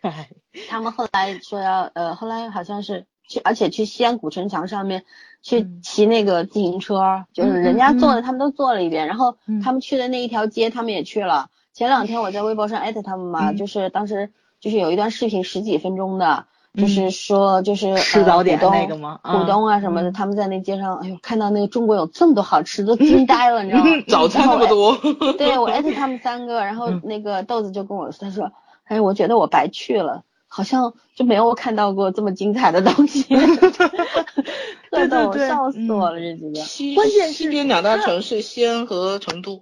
[0.01, 0.30] 哎，
[0.69, 5.05] 他们后来说要呃，后来好像是去，而且去西安古城墙上面
[5.41, 5.81] 去嗯。
[5.81, 9.07] 骑那个自行车，就是嗯人家嗯做的，他们都坐了一遍。
[9.07, 9.59] 然后嗯。
[9.59, 11.49] 他们去的那一条街，他们也去了。
[11.73, 13.57] 前两天我在微博上艾特他们嘛，嗯。
[13.57, 19.19] 就是当时就是有一段视频十几分钟的，嗯就是说就是吃早点呃浦东那个吗？
[19.23, 20.13] 浦东啊什么的，嗯。
[20.13, 23.89] 他们在那街上，哎呦，看到那个中国有这么多好吃，都惊呆了，你知道吗？
[24.07, 24.95] 早餐那么多，
[25.37, 27.01] 对我艾特他们三个，然后嗯。
[27.03, 28.51] 那个豆子就跟我说，他说，
[28.85, 33.23] 哎，我觉得我白去了，好像就没有看到过这么精彩的东西，
[34.91, 39.61] 特逗，对对笑死我了这几个，西关键是西边两大城市西安和成都，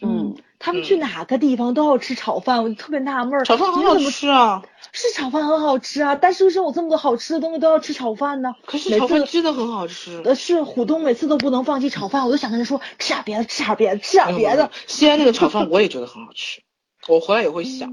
[0.00, 8.54] 嗯，他们去哪个地方都要吃炒饭，我就特别纳闷儿，炒饭很好吃啊，是炒饭很好吃啊，但是为什么有这么多好吃的东西都要吃炒饭呢？
[8.64, 10.22] 可是炒饭真的很好吃。
[10.24, 14.70] 呃，是虎东每次都不能放弃炒饭，我都想跟他说吃点别的，吃点别的，吃点别的。
[14.86, 16.62] 西安那个炒饭我也觉得很好吃，
[17.08, 17.90] 我回来也会想。
[17.90, 17.92] 啊，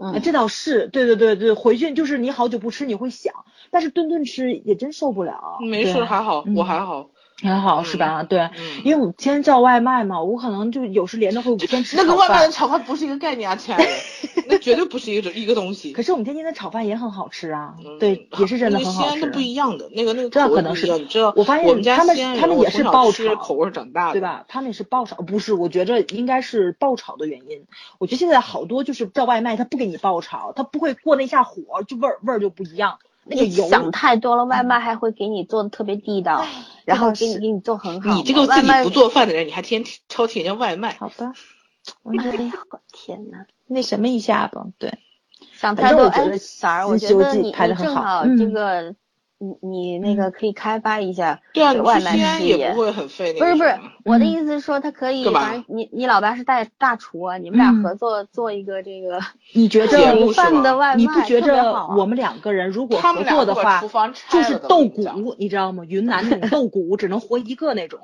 [0.00, 3.32] 嗯，这倒是，对对对对，回去就是你好久不吃你会想，
[3.70, 5.58] 但是顿顿吃也真受不了。
[5.60, 7.10] 没事，还好，嗯我还好。
[7.44, 8.22] 还好是吧？
[8.22, 13.90] 对，嗯，因为我们天天叫外卖嘛，我可能就有时连着会五天吃那个外卖的炒饭不是一个概念啊，亲爱的，
[14.48, 15.92] 那绝对不是一个一个东西。
[15.92, 19.40] 可是我们天津的炒饭也很好吃啊，嗯对，也是真的很好吃西安的不。
[19.40, 24.20] 一样的，那个那个这可能是你知道，我发现他们他们也是爆炒吃口味长大的，对？
[24.22, 24.44] 吧？
[24.48, 25.52] 他们也是爆炒，不是？
[25.52, 27.66] 我觉着应该是爆炒的原因。
[27.98, 32.98] 我觉得现在好多就是叫外卖，他不给你爆炒，他不会过那下火，就味儿味儿就不一样。
[33.26, 36.48] 那个想太多了，外卖还会给你做的特别地道，哎
[36.84, 38.14] 然后给你给你做很好。
[38.14, 41.32] 你这个自己不，做饭的人，你还天天挑剔人家外卖，好吧，
[42.02, 43.46] 我哎那呀，我天呐。
[43.66, 44.98] 那什么一下吧，对，
[45.54, 48.94] 想太多，哎反而我觉得，你拍的很好你正好嗯这个
[49.60, 51.40] 你你那个可以开发一下
[51.82, 52.78] 外卖事业也不。
[52.80, 59.20] 会很费那不是不是我的嗯意思是说，他可以，干嘛反正你你老爸是大大厨啊，你们俩嗯合作做一个这个
[59.54, 65.84] 你觉节着目是吗饭的外卖，你不觉着特别好啊我们两个人如果合他们俩作的话就是拆了的我豆跟你讲骨，你知道吗？
[65.86, 68.00] 云南那种豆骨只能活一个那种。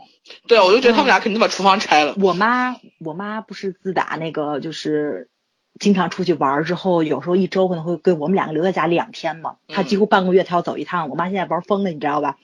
[0.47, 2.15] 对啊，我就觉得嗯他们俩肯定把厨房拆了。
[2.21, 5.29] 我妈，我妈不是自打那个就是
[5.81, 9.57] 经常出去玩儿之后，有时候一周可能会跟我们两个留在家里两天嘛。
[9.67, 11.09] 她嗯几乎半个月他要走一趟。
[11.09, 12.37] 我妈现在玩疯了，你知道吧？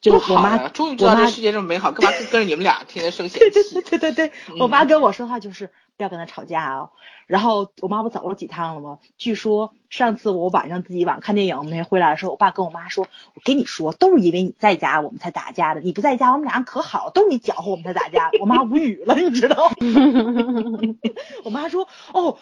[0.00, 0.68] 就多我妈！
[0.68, 3.82] 终于知道这世界这么美好，干嘛跟跟着你们俩天天生气对对 对？
[3.82, 6.90] 对对对，我妈跟我说话就是不要跟他吵架啊。
[7.26, 8.98] 然后我妈不走了几趟了吗？
[9.18, 19.74] 据说上次我晚上自己晚上看电影那天回来的时候，我爸跟我妈说：“我跟你说，都是因为你在家我们才打架的，你不在家我们俩可好，都是你搅和我们才打架。”我妈无语了，你知道吗？
[21.42, 22.38] 我妈说：“哦。”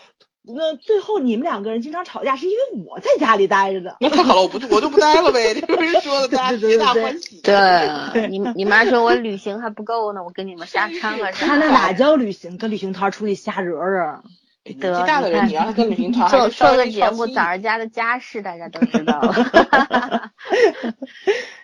[0.47, 3.97] 那最后你们两个人经常吵架，是因为我在家里待着的。
[4.01, 5.55] 那太好了，我不我就不待了呗。
[5.55, 7.41] 这不是说的大家皆大欢喜。
[7.43, 12.59] 对，你你妈说我旅行还不够呢，我跟你们瞎掺和他那哪叫旅行？
[12.59, 14.23] 跟旅行团出去瞎惹惹。
[14.73, 19.35] 得大的人，你跟旅行 团做做个节目，早上家的家事大家都知道了。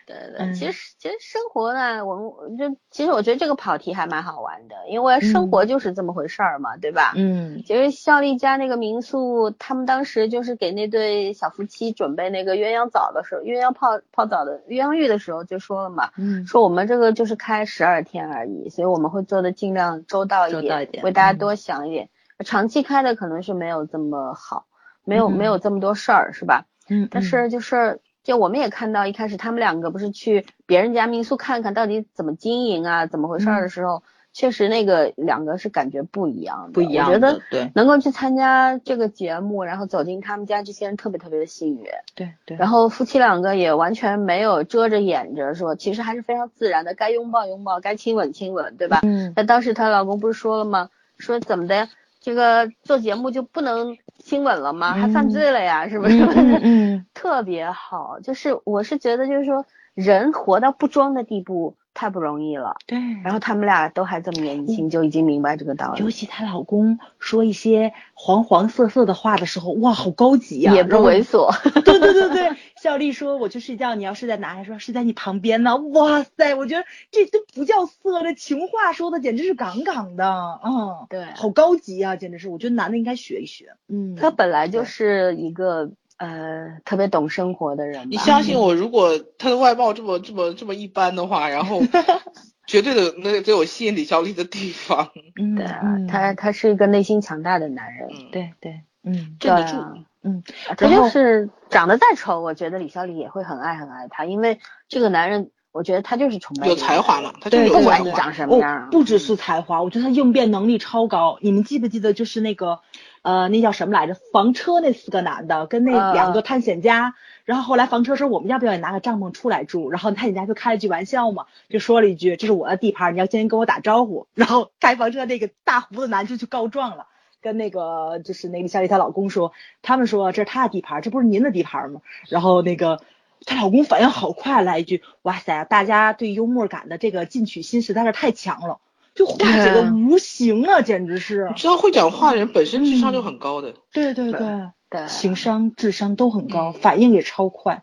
[0.06, 7.12] 对对，嗯其实其实生活呢，我们就其实我觉得这个跑题还蛮好玩的，因为生活就是这么回事儿嘛，对吧？
[7.16, 22.08] 嗯其实孝利家那个民宿，他们当时就是给那对小夫妻准备那个鸳鸯澡的时候，鸳鸯泡泡澡的鸳鸯浴的时候就说了嘛，嗯说我们这个就是开十二天而已，所以我们会做的尽量周到一点，一点嗯为大家多想一点。
[22.44, 24.66] 长期开的可能是没有这么好，
[25.04, 26.66] 没有、嗯没有这么多事儿，是吧？
[26.88, 34.02] 嗯，但是就是就我们也看到一开始他们两个不是去别人家民宿看看到底怎么经营啊，怎么回事儿的时候，
[34.32, 41.84] 确实那个两个是感觉不一样不一样我觉得，对能够去参加这个节目，然后走进他们家这些人特别特别的幸运。
[42.14, 42.56] 对对。
[42.56, 49.00] 然后夫妻两个也完全没有遮着掩着说，其实还是非常自然的，该拥抱拥抱，该亲吻亲吻，对吧？
[49.02, 50.90] 嗯那当时她老公不是说了吗？
[51.18, 51.88] 说怎么的，
[52.20, 54.92] 这个做节目就不能亲吻了吗？
[54.92, 56.18] 还犯罪了呀，是不是？
[56.22, 59.64] 嗯嗯嗯 特别好，就是我是觉得就是说，
[59.94, 62.76] 人活到不装的地步太不容易了。
[62.86, 62.98] 对。
[63.24, 71.50] 然后他们俩都还这么年轻，就已经明白这个道理，尤其她老公说一些黄黄色色的话的时候，哇，好高级呀、也不猥琐。
[71.82, 74.54] 对对对对，小丽说我去睡觉，你要睡在哪？
[74.54, 75.76] 还说睡在你旁边呢。
[75.76, 80.24] 哇塞，我觉得这都不叫色，这情话说的简直是杠杠的，
[80.64, 88.08] 嗯，对好高级啊，简直是，我觉得男的应该学一学，嗯，他本来就是一个呃特别懂生活的人。
[88.10, 91.82] 你相信 我，如果他的外貌这么这么这么一般的话，然后
[92.66, 95.10] 绝对的那最有吸引李小丽的地方。
[95.38, 99.76] 嗯，对啊嗯，他他是一个内心强大的男人，嗯，对对，嗯镇得住。
[100.22, 100.42] 嗯，
[100.76, 108.12] 他就是长得再丑，我觉得李孝利也会很爱很爱他，因为这个男人，我觉得他就是崇拜有才华嘛，他就是有才不管你。
[108.12, 111.38] 长什么样哦，，不只是才华，我觉得他应变能力超高。
[111.40, 112.80] 你们记不记得，就是那个，
[113.22, 114.14] 呃，那叫什么来着？
[114.32, 117.14] 房车那四个男的跟那啊两个探险家，
[117.46, 119.90] 然后后来房车说我们要不要也拿个帐篷出来住？
[119.90, 124.26] 然后探险家就开了句玩笑嘛，就说了一句这是我的地盘，你要先跟我打招呼。
[124.34, 127.06] 然后开房车那个大胡子男就去告状了。
[127.40, 129.52] 跟那个就是那个李小丽她老公说，
[129.82, 132.00] 他们说这是他的地盘，这不是您的地盘吗？
[132.28, 133.00] 然后那个
[133.46, 138.78] 她老公反应好快，来一句：“哇塞，大家对幽默感的这个进取心实在是太强了，
[139.14, 141.54] 就化解的无形啊，简直是你。
[141.54, 147.82] 知道会讲话的人本身智商就很高的，”对对对，对，情商、智商都很高，嗯反应也超快。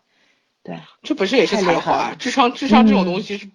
[0.62, 2.14] 对，这本身也是才华。
[2.18, 3.48] 智商智商这种嗯东西是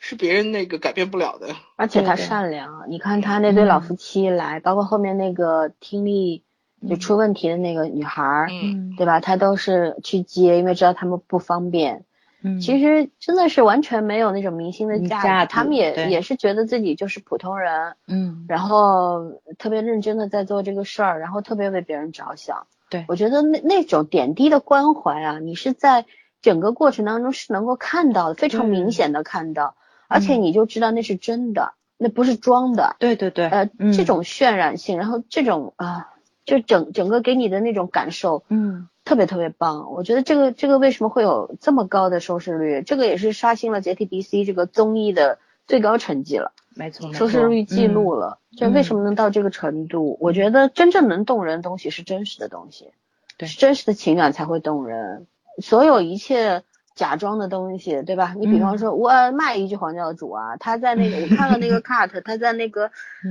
[0.00, 1.48] 是别人那个改变不了的。
[1.76, 6.42] 而且他善良，你看他那对老嗯夫妻来，包括后面那个听力
[6.88, 8.48] 就出问题的那个女孩
[8.96, 9.20] 对吧？
[9.20, 12.04] 他都是去接，因为知道他们不方便。
[12.40, 22.68] 嗯，其实真的是完全没有那种明星的价值，嗯价值他们也也是觉得自己就是普通人，嗯，然后特别认真的在做这个事儿，然后特别为别人着想。
[22.90, 26.06] 对我觉得那那种点滴的关怀啊，你是在
[26.48, 29.74] 整个过程当中是能够看到的，非常明显的看到，
[30.08, 32.96] 而且嗯你就知道那是真的，那不是装的。
[32.98, 36.08] 对对对，呃，嗯这种渲染性，然后这种啊、
[36.46, 39.92] 就整整个给你的那种感受，嗯特别特别棒。
[39.92, 42.82] 我觉得这个这个为什么会有这么高的收视率？
[42.82, 48.38] 这个也是刷新了 JTBC 这个综艺的最高成绩了，没错，没收视率记录嗯了。
[48.56, 50.16] 这为什么能到这个程度？
[50.18, 52.90] 我觉得真正能动人的东西是真实的东西，
[53.36, 55.26] 对是真实的情感才会动人。
[55.60, 56.64] 所有一切
[56.98, 58.34] 假装的东西，对吧？
[58.36, 62.90] 你比方说，我骂一句黄教主啊，他在那个我看了那个 cut，他在那个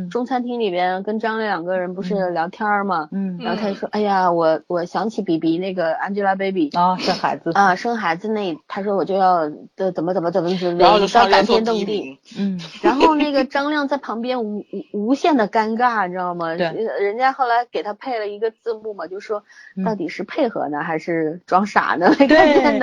[0.09, 3.37] 中餐厅里边跟张亮两个人不是聊天嘛，嗯。
[3.41, 12.17] 然后他就说，哎呀，我我想起 B B 那个 Angelababy 啊，生孩子，啊，生孩子那，他说我就要的怎么怎么怎么怎么，然后就上感天动地。
[12.39, 12.57] 嗯。
[12.81, 14.59] 然后那个张亮在旁边无
[14.93, 16.55] 无无限的尴尬，你知道吗？
[16.55, 16.67] 对。
[16.67, 19.43] 呃人家后来给他配了一个字幕嘛，就说
[19.75, 19.83] 嗯。
[19.83, 22.15] 到底是配合呢，还是装傻呢？
[22.17, 22.79] 那 个对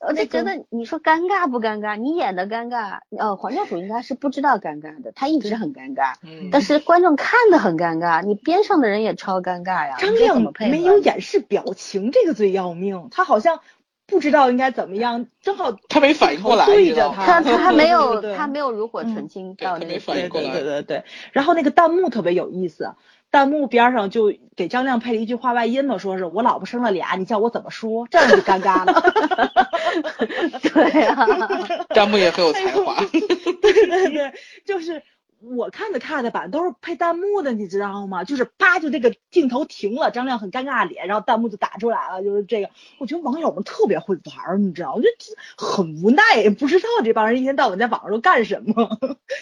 [0.00, 1.96] 我就那个觉得你说尴尬不尴尬？
[1.96, 9.96] 你演的尴尬，呃，黄教主应该是不知道尴尬的，他一直很尴尬，嗯，但是观众看的很尴尬，你边上的人也超尴尬呀。
[9.98, 13.08] 张亮没有掩饰表情，这个最要命。
[13.10, 13.60] 他好像
[14.06, 16.94] 不知道应该怎么样，正好 他没反应过来，对？
[16.94, 21.04] 着他他他还没有他没有如火嗯纯青到那个对对反应过来对对对。
[21.32, 22.94] 然后那个弹幕特别有意思，
[23.30, 28.08] 弹幕边上就给张亮配了一句话外音嘛，说是我老婆生了俩，你叫我怎么说？
[28.10, 29.00] 这样就尴尬了。
[30.62, 31.26] 对啊，
[31.94, 32.94] 弹幕也很有才华。
[33.10, 34.32] 对对对，
[34.64, 35.02] 就是
[35.40, 38.24] 我看的看的版都是配弹幕的，你知道吗？
[38.24, 42.70] 就是啪就这个镜头停了，张亮很尴尬的脸，然后弹幕就打出来了，就是这个。
[42.98, 44.94] 我觉得网友们特别会玩儿，你知道吗？
[44.96, 48.98] 我觉得很无奈，也不知道这帮人一天到晚在网上都干什么，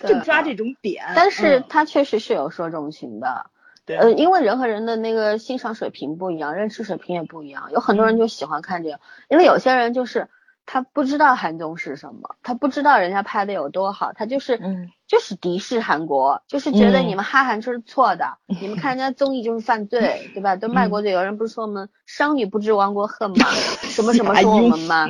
[0.07, 1.05] 就抓这种点。
[1.17, 3.47] 但是嗯他确实是有说中情的。
[3.89, 7.71] 对呃，因为人和人的那个欣赏水平不一样，认知水平也不一样。
[7.73, 10.29] 有很多人就喜欢看这个，因为有些人就是
[10.67, 20.57] 他不知道韩综是什么，他不知道人家拍的有多好，他就是嗯就是敌视韩国，就是觉得嗯你们哈韩就是错的，你们看人家综艺就是犯罪，对吧？
[20.57, 23.47] 都卖国贼，有人不是说我们商女不知亡国恨吗？
[23.89, 25.07] 什么什么 说我们吗？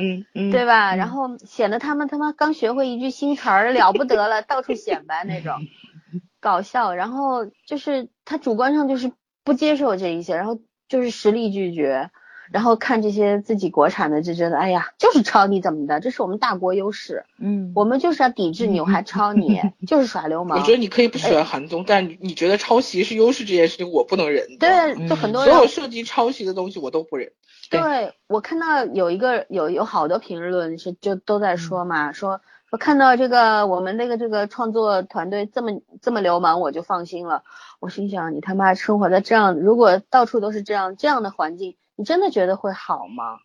[0.51, 0.95] 对吧？
[0.95, 5.55] 嗯然后显得他们他妈刚学会一句新词儿了不得了，到处显摆那种，
[6.39, 6.93] 搞笑。
[6.93, 9.11] 然后就是他主观上就是
[9.43, 12.09] 不接受这一些，然后就是实力拒绝，
[12.51, 15.99] 然后看这些自己国产的就觉得，哎呀，就是抄你怎么的？
[15.99, 20.71] 这是我们大国优势，嗯，我们就是要抵制你，我还抄你， 就是耍流氓我觉。
[20.71, 24.57] 得你可以不喜欢韩综，但你你觉得抄袭是优势这件事情，我不能忍。
[24.57, 27.31] 对，就很多人所有涉及抄袭的东西我都不忍。
[27.69, 37.43] 对对我看到有一个有有好多评论是就都嗯在说嘛，说说看到这个我们那个这个创作团队这么这么流氓，我就放心了。
[37.79, 43.39] 我心想，你他妈生活在这样，如果到处都是这样这样的环境，你真的觉得会好吗？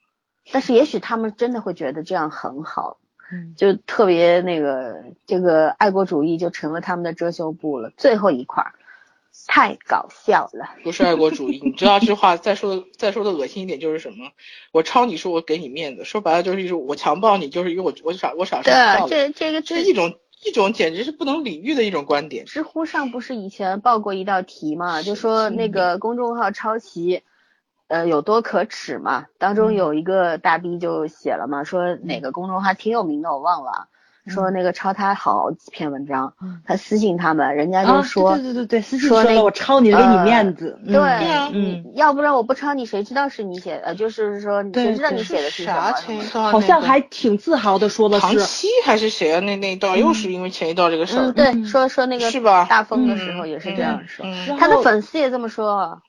[0.53, 2.99] 但是也许他们真的会觉得这样很好，
[3.33, 7.91] 嗯就特别那个这个爱国主义就成了他们的遮羞布了。
[7.97, 8.75] 最后一块儿，
[9.47, 10.71] 太搞笑了。
[10.83, 14.31] 不是爱国主义， 你知道这句话再说的再说的恶心一点就是什么？
[14.73, 22.45] 我抄你说我给你面子，说白了就是一种我强暴你，就是因为我我傻我傻是对这这个这是一种一种简直是不能理喻的一种观点。
[22.45, 27.23] 知乎上不是以前报过一道题嘛，就说那个公众号抄袭，
[27.89, 29.27] 呃有多可耻嘛？
[29.39, 33.89] 当中有一个大 B 就写了嘛，说哪个公众号挺有名的，我忘了，
[34.27, 36.63] 说那个抄他好几篇文章，嗯。
[36.67, 40.79] 他私信他们，人家就啊，说，对对对对，私信说那说了我抄你了，给你呃面子。
[40.87, 43.83] 嗯对，要不然我不抄你，谁知道是你写的？
[43.87, 45.93] 呃就是说，谁知道你写的是什啥
[46.33, 49.41] 好像还挺自豪的说的唐是，七还是谁啊？
[49.41, 51.65] 那那一段又是因为前一段这个事对，嗯。
[51.65, 52.65] 说说那个是吧？
[52.65, 53.39] 大风的时嗯。
[53.39, 54.25] 候也是这样说，
[54.59, 56.03] 他的粉丝也这么说。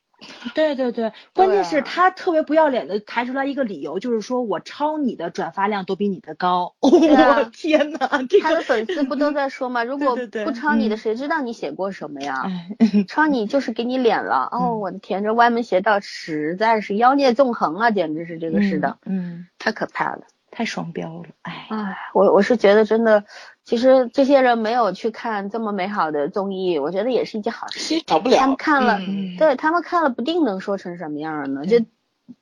[0.53, 6.75] 对对对， 关键是啊他特别不要脸的抬出来一个理由，就是说我抄你的转发量都比你的高。
[6.81, 9.83] 啊我天哪，这他的，粉丝不都在说吗？
[9.85, 10.15] 如果
[10.45, 12.43] 不抄你的，嗯谁知道你写过什么呀？
[12.45, 14.47] 哎，抄你就是给你脸了。
[14.51, 20.21] 哦，嗯我的天，这歪门邪道实在是妖孽纵横啊，简直是这个是的，嗯，太可怕了。
[20.51, 23.25] 太双标了，哎，唉，我我是觉得真的，
[23.65, 27.99] 其实这些人没有去看这么美好的综艺，我觉得也是一件好事。
[28.21, 28.37] 不了。
[28.37, 31.65] 他们看了，嗯对他们看了不定能说成什么样呢？
[31.65, 31.83] 就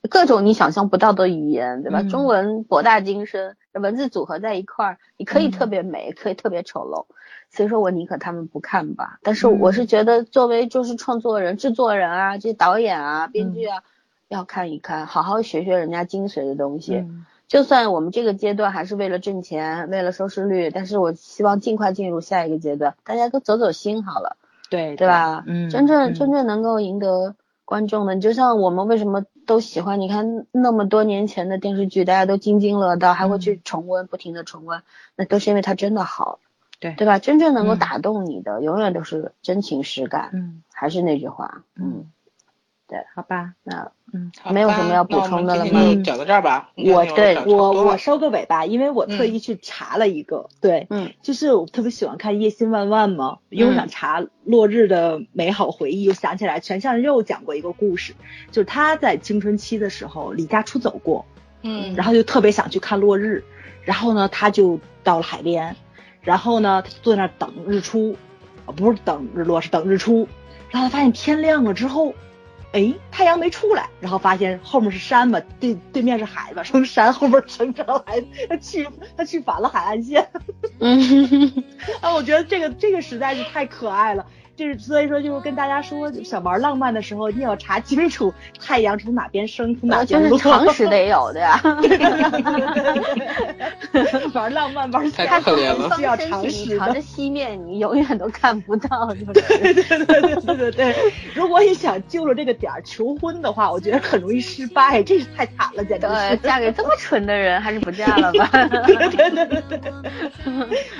[0.08, 2.02] 各种你想象不到的语言，对吧？
[2.02, 7.06] 嗯中文博大精深，文字组合在一块儿，你可以嗯特别美，可以特别丑陋。
[7.50, 9.18] 所以说我宁可他们不看吧。
[9.22, 13.82] 但是嗯我是觉得，作为就是创作人、制作人啊，这些导演啊、编剧啊，
[14.28, 17.04] 要看一看，好好学学人家精髓的东西。
[17.44, 24.36] 嗯就算我们这个阶段还是为了挣钱，为了收视率，但是我希望尽快进入下一个阶段，大家都走走心好了。
[24.70, 25.44] 对对吧？
[25.46, 34.82] 嗯，真正嗯真正能够赢得观众的，你就像我们为什么都喜欢，你看那么多年前的电视剧，大家都津津乐道，还会去重温，不停的重温，
[35.14, 36.40] 那都是因为它真的好，
[36.80, 37.18] 对对吧？
[37.18, 40.30] 真正能够嗯打动你的，永远都是真情实感。
[40.32, 42.10] 嗯还是那句话，嗯，
[42.88, 44.32] 对好吧，那嗯。
[44.50, 46.70] 没有什么要补充的了吗讲到这儿吧。
[46.76, 58.14] 我对我我收个尾吧，因为我特意去查了一个，对，嗯，就是我特别喜欢看《夜心万万》嘛，因为我想查落日的美好回忆，又想起来全相又讲过一个故事，
[58.50, 61.26] 就是他在青春期的时候离家出走过，
[61.62, 63.42] 嗯然后就特别想去看落日，
[63.82, 65.74] 然后呢，他就到了海边，
[66.22, 68.16] 然后呢，他坐在那儿等日出，
[68.64, 70.28] 啊，不是等日落，是等日出，
[70.70, 72.14] 然后他发现天亮了之后，
[72.74, 80.28] 哎，太阳没出来，然后发现后面是山嘛，对对面是海嘛，从山后面乘着来，他去他去反了海岸线，
[80.80, 81.64] 嗯，
[82.02, 84.26] 啊，我觉得这个这个实在是太可爱了。
[84.56, 90.38] 就是所以说，就是跟大家说，想玩浪漫的时候，一定要查清楚太阳从哪边升，从哪呃就是边落。
[90.38, 91.60] 常识得有的呀。
[94.34, 97.00] 玩浪漫玩太下可怜了需要常识朝着。
[97.00, 99.32] 西面，你永远都看不到，就是。
[99.32, 106.36] 对对对对对对对，如果你想就着这个点儿求婚的话，我觉得很容易失败，这是太惨了，简直对，是。
[106.38, 108.48] 嫁给这么蠢的人，还是不嫁了吧。
[108.86, 109.92] 对对对对对，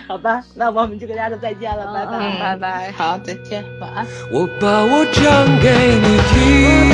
[0.07, 2.17] 好吧，那我们就跟大家说再见了，拜拜。
[2.19, 2.93] 嗯拜拜。
[2.93, 4.07] 好，再见，晚安。
[4.31, 5.23] 我把我唱
[5.61, 5.71] 给
[6.03, 6.91] 你听，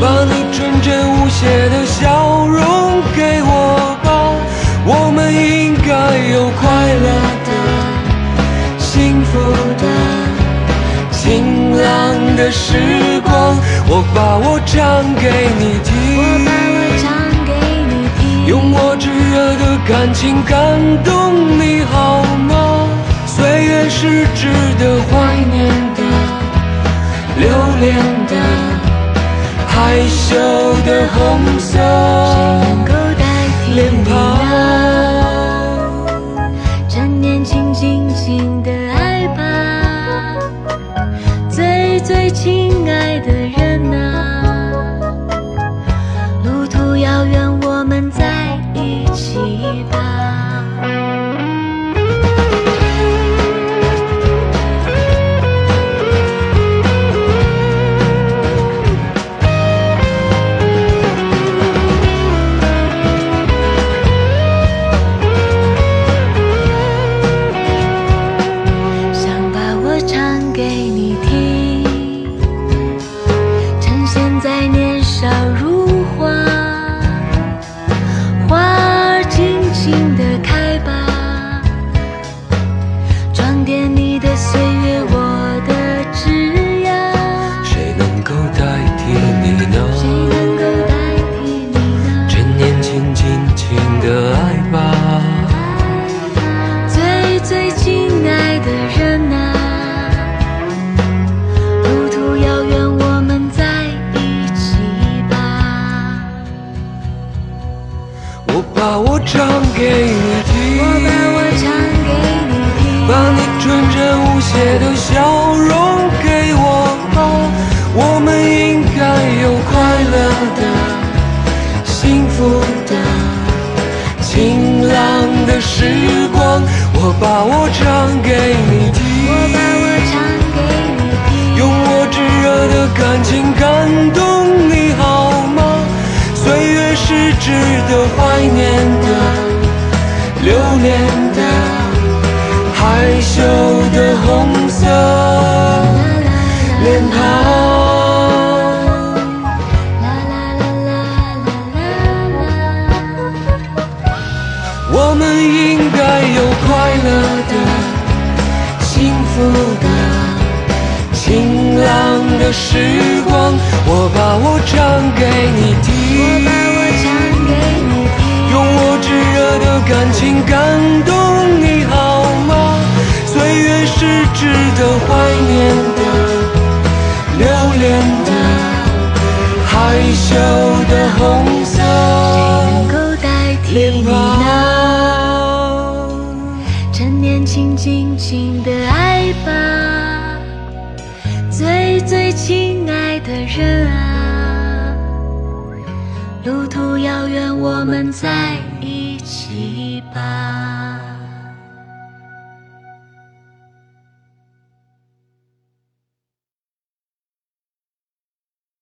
[0.00, 4.32] 把你纯真无邪的笑容给我吧，
[4.86, 5.90] 我们应该
[6.32, 6.62] 有快
[7.04, 7.06] 乐
[7.44, 7.50] 的、
[8.78, 9.32] 幸福
[9.82, 9.84] 的、
[11.10, 11.82] 晴朗
[12.36, 13.58] 的时光。
[13.86, 15.92] 我把我唱给你听，
[18.46, 22.23] 用我炙热的感情感动你好吗？
[23.88, 24.48] 是值
[24.78, 26.02] 得怀念的、
[27.38, 27.48] 留
[27.80, 27.96] 恋
[28.26, 28.34] 的、
[29.66, 30.36] 害羞
[30.86, 31.78] 的红色
[33.74, 34.33] 脸庞。